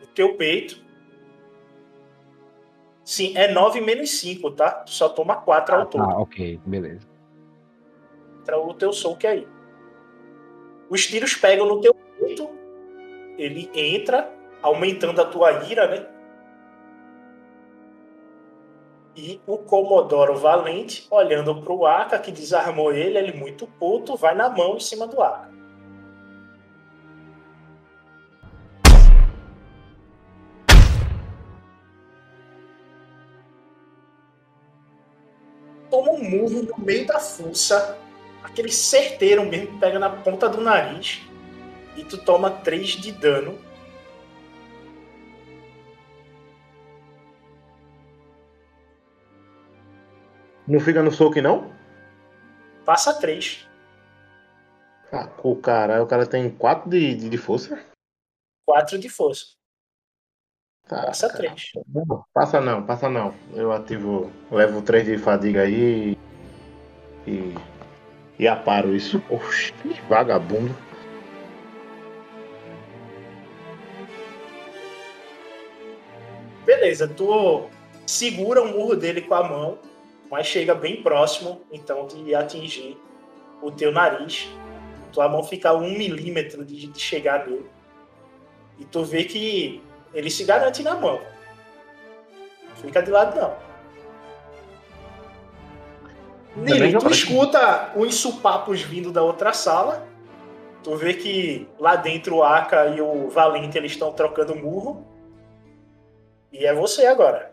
[0.01, 0.86] no teu peito.
[3.07, 4.69] Sim, é 9 menos 5, tá?
[4.69, 6.03] Tu só toma 4 ao todo.
[6.03, 7.07] Ah, ok, beleza.
[8.41, 9.47] Entra o teu soco aí.
[10.91, 12.51] Os tiros pegam no teu peito.
[13.39, 14.29] Ele entra,
[14.61, 16.05] aumentando a tua ira, né?
[19.15, 24.49] E o Comodoro Valente, olhando pro Aka, que desarmou ele, ele muito puto, vai na
[24.49, 25.56] mão em cima do Aka.
[36.07, 37.99] Toma um murro no meio da fuça,
[38.45, 41.21] aquele certeiro mesmo que pega na ponta do nariz,
[41.97, 43.59] e tu toma 3 de dano.
[50.69, 51.73] Não fica no soco, não?
[52.85, 53.69] Passa 3.
[55.13, 57.85] Ah, o cara, o cara tem 4 de, de, de força?
[58.65, 59.56] 4 de força.
[60.89, 61.51] Passa cara.
[61.51, 61.73] 3.
[61.93, 63.35] Não, passa não, passa não.
[63.55, 66.17] Eu ativo, levo 3 de fadiga aí
[67.27, 67.55] e.
[68.39, 69.21] E aparo isso.
[69.29, 69.73] Oxi,
[70.09, 70.75] vagabundo.
[76.65, 77.69] Beleza, tu
[78.07, 79.79] segura o murro dele com a mão,
[80.31, 82.97] mas chega bem próximo, então, de atingir
[83.63, 84.49] o teu nariz.
[85.13, 87.71] Tua mão fica a um milímetro de, de chegar nele.
[88.79, 89.81] E tu vê que
[90.13, 91.21] ele se garante na mão.
[92.77, 93.55] Fica de lado, não.
[96.57, 100.07] Nili, tu escuta os supapos vindo da outra sala.
[100.83, 105.05] Tu vê que lá dentro o Aka e o Valente eles estão trocando murro.
[106.53, 107.53] E é você agora.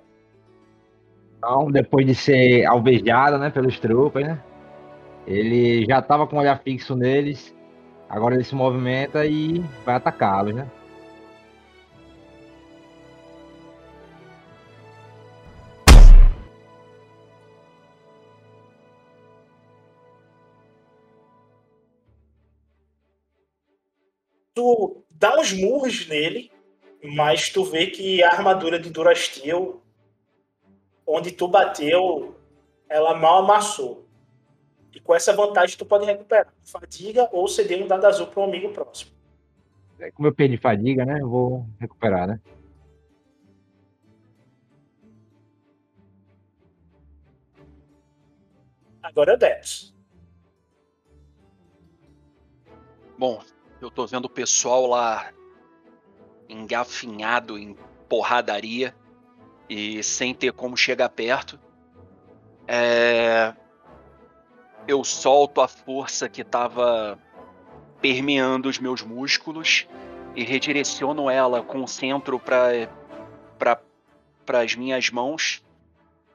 [1.37, 4.41] Então, depois de ser alvejado, né, pelos tropas, né?
[5.27, 7.53] Ele já tava com o olhar fixo neles.
[8.09, 10.69] Agora ele se movimenta e vai atacá-los, né?
[24.53, 26.51] Tu dá uns murros nele,
[27.03, 29.81] mas tu vê que a armadura de Durasteel,
[31.05, 32.35] onde tu bateu,
[32.87, 34.07] ela mal amassou.
[34.93, 38.45] E com essa vantagem tu pode recuperar fadiga ou ceder um dado azul para um
[38.45, 39.11] amigo próximo.
[40.13, 41.19] Como eu perdi fadiga, né?
[41.19, 42.39] Eu vou recuperar, né?
[49.01, 49.93] Agora é o Dex.
[53.17, 53.41] Bom,
[53.83, 55.31] eu tô vendo o pessoal lá
[56.47, 57.75] engafinhado em
[58.07, 58.95] porradaria
[59.69, 61.59] e sem ter como chegar perto.
[62.67, 63.53] É...
[64.87, 67.17] Eu solto a força que tava
[68.01, 69.87] permeando os meus músculos
[70.35, 72.89] e redireciono ela, concentro para
[74.45, 75.63] para as minhas mãos.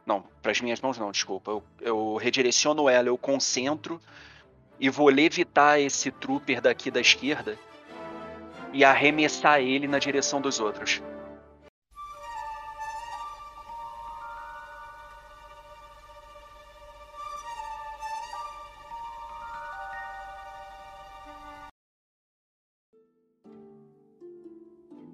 [0.07, 1.51] Não, para as minhas mãos não, desculpa.
[1.51, 4.01] Eu, eu redireciono ela, eu concentro
[4.81, 7.59] e vou levitar esse trooper daqui da esquerda
[8.73, 11.03] e arremessar ele na direção dos outros.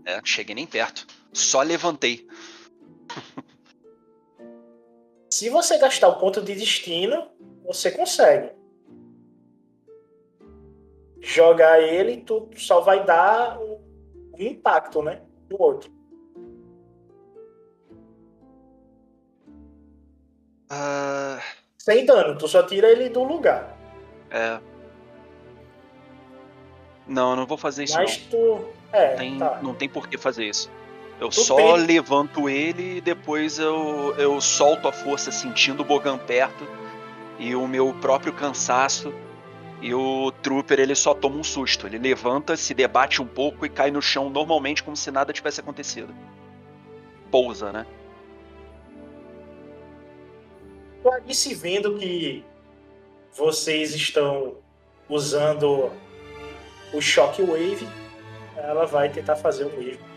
[0.05, 1.07] É, cheguei nem perto.
[1.33, 2.29] Só levantei.
[5.31, 7.31] Se você gastar o ponto de destino,
[7.65, 8.53] você consegue.
[11.25, 13.83] Jogar ele, tu só vai dar o
[14.37, 15.23] o impacto, né?
[15.49, 15.89] Do outro.
[20.69, 21.39] Ah,
[21.79, 23.77] Sem dano, tu só tira ele do lugar.
[24.31, 24.59] é.
[27.07, 28.31] Não, eu não vou fazer isso Mas não.
[28.31, 28.65] tu.
[28.91, 29.61] É, Tem- tá.
[29.63, 30.71] Não tem por que fazer isso.
[31.21, 36.17] Eu Tu só levanto ele e depois eu, eu solto a força sentindo o Bogan
[36.17, 36.67] perto
[37.39, 39.13] e o meu próprio cansaço.
[39.85, 41.87] E o Trooper ele só toma um susto.
[41.87, 45.61] Ele levanta, se debate um pouco e cai no chão normalmente como se nada tivesse
[45.61, 46.15] acontecido.
[47.31, 47.87] Pousa, né?
[51.03, 52.43] Clarice vendo que
[53.37, 54.55] vocês estão
[55.07, 55.93] usando
[56.91, 57.87] o Shockwave,
[58.57, 60.14] ela vai tentar fazer o mesmo.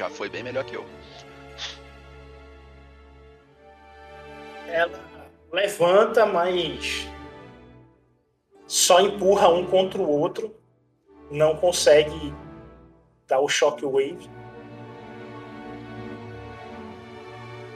[0.00, 0.86] Já foi bem melhor que eu.
[4.66, 4.98] Ela
[5.52, 7.06] levanta, mas
[8.66, 10.56] só empurra um contra o outro,
[11.30, 12.34] não consegue
[13.28, 14.26] dar o Shockwave.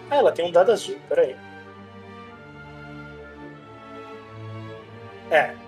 [0.09, 1.36] Ah, ela tem um dado azul, peraí.
[5.30, 5.64] É.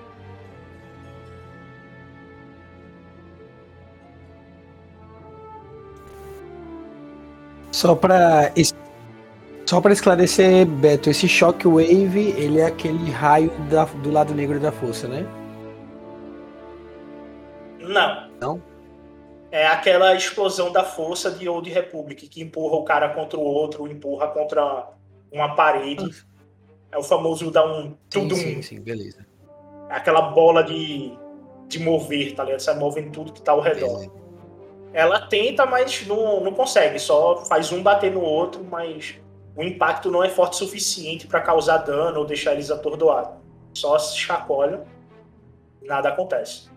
[7.76, 8.50] Só para
[9.66, 14.72] Só para esclarecer, Beto, esse Shockwave, ele é aquele raio da- do lado negro da
[14.72, 15.26] força, né?
[17.80, 18.30] Não.
[18.40, 18.62] Não?
[19.50, 23.86] É aquela explosão da força de Old Republic, que empurra o cara contra o outro,
[23.86, 24.88] empurra contra
[25.30, 26.24] uma parede.
[26.90, 28.36] É o famoso dar um Sim, tudum.
[28.36, 29.26] sim, sim, beleza.
[29.90, 31.12] Aquela bola de,
[31.68, 32.60] de mover, tá ligado?
[32.60, 34.10] Sai movendo tudo que tá ao redor.
[34.96, 36.98] Ela tenta, mas não, não consegue.
[36.98, 39.20] Só faz um bater no outro, mas
[39.54, 43.34] o impacto não é forte o suficiente para causar dano ou deixar eles atordoados.
[43.74, 44.86] Só se chacoalham,
[45.82, 46.70] nada acontece.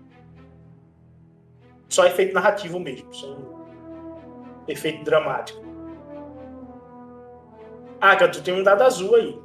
[1.88, 3.10] Só efeito narrativo mesmo.
[4.68, 5.64] Efeito dramático.
[8.02, 9.40] Aga, tu tem um dado azul aí.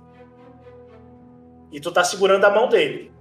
[1.70, 3.12] E tu tá segurando a mão dele.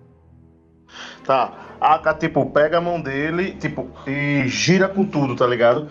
[1.24, 1.63] Tá.
[1.80, 5.90] A Aka, tipo, pega a mão dele, tipo, e gira com tudo, tá ligado?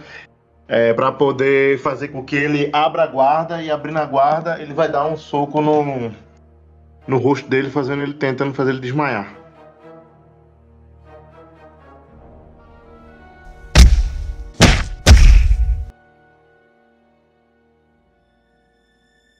[0.68, 4.72] É, pra poder fazer com que ele abra a guarda e abrindo a guarda, ele
[4.72, 6.10] vai dar um soco no,
[7.06, 9.34] no rosto dele, fazendo ele tentando fazer ele desmaiar.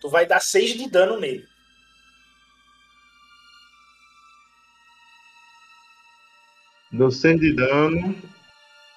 [0.01, 1.52] Tu vai dar 6 de dano nele.
[6.93, 8.15] Deu 6 de dano.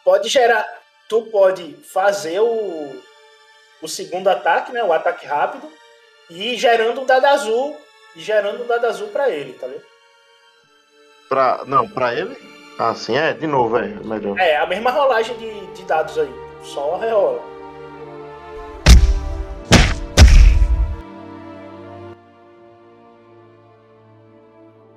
[0.04, 0.68] Pode gerar.
[1.08, 3.02] Tu pode fazer o,
[3.82, 4.84] o segundo ataque, né?
[4.84, 5.72] O ataque rápido.
[6.30, 7.78] E ir gerando um dado azul.
[8.14, 9.84] E gerando um dado azul pra ele, tá vendo?
[11.30, 12.36] Pra, não, pra ele?
[12.78, 14.38] Ah, sim, é, de novo, é melhor.
[14.38, 16.30] É, a mesma rolagem de, de dados aí.
[16.64, 17.42] Só rerola.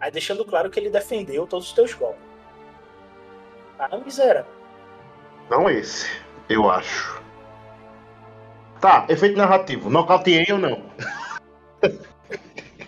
[0.00, 2.27] Aí deixando claro que ele defendeu todos os teus golpes.
[3.78, 4.46] Ah, miséria.
[5.50, 6.06] Não esse,
[6.48, 7.22] eu acho.
[8.80, 9.88] Tá, efeito narrativo.
[9.90, 10.90] Nocauteei ou não?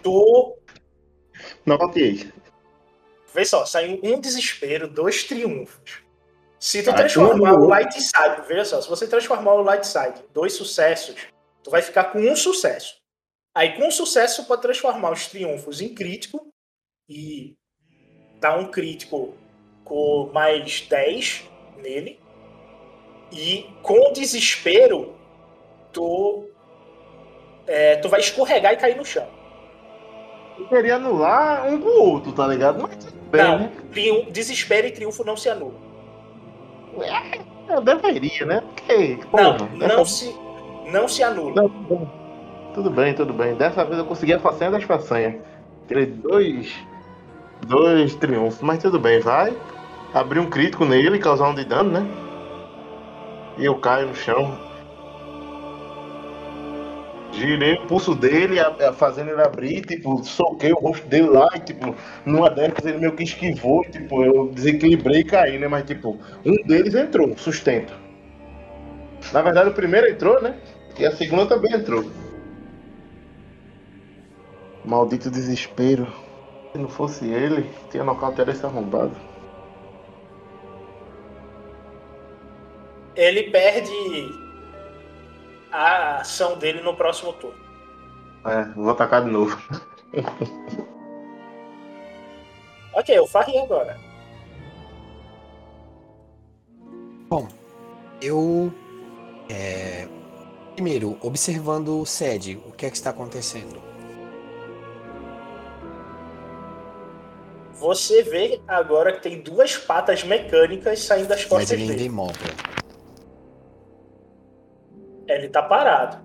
[0.03, 0.57] Tu.
[1.65, 2.33] Nocauteei.
[3.33, 6.03] Vê só, saiu um desespero, dois triunfos.
[6.59, 7.67] Se tu Ah, transformar o.
[7.67, 11.17] Light Side, veja só, se você transformar o Light Side em dois sucessos,
[11.63, 13.01] tu vai ficar com um sucesso.
[13.55, 16.53] Aí com um sucesso, pode transformar os triunfos em crítico
[17.09, 17.57] e
[18.39, 19.35] dar um crítico
[19.91, 21.51] com mais 10
[21.83, 22.21] nele.
[23.33, 25.15] E com desespero,
[25.93, 26.45] tu,
[27.67, 29.27] é, tu vai escorregar e cair no chão.
[30.59, 32.81] Eu queria anular um com o outro, tá ligado?
[32.81, 33.73] Mas tudo bem, não, né?
[33.91, 35.75] triun- desespero e triunfo não se anulam.
[37.69, 38.61] Eu deveria, né?
[38.61, 40.37] Porque, Não, porra, não dessa- se,
[40.93, 41.63] não se anula.
[41.63, 42.11] Não, tudo bem.
[42.75, 43.55] Tudo bem, tudo bem.
[43.57, 45.35] Dessa vez eu consegui a façanha das façanhas.
[45.89, 46.73] Tirei dois.
[47.67, 49.57] Dois triunfos, mas tudo bem, vai.
[50.13, 52.07] Abrir um crítico nele, causar um de dano, né?
[53.57, 54.59] E eu caio no chão.
[57.33, 58.57] Girei o pulso dele,
[58.97, 61.95] fazendo ele abrir, tipo, soquei o rosto dele lá e, tipo,
[62.27, 65.69] numa dessas ele meio que esquivou, tipo, eu desequilibrei e caí, né?
[65.69, 67.95] Mas, tipo, um deles entrou, sustento.
[69.33, 70.57] Na verdade, o primeiro entrou, né?
[70.99, 72.05] E a segunda também entrou.
[74.85, 76.13] Maldito desespero.
[76.73, 79.30] Se não fosse ele, tinha nocauteado esse arrombado.
[83.21, 83.93] Ele perde
[85.71, 87.61] a ação dele no próximo turno.
[88.47, 89.57] É, vou atacar de novo.
[92.93, 93.97] Ok, eu farei agora.
[97.29, 97.47] Bom,
[98.21, 98.73] eu.
[99.49, 100.09] é,
[100.75, 103.81] primeiro, observando o SED, o que é que está acontecendo?
[107.75, 112.07] Você vê agora que tem duas patas mecânicas saindo das Mas costas ele ainda dele.
[112.07, 112.53] imóvel.
[115.35, 116.19] Ele tá parado.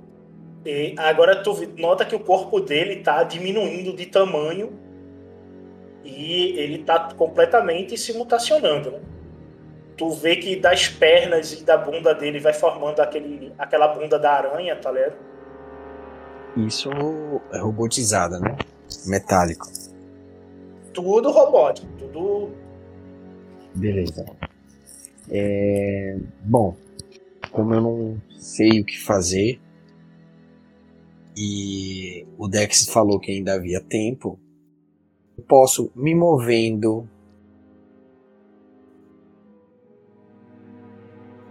[0.66, 4.74] E agora tu nota que o corpo dele tá diminuindo de tamanho
[6.04, 9.00] e ele tá completamente se mutacionando, né?
[9.98, 14.32] Tu vê que das pernas e da bunda dele vai formando aquele, aquela bunda da
[14.32, 15.16] aranha, tá ligado?
[16.58, 16.90] Isso
[17.52, 18.58] é robotizada, né?
[19.06, 19.68] Metálico.
[20.94, 22.52] Tudo robótico, tudo
[23.76, 24.26] Beleza.
[25.30, 26.18] É...
[26.42, 26.76] Bom,
[27.56, 29.62] como eu não sei o que fazer
[31.38, 34.40] e o Dex falou que ainda havia tempo,
[35.38, 37.10] eu posso me movendo.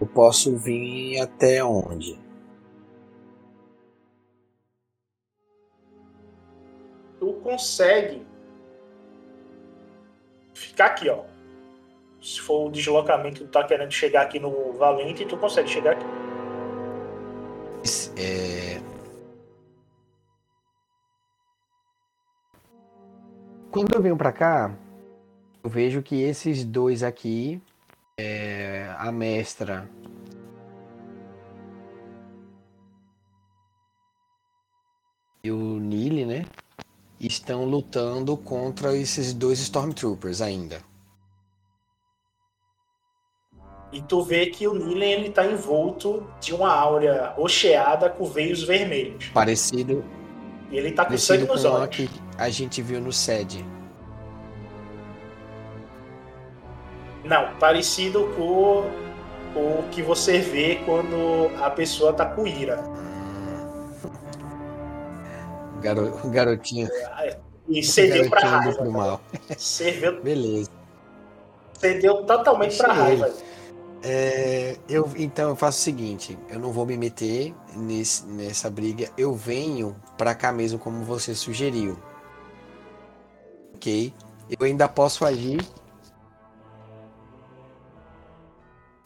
[0.01, 2.23] Eu posso vir até onde?
[7.25, 8.27] tu consegue
[10.53, 11.34] ficar aqui, ó
[12.25, 16.07] se for o deslocamento tu tá querendo chegar aqui no Valente, tu consegue chegar aqui.
[18.17, 18.81] É...
[23.71, 24.75] Quando eu venho para cá,
[25.63, 27.61] eu vejo que esses dois aqui,
[28.17, 28.89] é...
[28.97, 29.87] a mestra
[35.43, 36.47] e o Nili, né?
[37.21, 40.94] Estão lutando contra esses dois Stormtroopers ainda.
[43.95, 48.65] E tu vê que o Nilen ele tá envolto de uma áurea rocheada com veios
[48.65, 49.29] vermelhos.
[49.29, 50.05] Parecido.
[50.69, 51.95] E ele tá com sangue nos olhos.
[51.95, 53.65] que a gente viu no SED.
[57.23, 58.81] Não, parecido com
[59.55, 62.83] o que você vê quando a pessoa tá com ira.
[65.81, 66.19] Garo...
[66.31, 66.89] Garotinho.
[67.69, 68.85] E cedeu pra raiva.
[68.87, 69.21] mal.
[69.57, 70.69] Cedeu, Beleza.
[71.79, 73.54] cedeu totalmente pra Deixa ele.
[74.07, 79.11] É, eu, então eu faço o seguinte, eu não vou me meter nesse, nessa briga,
[79.17, 81.97] eu venho pra cá mesmo como você sugeriu.
[83.75, 84.13] Ok?
[84.51, 85.67] Eu ainda posso agir.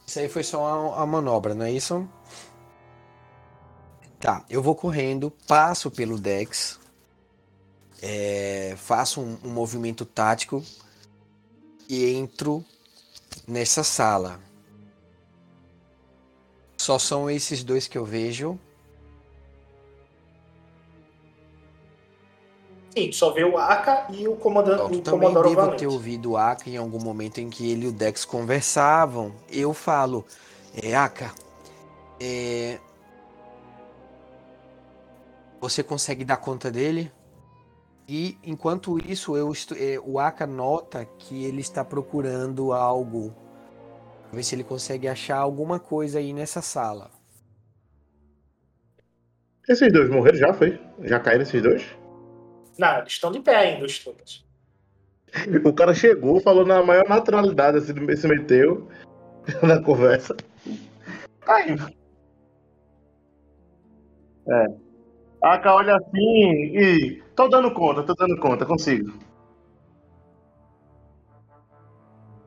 [0.05, 2.09] Isso aí foi só uma, uma manobra, não é isso?
[4.19, 6.77] Tá, eu vou correndo, passo pelo Dex,
[8.03, 10.61] é, faço um, um movimento tático
[11.89, 12.65] e entro
[13.47, 14.48] nessa sala.
[16.89, 18.59] Só são esses dois que eu vejo.
[22.97, 25.81] Sim, só vê o Aka e o comandante o Também devo Valente.
[25.81, 29.35] ter ouvido o Aka em algum momento em que ele e o Dex conversavam.
[29.51, 30.25] Eu falo,
[30.83, 31.35] é, Aka,
[32.19, 32.79] é,
[35.61, 37.13] você consegue dar conta dele?
[38.09, 43.35] E enquanto isso, eu estu- é, o Aka nota que ele está procurando algo.
[44.33, 47.11] Ver se ele consegue achar alguma coisa aí nessa sala.
[49.69, 50.81] Esses dois morreram já, foi?
[51.03, 51.85] Já caíram esses dois?
[52.79, 54.47] Não, eles estão de pé ainda, os todos.
[55.65, 58.89] O cara chegou, falou na maior naturalidade, assim, se meteu
[59.63, 60.37] na conversa.
[61.47, 61.77] Aí.
[64.49, 64.67] É.
[65.43, 67.23] Aka olha assim e.
[67.37, 69.13] Tô dando conta, tô dando conta, consigo.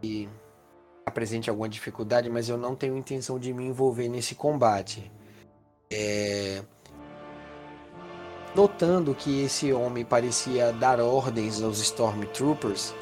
[0.04, 0.28] E
[1.12, 5.12] apresente alguma dificuldade, mas eu não tenho intenção de me envolver nesse combate.
[5.92, 6.64] É,
[8.54, 12.94] Notando que esse homem parecia dar ordens aos Stormtroopers,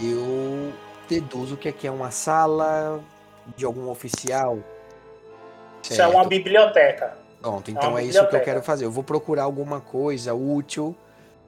[0.00, 0.72] eu
[1.08, 3.00] deduzo que aqui é uma sala
[3.56, 4.58] de algum oficial.
[5.88, 7.16] Isso é uma biblioteca.
[7.40, 8.84] Pronto, É então uma é isso que eu quero fazer.
[8.84, 10.96] Eu vou procurar alguma coisa útil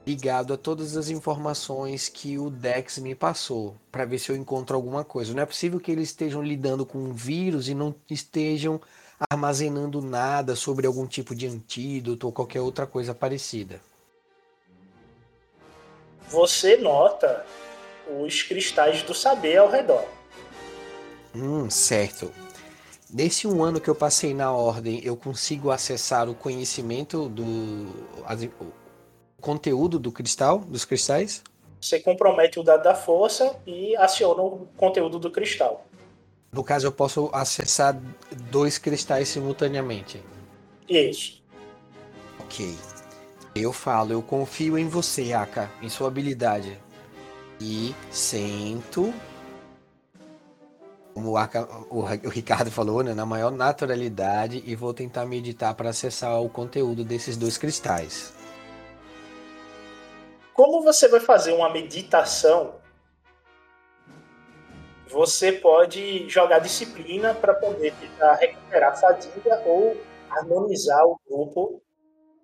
[0.05, 4.75] ligado a todas as informações que o Dex me passou, para ver se eu encontro
[4.75, 5.33] alguma coisa.
[5.33, 8.81] Não é possível que eles estejam lidando com um vírus e não estejam
[9.29, 13.79] armazenando nada sobre algum tipo de antídoto ou qualquer outra coisa parecida.
[16.27, 17.45] Você nota
[18.21, 20.03] os cristais do saber ao redor.
[21.33, 22.31] Hum, certo.
[23.09, 27.87] Nesse um ano que eu passei na ordem, eu consigo acessar o conhecimento do
[29.43, 31.43] conteúdo do cristal, dos cristais?
[31.79, 35.85] Você compromete o dado da força e aciona o conteúdo do cristal.
[36.49, 37.99] No caso, eu posso acessar
[38.49, 40.23] dois cristais simultaneamente.
[40.87, 41.43] Isso.
[42.39, 42.73] Ok.
[43.53, 46.79] Eu falo, eu confio em você, Aka, em sua habilidade.
[47.59, 49.13] E sento.
[51.13, 55.73] Como o, Aka, o, o Ricardo falou, né, na maior naturalidade, e vou tentar meditar
[55.75, 58.33] para acessar o conteúdo desses dois cristais.
[60.53, 62.75] Como você vai fazer uma meditação,
[65.07, 69.97] você pode jogar disciplina para poder tentar recuperar a fadiga ou
[70.29, 71.81] harmonizar o grupo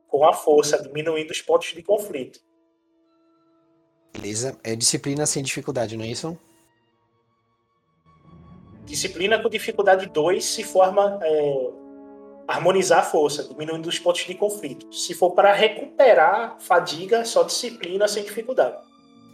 [0.07, 2.39] com a força, diminuindo os pontos de conflito.
[4.13, 4.59] Beleza?
[4.63, 6.37] É disciplina sem dificuldade, não é isso?
[8.85, 11.71] Disciplina com dificuldade 2 se forma é,
[12.49, 14.91] harmonizar a força, diminuindo os pontos de conflito.
[14.93, 18.75] Se for para recuperar fadiga, só disciplina sem dificuldade.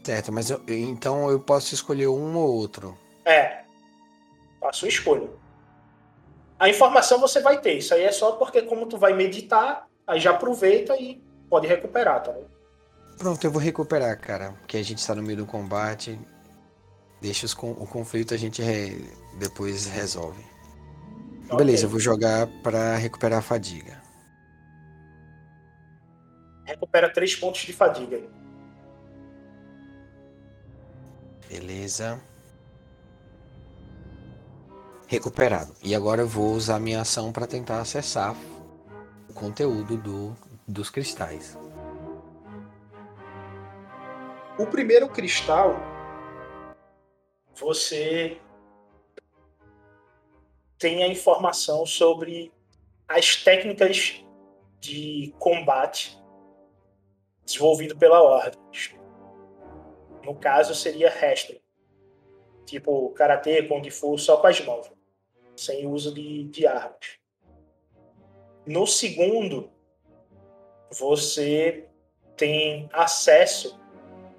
[0.03, 2.97] Certo, mas eu- então eu posso escolher um ou outro.
[3.23, 3.63] É.
[4.63, 5.29] A sua escolha.
[6.59, 7.77] A informação você vai ter.
[7.77, 12.21] Isso aí é só porque como tu vai meditar, aí já aproveita e pode recuperar,
[12.23, 12.33] tá?
[13.17, 14.51] Pronto, eu vou recuperar, cara.
[14.59, 16.19] Porque a gente está no meio do combate.
[17.21, 19.09] Deixa os o conflito, a gente re-
[19.39, 20.43] depois resolve.
[21.53, 24.01] Beleza, eu vou jogar pra recuperar a fadiga.
[26.65, 28.19] Recupera três pontos de fadiga.
[31.47, 32.19] Beleza.
[35.07, 35.73] Recuperado.
[35.83, 38.35] E agora eu vou usar minha ação para tentar acessar
[39.29, 40.35] o conteúdo do,
[40.67, 41.55] dos cristais.
[44.57, 45.75] O primeiro cristal,
[47.53, 48.39] você
[50.85, 52.53] tem a informação sobre
[53.07, 54.23] as técnicas
[54.79, 56.15] de combate
[57.43, 58.61] desenvolvido pela Ordem.
[60.23, 61.59] No caso, seria wrestling.
[62.67, 64.91] Tipo, karatê, kung fu, só com as mãos.
[65.57, 67.17] Sem uso de, de armas.
[68.63, 69.71] No segundo,
[70.91, 71.89] você
[72.37, 73.79] tem acesso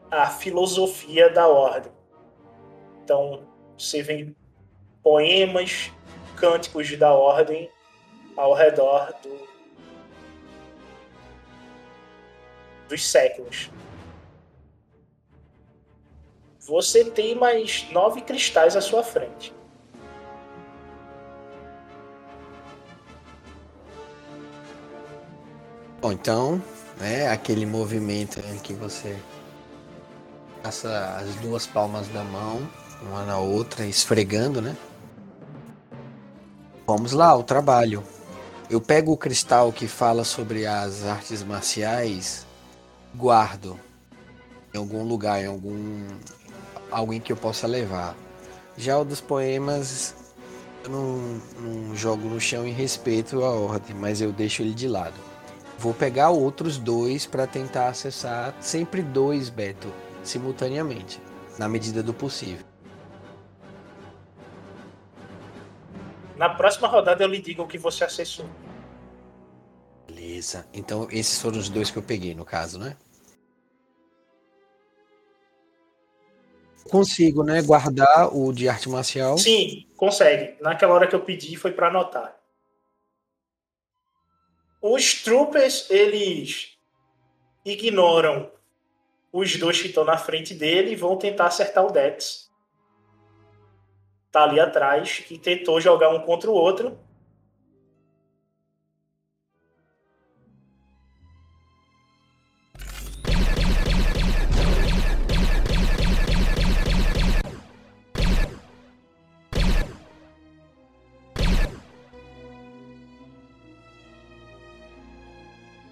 [0.08, 1.90] à filosofia da ordem.
[3.02, 4.32] Então, você vê
[5.02, 5.90] poemas,
[6.36, 7.70] cânticos da ordem
[8.36, 9.48] ao redor do,
[12.88, 13.70] dos séculos.
[16.60, 19.54] Você tem mais nove cristais à sua frente.
[26.00, 26.62] Bom, então,
[26.98, 29.16] né, aquele movimento em que você
[30.62, 32.68] passa as duas palmas da mão,
[33.02, 34.76] uma na outra, esfregando, né?
[36.86, 38.04] Vamos lá, o trabalho.
[38.70, 42.46] Eu pego o cristal que fala sobre as artes marciais,
[43.12, 43.76] guardo
[44.72, 46.06] em algum lugar, em algum
[46.88, 48.14] alguém que eu possa levar.
[48.76, 50.14] Já o dos poemas,
[50.84, 54.86] eu não, não jogo no chão em respeito à ordem, mas eu deixo ele de
[54.86, 55.18] lado.
[55.80, 59.92] Vou pegar outros dois para tentar acessar sempre dois, Beto,
[60.22, 61.20] simultaneamente,
[61.58, 62.75] na medida do possível.
[66.36, 68.46] Na próxima rodada eu lhe digo o que você acessou.
[70.06, 70.66] Beleza.
[70.72, 72.96] Então esses foram os dois que eu peguei, no caso, né?
[76.90, 77.62] Consigo, né?
[77.62, 79.36] Guardar o de arte marcial.
[79.38, 80.56] Sim, consegue.
[80.60, 82.36] Naquela hora que eu pedi foi para anotar.
[84.80, 86.78] Os troopers, eles
[87.64, 88.50] ignoram
[89.32, 92.45] os dois que estão na frente dele e vão tentar acertar o Dex.
[94.36, 96.98] Tá ali atrás, que tentou jogar um contra o outro.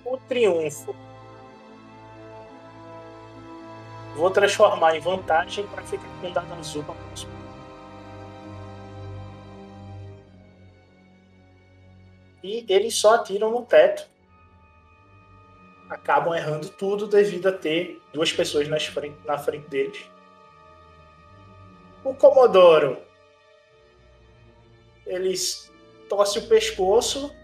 [0.04, 0.94] O triunfo.
[4.14, 7.43] Vou transformar em vantagem para ficar com dado azul para próxima.
[12.44, 14.06] E eles só atiram no teto.
[15.88, 19.98] Acabam errando tudo devido a ter duas pessoas nas frente, na frente deles.
[22.04, 22.98] O Comodoro.
[25.06, 25.72] Eles
[26.06, 27.34] torce o pescoço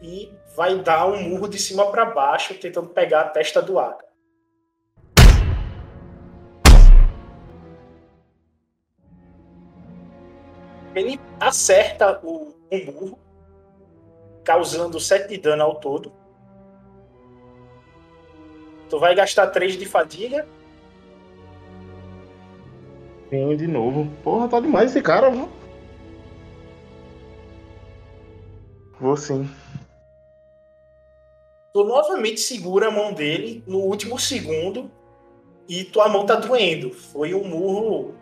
[0.00, 4.04] e vai dar um murro de cima para baixo, tentando pegar a testa do Aka.
[10.94, 13.23] Ele acerta o, o murro,
[14.44, 16.12] causando 7 de dano ao todo.
[18.88, 20.46] Tu vai gastar 3 de fadiga.
[23.30, 24.08] Sim, de novo.
[24.22, 25.48] Porra, tá demais esse cara, viu?
[29.00, 29.48] Vou sim.
[31.72, 34.88] Tu novamente segura a mão dele no último segundo
[35.68, 36.92] e tua mão tá doendo.
[36.92, 38.14] Foi um murro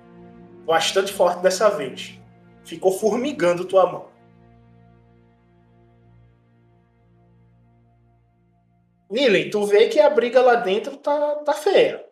[0.65, 2.19] bastante forte dessa vez.
[2.65, 4.12] Ficou formigando tua mão.
[9.13, 12.03] Nilen, tu vê que a briga lá dentro tá, tá feia.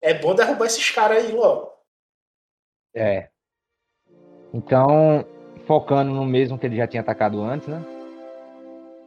[0.00, 1.68] É bom derrubar esses caras aí logo.
[2.94, 3.28] É.
[4.52, 5.26] Então,
[5.66, 7.82] focando no mesmo que ele já tinha atacado antes, né?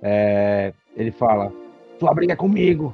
[0.03, 1.53] É, ele fala:
[1.97, 2.93] Tua briga é comigo.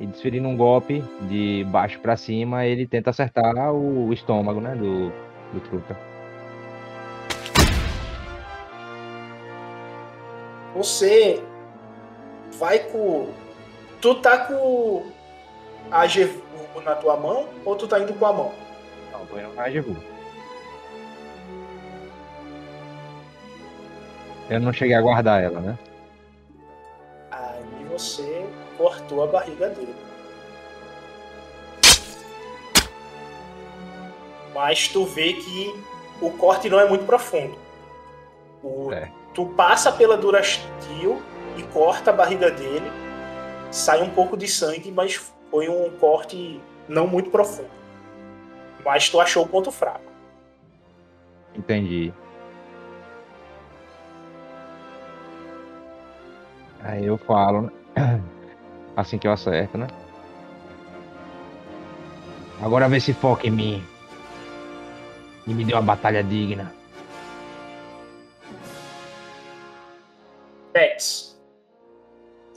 [0.00, 4.74] E desferindo um golpe de baixo para cima, ele tenta acertar o estômago, né?
[4.74, 5.10] Do,
[5.52, 5.96] do truta.
[10.74, 11.40] Você
[12.58, 13.43] vai com.
[14.04, 15.02] Tu tá com
[15.90, 16.42] a Gevu
[16.84, 18.52] na tua mão ou tu tá indo com a mão?
[19.10, 19.96] Não, tô indo com a Gevu.
[24.50, 25.78] Eu não cheguei a guardar ela, né?
[27.30, 28.44] Aí você
[28.76, 29.94] cortou a barriga dele.
[34.52, 35.74] Mas tu vê que
[36.20, 37.56] o corte não é muito profundo.
[38.62, 39.10] O, É.
[39.32, 41.22] Tu passa pela Durastil
[41.56, 43.03] e corta a barriga dele.
[43.74, 45.16] Sai um pouco de sangue, mas
[45.50, 47.68] foi um corte não muito profundo.
[48.84, 50.04] Mas tu achou o ponto fraco.
[51.56, 52.14] Entendi.
[56.84, 58.22] Aí eu falo, né?
[58.96, 59.88] Assim que eu acerto, né?
[62.62, 63.84] Agora vê se foca em mim.
[65.48, 66.72] E me dê uma batalha digna.
[70.72, 71.33] Dex,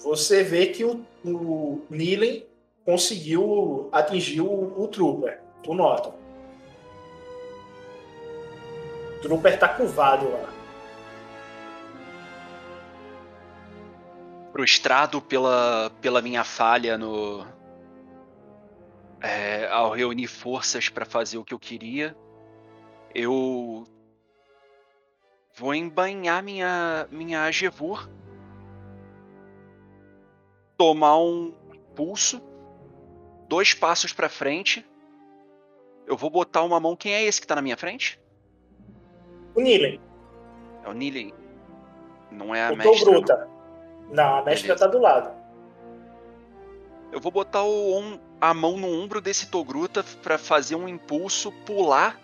[0.07, 2.45] você vê que o, o Nilen
[2.85, 5.41] conseguiu atingir o, o Trooper.
[5.61, 6.13] Tu nota.
[9.17, 10.53] O Trooper tá curvado lá.
[14.53, 17.45] Frustrado pela, pela minha falha no.
[19.21, 22.15] é, ao reunir forças para fazer o que eu queria,
[23.13, 23.85] eu
[25.53, 28.09] vou embanhar minha minha Agevur,
[30.77, 31.51] tomar um
[31.95, 32.41] pulso,
[33.47, 34.85] dois passos para frente.
[36.05, 36.95] Eu vou botar uma mão.
[36.95, 38.19] Quem é esse que tá na minha frente?
[39.55, 39.99] O Nilen.
[40.83, 41.33] É o Nilen.
[42.31, 43.05] Não é a O mestra.
[43.05, 43.49] Togruta.
[44.11, 45.35] Não, a mestra tá do lado.
[47.11, 52.19] Eu vou botar o a mão no ombro desse Togruta pra fazer um impulso, pular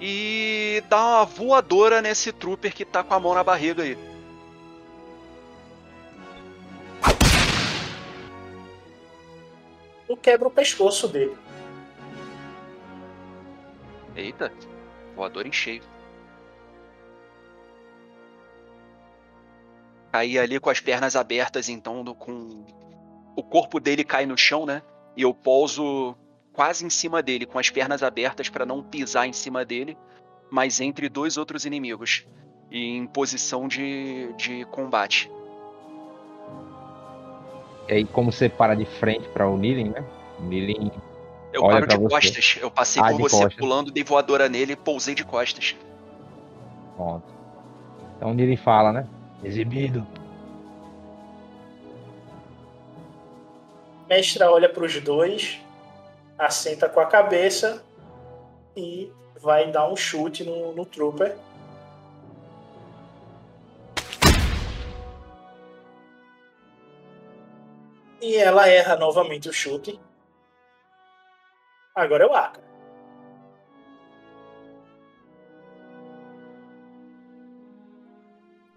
[0.00, 3.96] e dar uma voadora nesse trooper que tá com a mão na barriga aí.
[10.12, 11.34] Tu quebra o pescoço dele.
[14.14, 14.52] Eita,
[15.16, 15.82] voador em cheio.
[20.12, 22.62] Caí ali com as pernas abertas, então, do- com
[23.34, 24.82] o corpo dele cai no chão, né?
[25.16, 26.14] E eu pouso
[26.52, 29.96] quase em cima dele, com as pernas abertas para não pisar em cima dele,
[30.50, 32.26] mas entre dois outros inimigos,
[32.70, 35.30] e em posição de, de combate.
[37.88, 40.04] E aí, como você para de frente para o Nilen, né?
[40.38, 40.90] O Nilen
[41.52, 42.08] Eu olha paro de você.
[42.08, 42.58] costas.
[42.60, 43.54] Eu passei Ah, por você costas.
[43.54, 45.76] pulando, dei voadora nele e pousei de costas.
[46.96, 47.24] Pronto.
[48.16, 49.06] Então o Nilen fala, né?
[49.42, 50.06] Exibido.
[54.08, 55.58] Mestra olha para os dois,
[56.38, 57.82] assenta com a cabeça
[58.76, 59.10] e
[59.40, 61.36] vai dar um chute no, no Trooper.
[68.22, 69.98] E ela erra novamente o chute.
[71.92, 72.60] Agora é o Aka.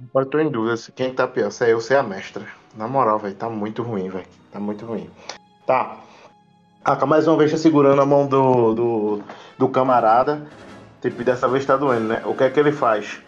[0.10, 2.44] Agora tô em dúvida se quem tá pior, se é eu se é a mestra.
[2.76, 4.26] Na moral, velho, tá muito ruim, velho.
[4.52, 5.10] Tá muito ruim.
[5.68, 5.98] Tá.
[6.84, 9.24] Aka, mais uma vez tá segurando a mão do, do,
[9.60, 10.46] do camarada.
[11.02, 12.24] Tipo, dessa vez tá doendo, né?
[12.26, 13.22] O que é que ele faz?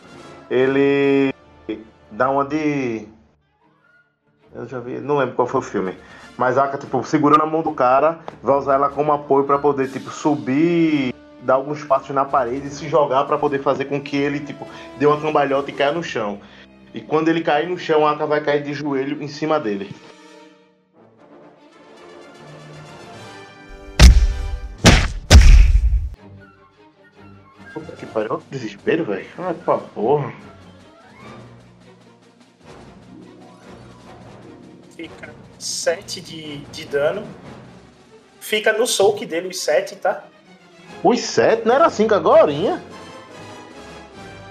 [0.49, 1.31] Ele
[2.09, 3.07] dá uma de.
[4.57, 5.95] Eu já vi, não lembro qual foi o filme.
[6.35, 9.87] Mas a tipo, segurando a mão do cara, vai usar ela como apoio pra poder,
[9.87, 11.13] tipo, subir,
[11.43, 14.67] dar alguns passos na parede e se jogar pra poder fazer com que ele, tipo,
[14.97, 16.39] dê uma cambalhota e caia no chão.
[16.91, 19.95] E quando ele cair no chão, a Aka vai cair de joelho em cima dele.
[27.75, 29.27] Puta que pariu, que desespero, velho.
[29.37, 30.33] Ah, pra porra.
[35.67, 37.27] 7 de, de dano.
[38.39, 40.25] Fica no soak dele os 7, tá?
[41.03, 42.83] Os sete, não era cinco agorinha?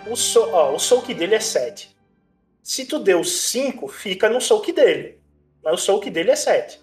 [0.06, 1.96] O, so, ó, o soak dele é 7.
[2.62, 5.20] Se tu deu 5, fica no soak dele.
[5.62, 6.80] Mas o soak dele é 7.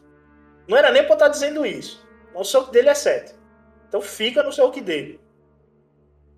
[0.67, 2.05] Não era nem pra eu estar dizendo isso.
[2.33, 3.33] Mas o soak dele é 7.
[3.87, 5.19] Então fica no soak dele.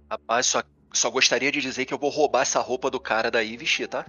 [0.10, 0.64] Rapaz, só,
[0.94, 3.88] só gostaria de dizer que eu vou roubar essa roupa do cara daí e vestir,
[3.88, 4.06] tá?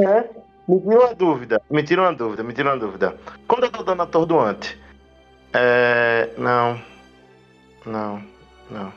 [0.00, 0.47] É.
[0.68, 3.16] Me tira uma dúvida, me tira uma dúvida, me tira uma dúvida.
[3.46, 4.78] Quando eu tô dando atordoante?
[5.52, 6.28] É.
[6.36, 6.78] Não.
[7.86, 8.22] Não,
[8.70, 8.92] não.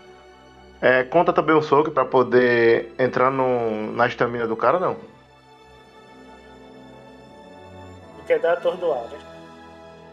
[0.82, 4.98] É, conta também o soco pra poder entrar no, na estamina do cara, não?
[8.28, 9.16] Quer dar atordoada.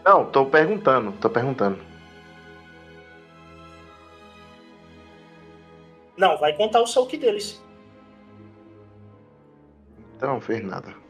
[0.05, 1.79] Não, tô perguntando, tô perguntando.
[6.15, 7.61] Não, vai contar o soak deles.
[10.15, 11.08] Então fez nada.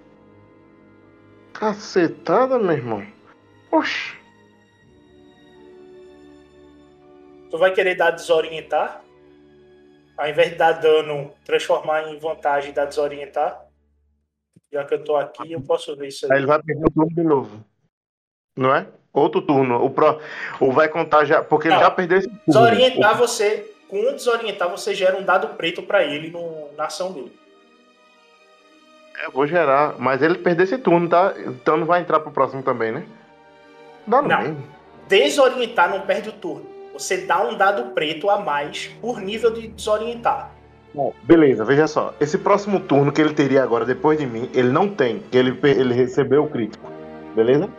[1.60, 3.06] Cacetada, meu irmão.
[3.69, 4.18] Oxi.
[7.52, 9.03] Tu vai querer dar desorientar?
[10.18, 13.65] Ao invés de dar dano, transformar em vantagem e dar desorientar?
[14.72, 16.38] Já que eu tô aqui, eu posso ver isso Aí aí.
[16.38, 17.65] ele vai perder o turno de novo.
[18.56, 18.88] Não é?
[19.11, 19.84] Outro turno.
[19.84, 20.22] O pro...
[20.61, 21.44] Ou vai contar já.
[21.44, 21.81] Porque ele Não.
[21.81, 22.44] já perdeu esse turno.
[22.48, 23.73] Desorientar você.
[23.90, 27.38] Com o desorientar, você gera um dado preto pra ele no, na ação dele.
[29.24, 29.96] Eu vou gerar.
[30.00, 31.34] Mas ele perdeu esse turno, tá?
[31.46, 33.04] Então não vai entrar pro próximo também, né?
[34.08, 34.41] Dá no Não.
[34.41, 34.64] mesmo.
[35.08, 36.66] Desorientar não perde o turno.
[36.94, 40.52] Você dá um dado preto a mais por nível de desorientar.
[40.94, 42.14] Bom, beleza, veja só.
[42.20, 45.20] Esse próximo turno que ele teria agora, depois de mim, ele não tem.
[45.20, 46.91] Que ele, ele recebeu o crítico.
[47.36, 47.70] Beleza?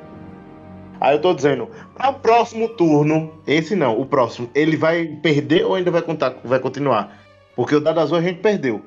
[1.00, 5.64] Aí eu tô dizendo, para o próximo turno, esse não, o próximo, ele vai perder
[5.64, 7.18] ou ainda vai contar, vai continuar?
[7.56, 8.82] Porque o dado azul a gente perdeu.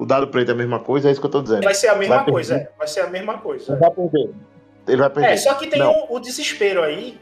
[0.00, 1.62] O dado preto é a mesma coisa, é isso que eu tô dizendo.
[1.62, 2.70] Vai ser a mesma Vai coisa, é.
[2.78, 3.70] Vai ser a mesma coisa.
[3.74, 4.30] Ele vai perder.
[4.88, 5.28] Ele vai perder.
[5.28, 7.20] É, só que tem o, desespero aí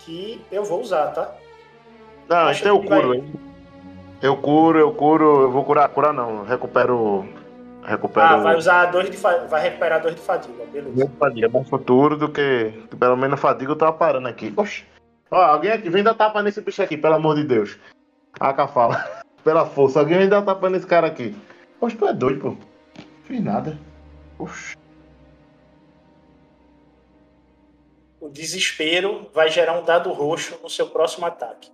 [0.00, 1.34] que eu vou usar, tá?
[2.28, 3.32] Não, Acho então eu curo, vai- hein?
[4.20, 7.26] Eu curo, eu curo, eu vou curar, curar não, recupero.
[7.82, 8.26] Recupero.
[8.26, 9.46] Ah, vai usar dois de fa...
[9.46, 11.10] vai recuperar dois de fadiga, beleza.
[11.18, 14.52] Fadiga, mais futuro do que, pelo menos fadiga eu tava parando aqui.
[14.54, 14.84] Oxi.
[15.30, 17.78] Ó, alguém aqui, vem dar tapa nesse bicho aqui, pelo amor de Deus.
[18.38, 19.02] A Cá fala.
[19.42, 21.34] Pela força, alguém vem dar tapa nesse cara aqui.
[21.80, 22.56] Oxe, tu é doido, pô.
[23.24, 23.78] Fiz nada.
[28.20, 31.70] O desespero vai gerar um dado roxo no seu próximo ataque.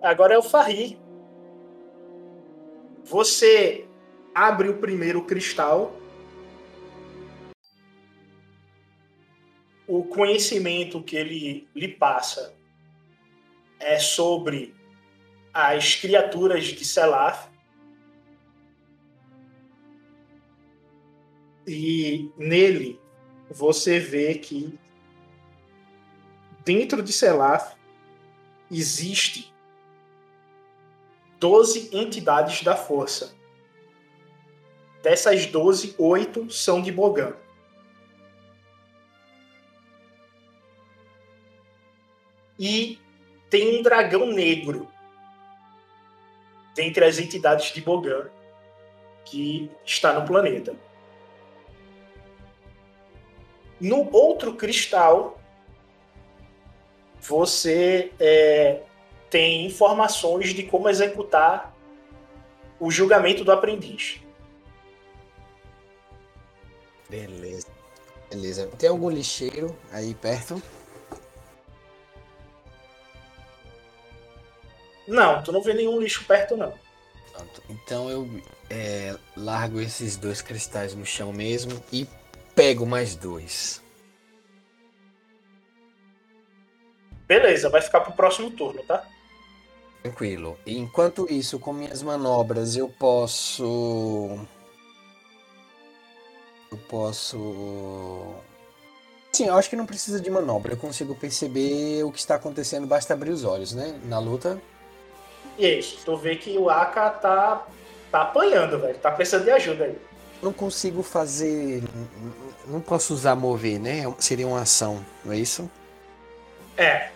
[0.00, 0.98] Agora é o Farri.
[3.04, 3.86] Você
[4.34, 5.94] abre o primeiro cristal.
[9.86, 12.54] O conhecimento que ele lhe passa
[13.78, 14.79] é sobre
[15.52, 17.48] as criaturas de Selaf.
[21.66, 23.00] E nele
[23.50, 24.78] você vê que
[26.64, 27.76] dentro de Selaf
[28.70, 29.52] existe
[31.38, 33.34] 12 entidades da força.
[35.02, 37.34] Dessas 12, 8 são de Bogan.
[42.58, 42.98] E
[43.48, 44.86] tem um dragão negro
[46.80, 48.30] dentre as entidades de Bogan
[49.26, 50.74] que está no planeta.
[53.78, 55.38] No outro cristal,
[57.20, 58.80] você é,
[59.28, 61.76] tem informações de como executar
[62.78, 64.18] o julgamento do aprendiz.
[67.10, 67.66] Beleza.
[68.30, 68.66] Beleza.
[68.78, 70.62] Tem algum lixeiro aí perto?
[75.10, 76.72] Não, tu não vê nenhum lixo perto, não.
[77.32, 77.62] Pronto.
[77.68, 78.28] Então eu
[78.70, 82.06] é, largo esses dois cristais no chão mesmo e
[82.54, 83.82] pego mais dois.
[87.26, 89.04] Beleza, vai ficar pro próximo turno, tá?
[90.00, 90.56] Tranquilo.
[90.64, 94.38] E enquanto isso, com minhas manobras, eu posso.
[96.70, 98.34] Eu posso.
[99.32, 100.72] Sim, eu acho que não precisa de manobra.
[100.72, 104.00] Eu consigo perceber o que está acontecendo, basta abrir os olhos, né?
[104.04, 104.60] Na luta.
[105.60, 107.66] E é isso, tu vê que o Aka tá,
[108.10, 108.96] tá apanhando, velho.
[108.96, 109.98] Tá precisando de ajuda aí.
[110.42, 111.82] Não consigo fazer.
[112.66, 114.04] Não posso usar mover, né?
[114.18, 115.70] Seria uma ação, não é isso?
[116.78, 117.10] É.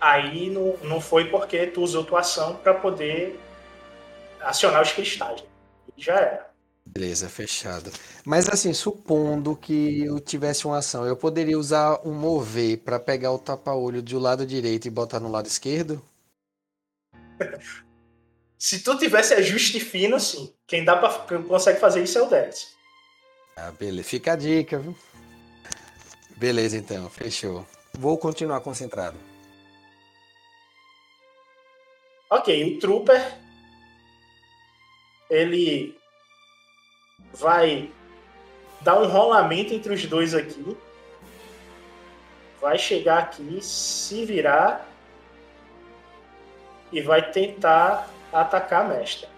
[0.00, 3.38] Aí não, não foi porque tu usou tua ação pra poder
[4.40, 5.44] acionar os cristais.
[5.96, 6.50] Já era.
[6.84, 7.92] Beleza, fechado.
[8.26, 13.30] Mas assim, supondo que eu tivesse uma ação, eu poderia usar um mover para pegar
[13.30, 16.02] o tapa-olho do lado direito e botar no lado esquerdo?
[18.58, 20.54] Se tu tivesse ajuste fino, sim.
[20.66, 22.74] Quem dá pra, quem consegue fazer isso é o Dex.
[23.56, 24.08] Ah, beleza.
[24.08, 24.96] Fica a dica, viu?
[26.36, 27.08] Beleza, então.
[27.10, 27.66] Fechou.
[27.92, 29.16] Vou continuar concentrado.
[32.30, 33.38] Ok, o Trooper.
[35.30, 35.98] Ele
[37.32, 37.92] vai
[38.80, 40.76] dar um rolamento entre os dois aqui.
[42.60, 44.88] Vai chegar aqui, se virar
[46.94, 49.28] e vai tentar atacar a mestra.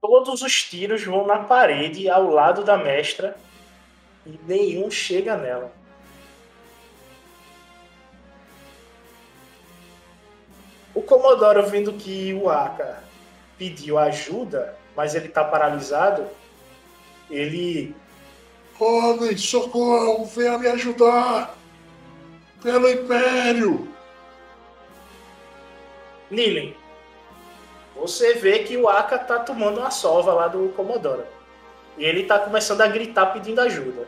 [0.00, 3.36] Todos os tiros vão na parede ao lado da mestra
[4.26, 5.70] e nenhum chega nela.
[10.92, 13.04] O Comodoro, vendo que o Aka
[13.56, 16.26] pediu ajuda, mas ele tá paralisado,
[17.30, 17.94] ele
[18.80, 21.56] Homem, socorro, venha me ajudar!
[22.62, 23.88] Pelo Império!
[26.30, 26.76] Nilen,
[27.96, 31.26] você vê que o Aka tá tomando uma sova lá do Comodoro.
[31.96, 34.06] E ele tá começando a gritar pedindo ajuda.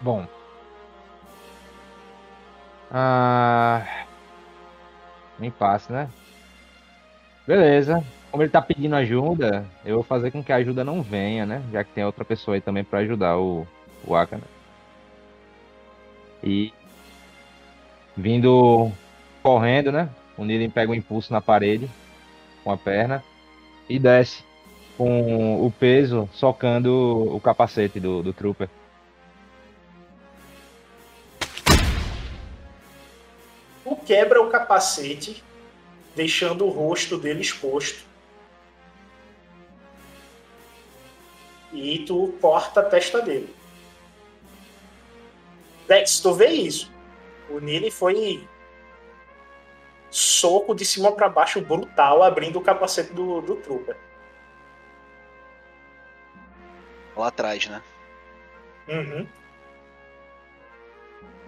[0.00, 0.26] Bom.
[2.90, 4.06] Ah.
[5.38, 6.10] Nem passa, né?
[7.46, 8.02] Beleza.
[8.32, 11.62] Como ele tá pedindo ajuda, eu vou fazer com que a ajuda não venha, né?
[11.70, 13.64] Já que tem outra pessoa aí também pra ajudar o,
[14.04, 14.42] o Aka, né?
[16.42, 16.72] E.
[18.16, 18.90] Vindo
[19.42, 20.08] correndo, né?
[20.36, 21.88] O Nilen pega um impulso na parede
[22.64, 23.22] com a perna
[23.88, 24.42] e desce
[24.96, 28.68] com o peso socando o capacete do, do Trooper.
[34.04, 35.42] quebra o capacete,
[36.14, 38.11] deixando o rosto dele exposto.
[41.72, 43.54] E tu corta a testa dele.
[45.88, 46.92] Dex, tu vê isso.
[47.48, 48.46] O Nili foi
[50.10, 53.96] soco de cima para baixo brutal, abrindo o capacete do, do Trooper.
[57.16, 57.82] Lá atrás, né?
[58.88, 59.26] Uhum.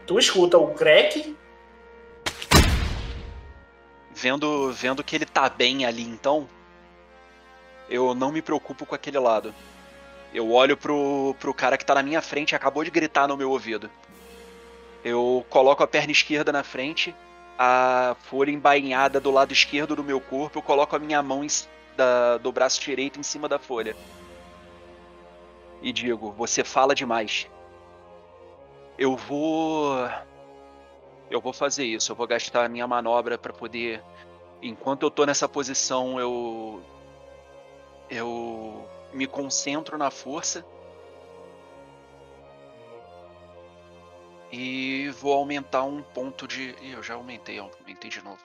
[0.07, 1.37] Tu escuta o crack.
[4.15, 6.49] Vendo, vendo que ele tá bem ali, então,
[7.89, 9.55] eu não me preocupo com aquele lado.
[10.35, 13.37] Eu olho pro, pro cara que tá na minha frente e acabou de gritar no
[13.37, 13.89] meu ouvido.
[15.05, 17.15] Eu coloco a perna esquerda na frente,
[17.57, 21.47] a folha embainhada do lado esquerdo do meu corpo, eu coloco a minha mão
[21.97, 23.95] da, do braço direito em cima da folha.
[25.81, 27.47] E digo: Você fala demais.
[28.99, 30.09] Eu vou.
[31.31, 32.11] Eu vou fazer isso.
[32.11, 34.03] Eu vou gastar a minha manobra para poder.
[34.63, 36.83] Enquanto eu tô nessa posição, eu.
[38.11, 40.65] Eu me concentro na força
[44.57, 46.77] E vou aumentar um ponto de.
[46.81, 48.39] Ih, eu já aumentei, aumentei de novo.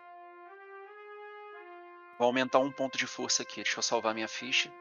[2.17, 3.57] Vou aumentar um ponto de força aqui.
[3.57, 4.71] Deixa eu salvar minha ficha.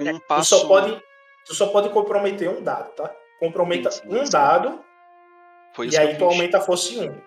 [0.00, 0.56] Um passo.
[0.56, 1.02] Tu só, pode,
[1.44, 3.14] tu só pode comprometer um dado, tá?
[3.38, 4.32] Comprometa sim, sim, um sim.
[4.32, 4.82] dado.
[5.74, 7.20] Foi e aí tu aumenta a força em um.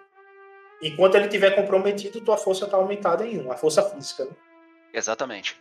[0.81, 3.51] Enquanto ele tiver comprometido, tua força tá aumentada em um.
[3.51, 4.31] A força física, né?
[4.93, 5.59] Exatamente.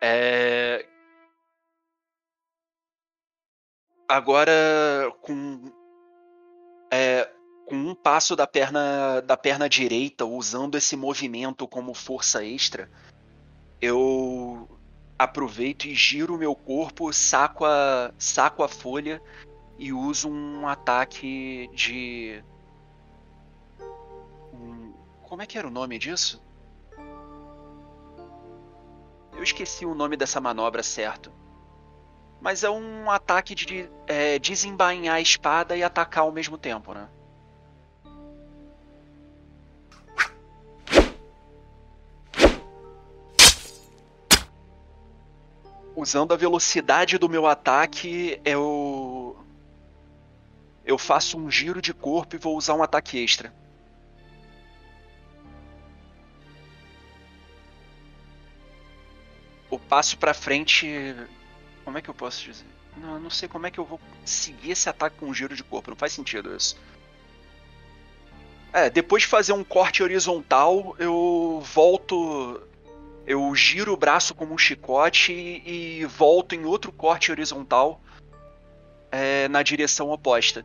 [0.00, 0.86] É...
[4.08, 4.52] Agora,
[5.22, 5.72] com,
[6.90, 7.30] é,
[7.66, 12.90] com um passo da perna, da perna direita, usando esse movimento como força extra,
[13.80, 14.68] eu
[15.16, 19.22] aproveito e giro o meu corpo, saco a, saco a folha
[19.78, 22.42] e uso um ataque de.
[25.30, 26.42] Como é que era o nome disso?
[29.32, 31.32] Eu esqueci o nome dessa manobra certo
[32.40, 37.08] mas é um ataque de é, desembainhar a espada e atacar ao mesmo tempo, né?
[45.94, 49.36] Usando a velocidade do meu ataque, eu
[50.82, 53.52] eu faço um giro de corpo e vou usar um ataque extra.
[59.70, 61.14] O passo para frente
[61.84, 62.66] como é que eu posso dizer?
[62.96, 65.56] Não, eu não sei como é que eu vou seguir esse ataque com um giro
[65.56, 65.90] de corpo.
[65.90, 66.76] Não faz sentido isso.
[68.72, 72.60] É, depois de fazer um corte horizontal, eu volto.
[73.26, 78.00] Eu giro o braço como um chicote e, e volto em outro corte horizontal
[79.10, 80.64] é, na direção oposta.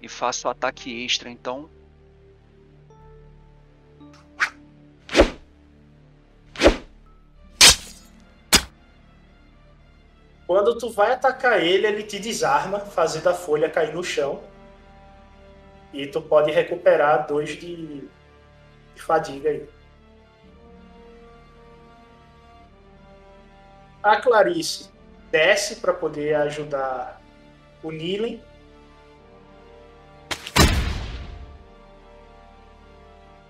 [0.00, 1.70] E faço o ataque extra, então.
[10.46, 14.42] Quando tu vai atacar ele, ele te desarma, fazendo a folha cair no chão.
[15.92, 18.08] E tu pode recuperar dois de,
[18.94, 19.66] de fadiga aí.
[24.02, 24.90] A Clarice
[25.30, 27.22] desce para poder ajudar
[27.82, 28.42] o Nilen.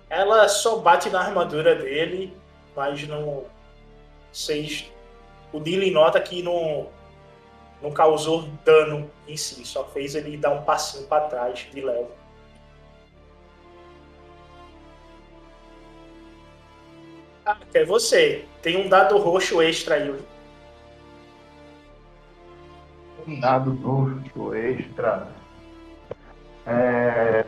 [0.08, 2.36] Ela só bate na armadura dele,
[2.76, 3.46] mas não.
[4.30, 4.93] Vocês
[5.54, 6.88] o Dylan nota que não,
[7.80, 12.08] não causou dano em si, só fez ele dar um passinho para trás de leve.
[17.46, 18.46] Ah, é você.
[18.62, 20.14] Tem um dado roxo extra aí.
[23.28, 25.28] Um dado roxo extra.
[26.66, 27.44] É...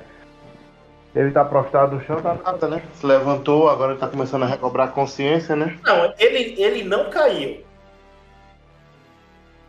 [1.13, 2.83] Ele tá prostrado no chão, tá nada, né?
[2.95, 5.77] Se levantou, agora ele tá começando a recobrar consciência, né?
[5.83, 7.66] Não, ele, ele não caiu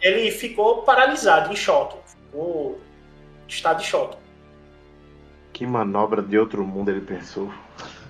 [0.02, 1.98] ele ficou paralisado, em choque.
[2.06, 2.80] Ficou
[3.48, 4.18] estado de choque.
[5.54, 7.52] Que manobra de outro mundo ele pensou.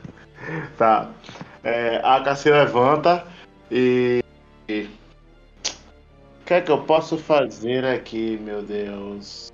[0.77, 1.09] tá.
[1.63, 3.25] É, a se levanta
[3.71, 4.23] e.
[4.69, 9.51] O que é que eu posso fazer aqui, meu Deus?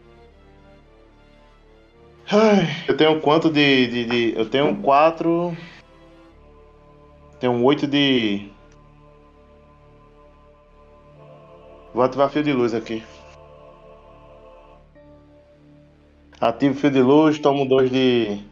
[2.32, 4.38] Ai, eu tenho quanto de, de, de.
[4.38, 5.56] Eu tenho quatro.
[7.40, 8.53] Tenho oito de.
[11.94, 13.04] Vou ativar fio de luz aqui.
[16.42, 18.44] Ativo fio de luz, tomo dois de.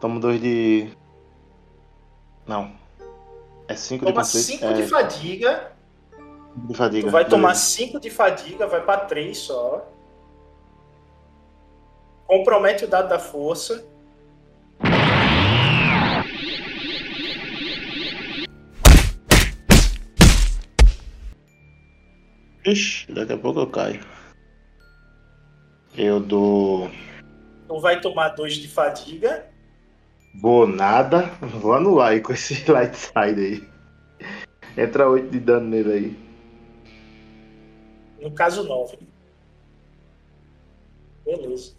[0.00, 0.90] Tomo dois de.
[2.46, 2.72] Não.
[3.68, 4.72] É cinco Toma de cinco é...
[4.72, 5.72] de fadiga
[6.56, 7.06] De fadiga.
[7.06, 7.64] Tu vai tomar beleza.
[7.64, 9.86] 5 de fadiga, vai pra 3 só.
[12.26, 13.86] Compromete o dado da força.
[22.64, 24.00] Ixi, daqui a pouco eu caio.
[25.96, 26.90] Eu dou.
[27.66, 29.46] Tu vai tomar 2 de fadiga.
[30.40, 31.22] Vou nada.
[31.40, 33.68] Vou anular aí com esse light side aí.
[34.76, 36.16] Entra 8 de dano nele aí.
[38.20, 38.96] No caso, 9.
[41.24, 41.74] Beleza.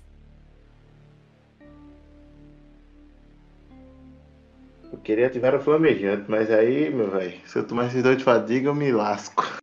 [4.92, 8.24] Eu queria ativar o flamejante, mas aí, meu velho, se eu tomar esses dois de
[8.24, 9.62] fadiga, eu me lasco.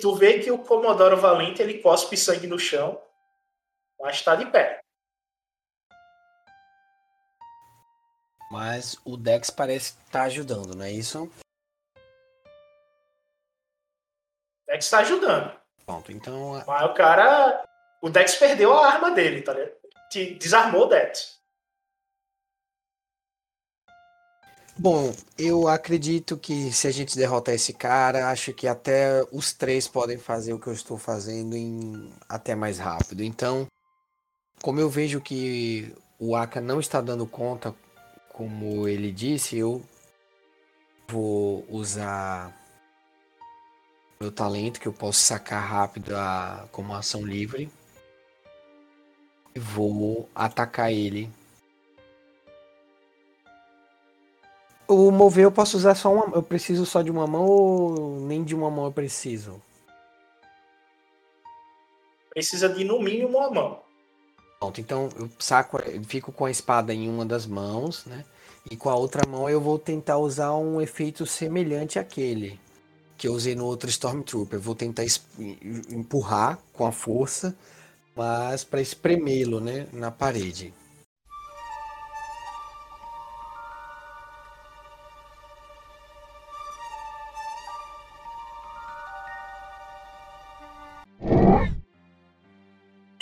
[0.00, 3.00] Tu vê que o Comodoro Valente ele cospe sangue no chão,
[3.98, 4.80] mas tá de pé.
[8.50, 11.24] Mas o Dex parece que tá ajudando, não é isso?
[11.24, 11.30] O
[14.66, 15.58] Dex tá ajudando.
[15.86, 17.64] Pronto, então Mas o cara.
[18.02, 19.78] O Dex perdeu a arma dele, tá ligado?
[20.38, 21.39] Desarmou o Dex.
[24.82, 29.86] Bom, eu acredito que se a gente derrotar esse cara, acho que até os três
[29.86, 33.22] podem fazer o que eu estou fazendo em até mais rápido.
[33.22, 33.66] Então,
[34.62, 37.74] como eu vejo que o Aka não está dando conta,
[38.32, 39.82] como ele disse, eu
[41.06, 42.50] vou usar
[44.18, 47.70] meu talento que eu posso sacar rápido a, como ação livre.
[49.54, 51.30] E vou atacar ele
[54.90, 56.34] O mover eu posso usar só uma.
[56.34, 59.62] Eu preciso só de uma mão ou nem de uma mão eu preciso?
[62.30, 63.78] Precisa de no mínimo uma mão.
[64.58, 68.24] Pronto, então eu saco, eu fico com a espada em uma das mãos, né?
[68.68, 72.58] E com a outra mão eu vou tentar usar um efeito semelhante àquele
[73.16, 74.58] que eu usei no outro Stormtrooper.
[74.58, 75.04] Eu vou tentar
[75.88, 77.56] empurrar com a força,
[78.16, 80.74] mas para espremê-lo, né, na parede.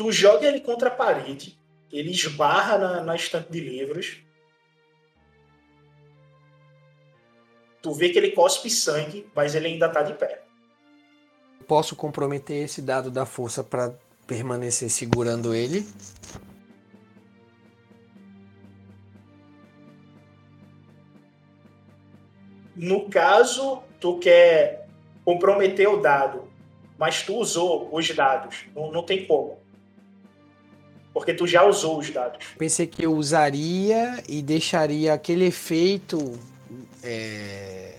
[0.08, 1.60] Tu joga ele contra a parede,
[1.92, 4.16] ele esbarra na, na estante de livros.
[7.82, 10.44] Tu vê que ele cospe sangue, mas ele ainda tá de pé.
[11.66, 13.94] Posso comprometer esse dado da força para
[14.26, 15.86] permanecer segurando ele?
[22.74, 24.88] No caso, tu quer
[25.22, 26.50] comprometer o dado,
[26.96, 28.64] mas tu usou os dados.
[28.74, 29.67] Não, não tem como.
[31.12, 32.38] Porque tu já usou os dados.
[32.56, 36.38] Pensei que eu usaria e deixaria aquele efeito
[37.02, 37.94] é,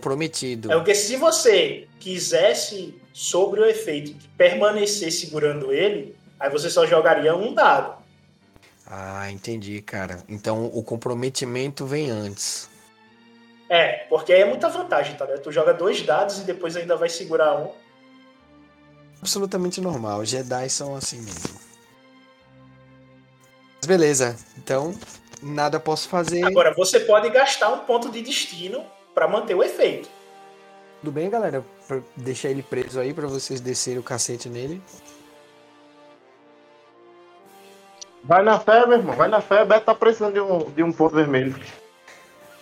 [0.00, 0.70] prometido.
[0.70, 7.34] É porque se você quisesse, sobre o efeito, permanecer segurando ele, aí você só jogaria
[7.34, 8.00] um dado.
[8.86, 10.22] Ah, entendi, cara.
[10.28, 12.70] Então o comprometimento vem antes.
[13.68, 15.42] É, porque aí é muita vantagem, tá ligado?
[15.42, 17.72] Tu joga dois dados e depois ainda vai segurar um.
[19.20, 20.24] Absolutamente normal.
[20.24, 21.67] Jedi são assim mesmo.
[23.78, 24.36] Mas beleza.
[24.56, 24.94] Então,
[25.42, 26.44] nada posso fazer.
[26.44, 28.84] Agora, você pode gastar um ponto de destino
[29.14, 30.08] pra manter o efeito.
[31.00, 31.64] Tudo bem, galera?
[31.86, 34.82] Pra deixar ele preso aí pra vocês descerem o cacete nele.
[38.24, 39.14] Vai na fé, meu irmão.
[39.14, 39.64] Vai na fé.
[39.64, 41.54] Beto tá precisando de um, de um ponto vermelho.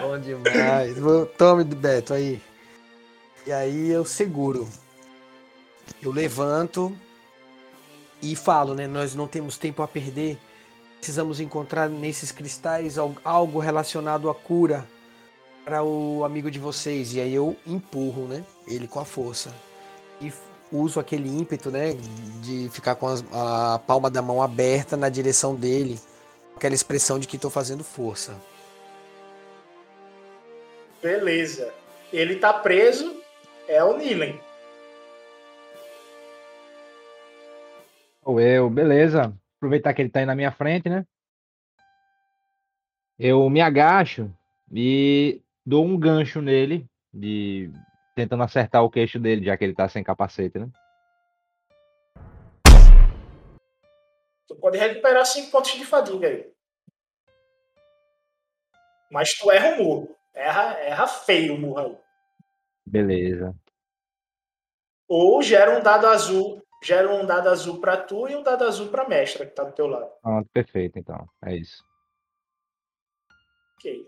[0.00, 0.98] Bom demais.
[0.98, 2.40] Vou- Tome, Beto, aí.
[3.46, 4.68] E aí eu seguro.
[6.02, 6.96] Eu levanto
[8.32, 8.86] e falo, né?
[8.86, 10.38] Nós não temos tempo a perder.
[10.98, 14.86] Precisamos encontrar nesses cristais al- algo relacionado à cura
[15.64, 17.14] para o amigo de vocês.
[17.14, 18.44] E aí eu empurro, né?
[18.66, 19.54] Ele com a força.
[20.20, 20.32] E
[20.72, 21.94] uso aquele ímpeto, né?
[22.40, 26.00] De ficar com a palma da mão aberta na direção dele.
[26.56, 28.34] Aquela expressão de que estou fazendo força.
[31.02, 31.72] Beleza.
[32.12, 33.14] Ele tá preso,
[33.68, 34.40] é o Nilen.
[38.24, 39.36] Ou eu, beleza.
[39.58, 41.06] Aproveitar que ele tá aí na minha frente, né?
[43.18, 44.34] Eu me agacho
[44.72, 47.70] e dou um gancho nele, de
[48.14, 50.68] tentando acertar o queixo dele, já que ele tá sem capacete, né?
[54.48, 56.52] Tu pode recuperar 5 pontos de fadiga aí.
[59.10, 60.16] Mas tu erra o murro.
[60.34, 61.96] Erra, erra feio o murro aí.
[62.86, 63.54] Beleza.
[65.06, 66.63] Ou gera um dado azul.
[66.84, 69.72] Gera um dado azul pra tu e um dado azul pra mestra que tá do
[69.72, 70.10] teu lado.
[70.22, 71.26] Pronto, perfeito, então.
[71.42, 71.82] É isso.
[73.78, 74.06] Ok.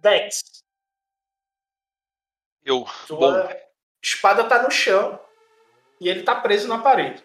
[0.00, 0.42] Dex,
[2.64, 2.84] Eu.
[3.06, 3.48] tua Bom,
[4.02, 5.18] espada tá no chão
[6.00, 7.22] e ele tá preso na parede.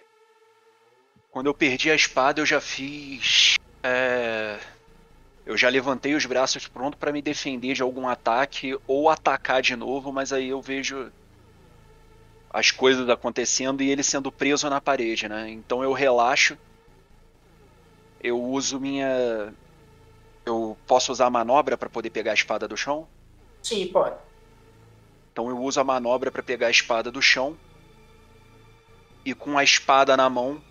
[1.32, 3.56] quando eu perdi a espada, eu já fiz.
[3.84, 4.60] é,
[5.46, 9.76] Eu já levantei os braços pronto pra me defender de algum ataque ou atacar de
[9.76, 11.12] novo, mas aí eu vejo
[12.54, 15.50] as coisas acontecendo e ele sendo preso na parede, né?
[15.50, 16.56] Então eu relaxo.
[18.22, 19.52] Eu uso minha.
[20.46, 23.08] Eu posso usar a manobra pra poder pegar a espada do chão?
[23.64, 24.16] Sim, pode.
[25.32, 27.58] Então eu uso a manobra pra pegar a espada do chão.
[29.26, 30.62] E com a espada na mão,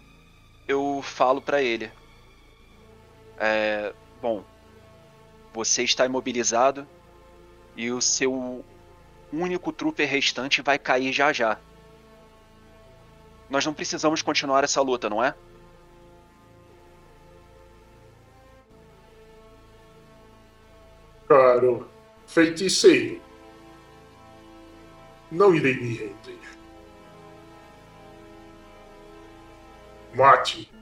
[0.69, 1.91] eu falo pra ele.
[3.39, 4.45] É, bom,
[5.53, 6.87] você está imobilizado
[7.75, 8.65] e o seu
[9.33, 11.59] único trooper restante vai cair já já.
[13.53, 15.35] Nós não precisamos continuar essa luta, não é?
[21.29, 21.87] Caro
[22.27, 23.21] feiticeiro,
[25.31, 26.39] não irei me render.
[30.15, 30.73] Mate.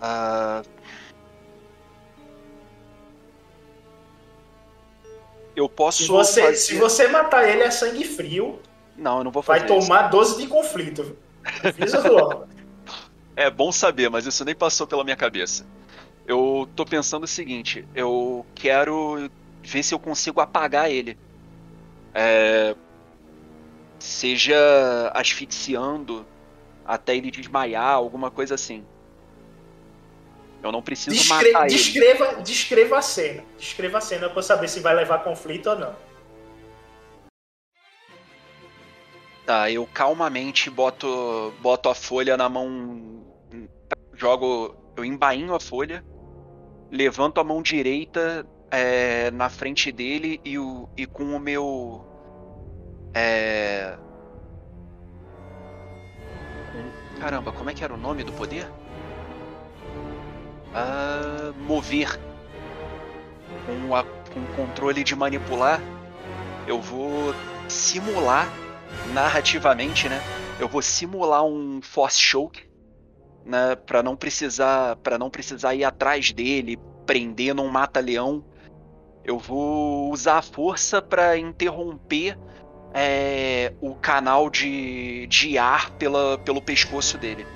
[0.00, 0.62] Ah,
[5.56, 6.56] eu posso Se você, fazer...
[6.56, 8.60] se você matar ele é sangue frio,
[8.96, 9.88] Não, eu não vou fazer vai isso.
[9.88, 11.16] tomar 12 de conflito.
[13.36, 15.66] É bom saber, mas isso nem passou pela minha cabeça.
[16.26, 19.30] Eu tô pensando o seguinte: eu quero
[19.62, 21.18] ver se eu consigo apagar ele.
[22.14, 22.76] É,
[23.98, 26.26] seja asfixiando
[26.84, 28.84] até ele desmaiar, alguma coisa assim.
[30.62, 31.74] Eu não preciso Descre- matar ele.
[31.76, 33.42] descreva, descreva a cena.
[33.58, 35.94] Descreva a cena pra eu saber se vai levar conflito ou não.
[39.44, 43.24] Tá, eu calmamente boto, boto a folha na mão.
[44.14, 44.76] Jogo.
[44.96, 46.04] Eu embainho a folha,
[46.90, 52.06] levanto a mão direita é, na frente dele e, o, e com o meu.
[53.14, 53.96] É.
[57.18, 58.68] Caramba, como é que era o nome do poder?
[60.74, 62.18] Ah, mover.
[63.66, 65.80] Com, a, com controle de manipular,
[66.66, 67.34] eu vou
[67.68, 68.48] simular
[69.12, 70.20] narrativamente, né?
[70.58, 72.68] Eu vou simular um force choke,
[73.44, 78.44] né, para não precisar, para não precisar ir atrás dele, prender num mata-leão.
[79.24, 82.38] Eu vou usar a força para interromper
[82.94, 87.46] é, o canal de, de ar pela, pelo pescoço dele.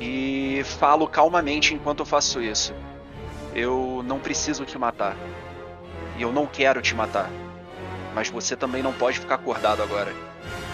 [0.00, 2.74] E falo calmamente enquanto eu faço isso.
[3.54, 5.16] Eu não preciso te matar.
[6.18, 7.30] E eu não quero te matar.
[8.14, 10.12] Mas você também não pode ficar acordado agora.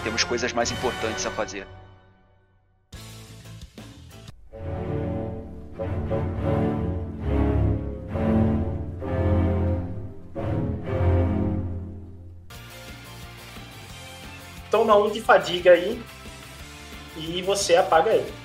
[0.03, 1.65] Temos coisas mais importantes a fazer.
[14.69, 16.01] Toma um de fadiga aí
[17.15, 18.42] e você apaga ele.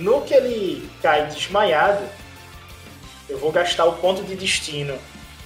[0.00, 2.02] No que ele cai desmaiado,
[3.28, 4.98] eu vou gastar o ponto de destino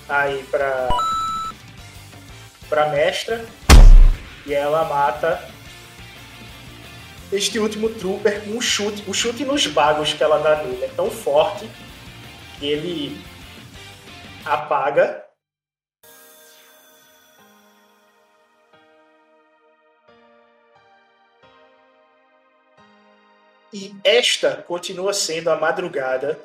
[0.09, 0.89] aí pra,
[2.69, 3.45] pra mestra.
[4.47, 5.43] E ela mata
[7.33, 10.85] este último trooper com um chute, o chute nos bagos que ela dá nele.
[10.85, 11.69] É tão forte
[12.61, 13.21] que ele
[14.45, 15.25] apaga
[23.75, 26.39] E esta continua sendo a madrugada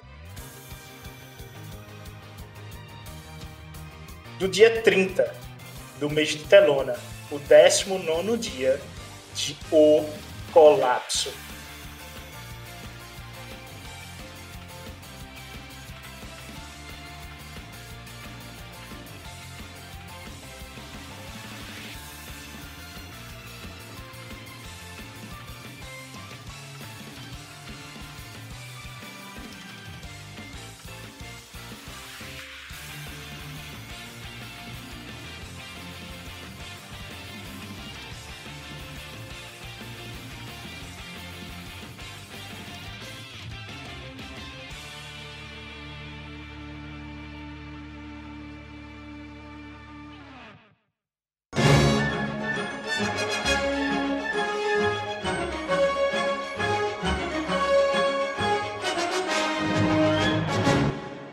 [4.39, 5.31] do dia 30
[5.99, 6.97] do mês de Telona,
[7.29, 8.81] o 19 dia
[9.35, 10.09] de O
[10.51, 11.31] Colapso.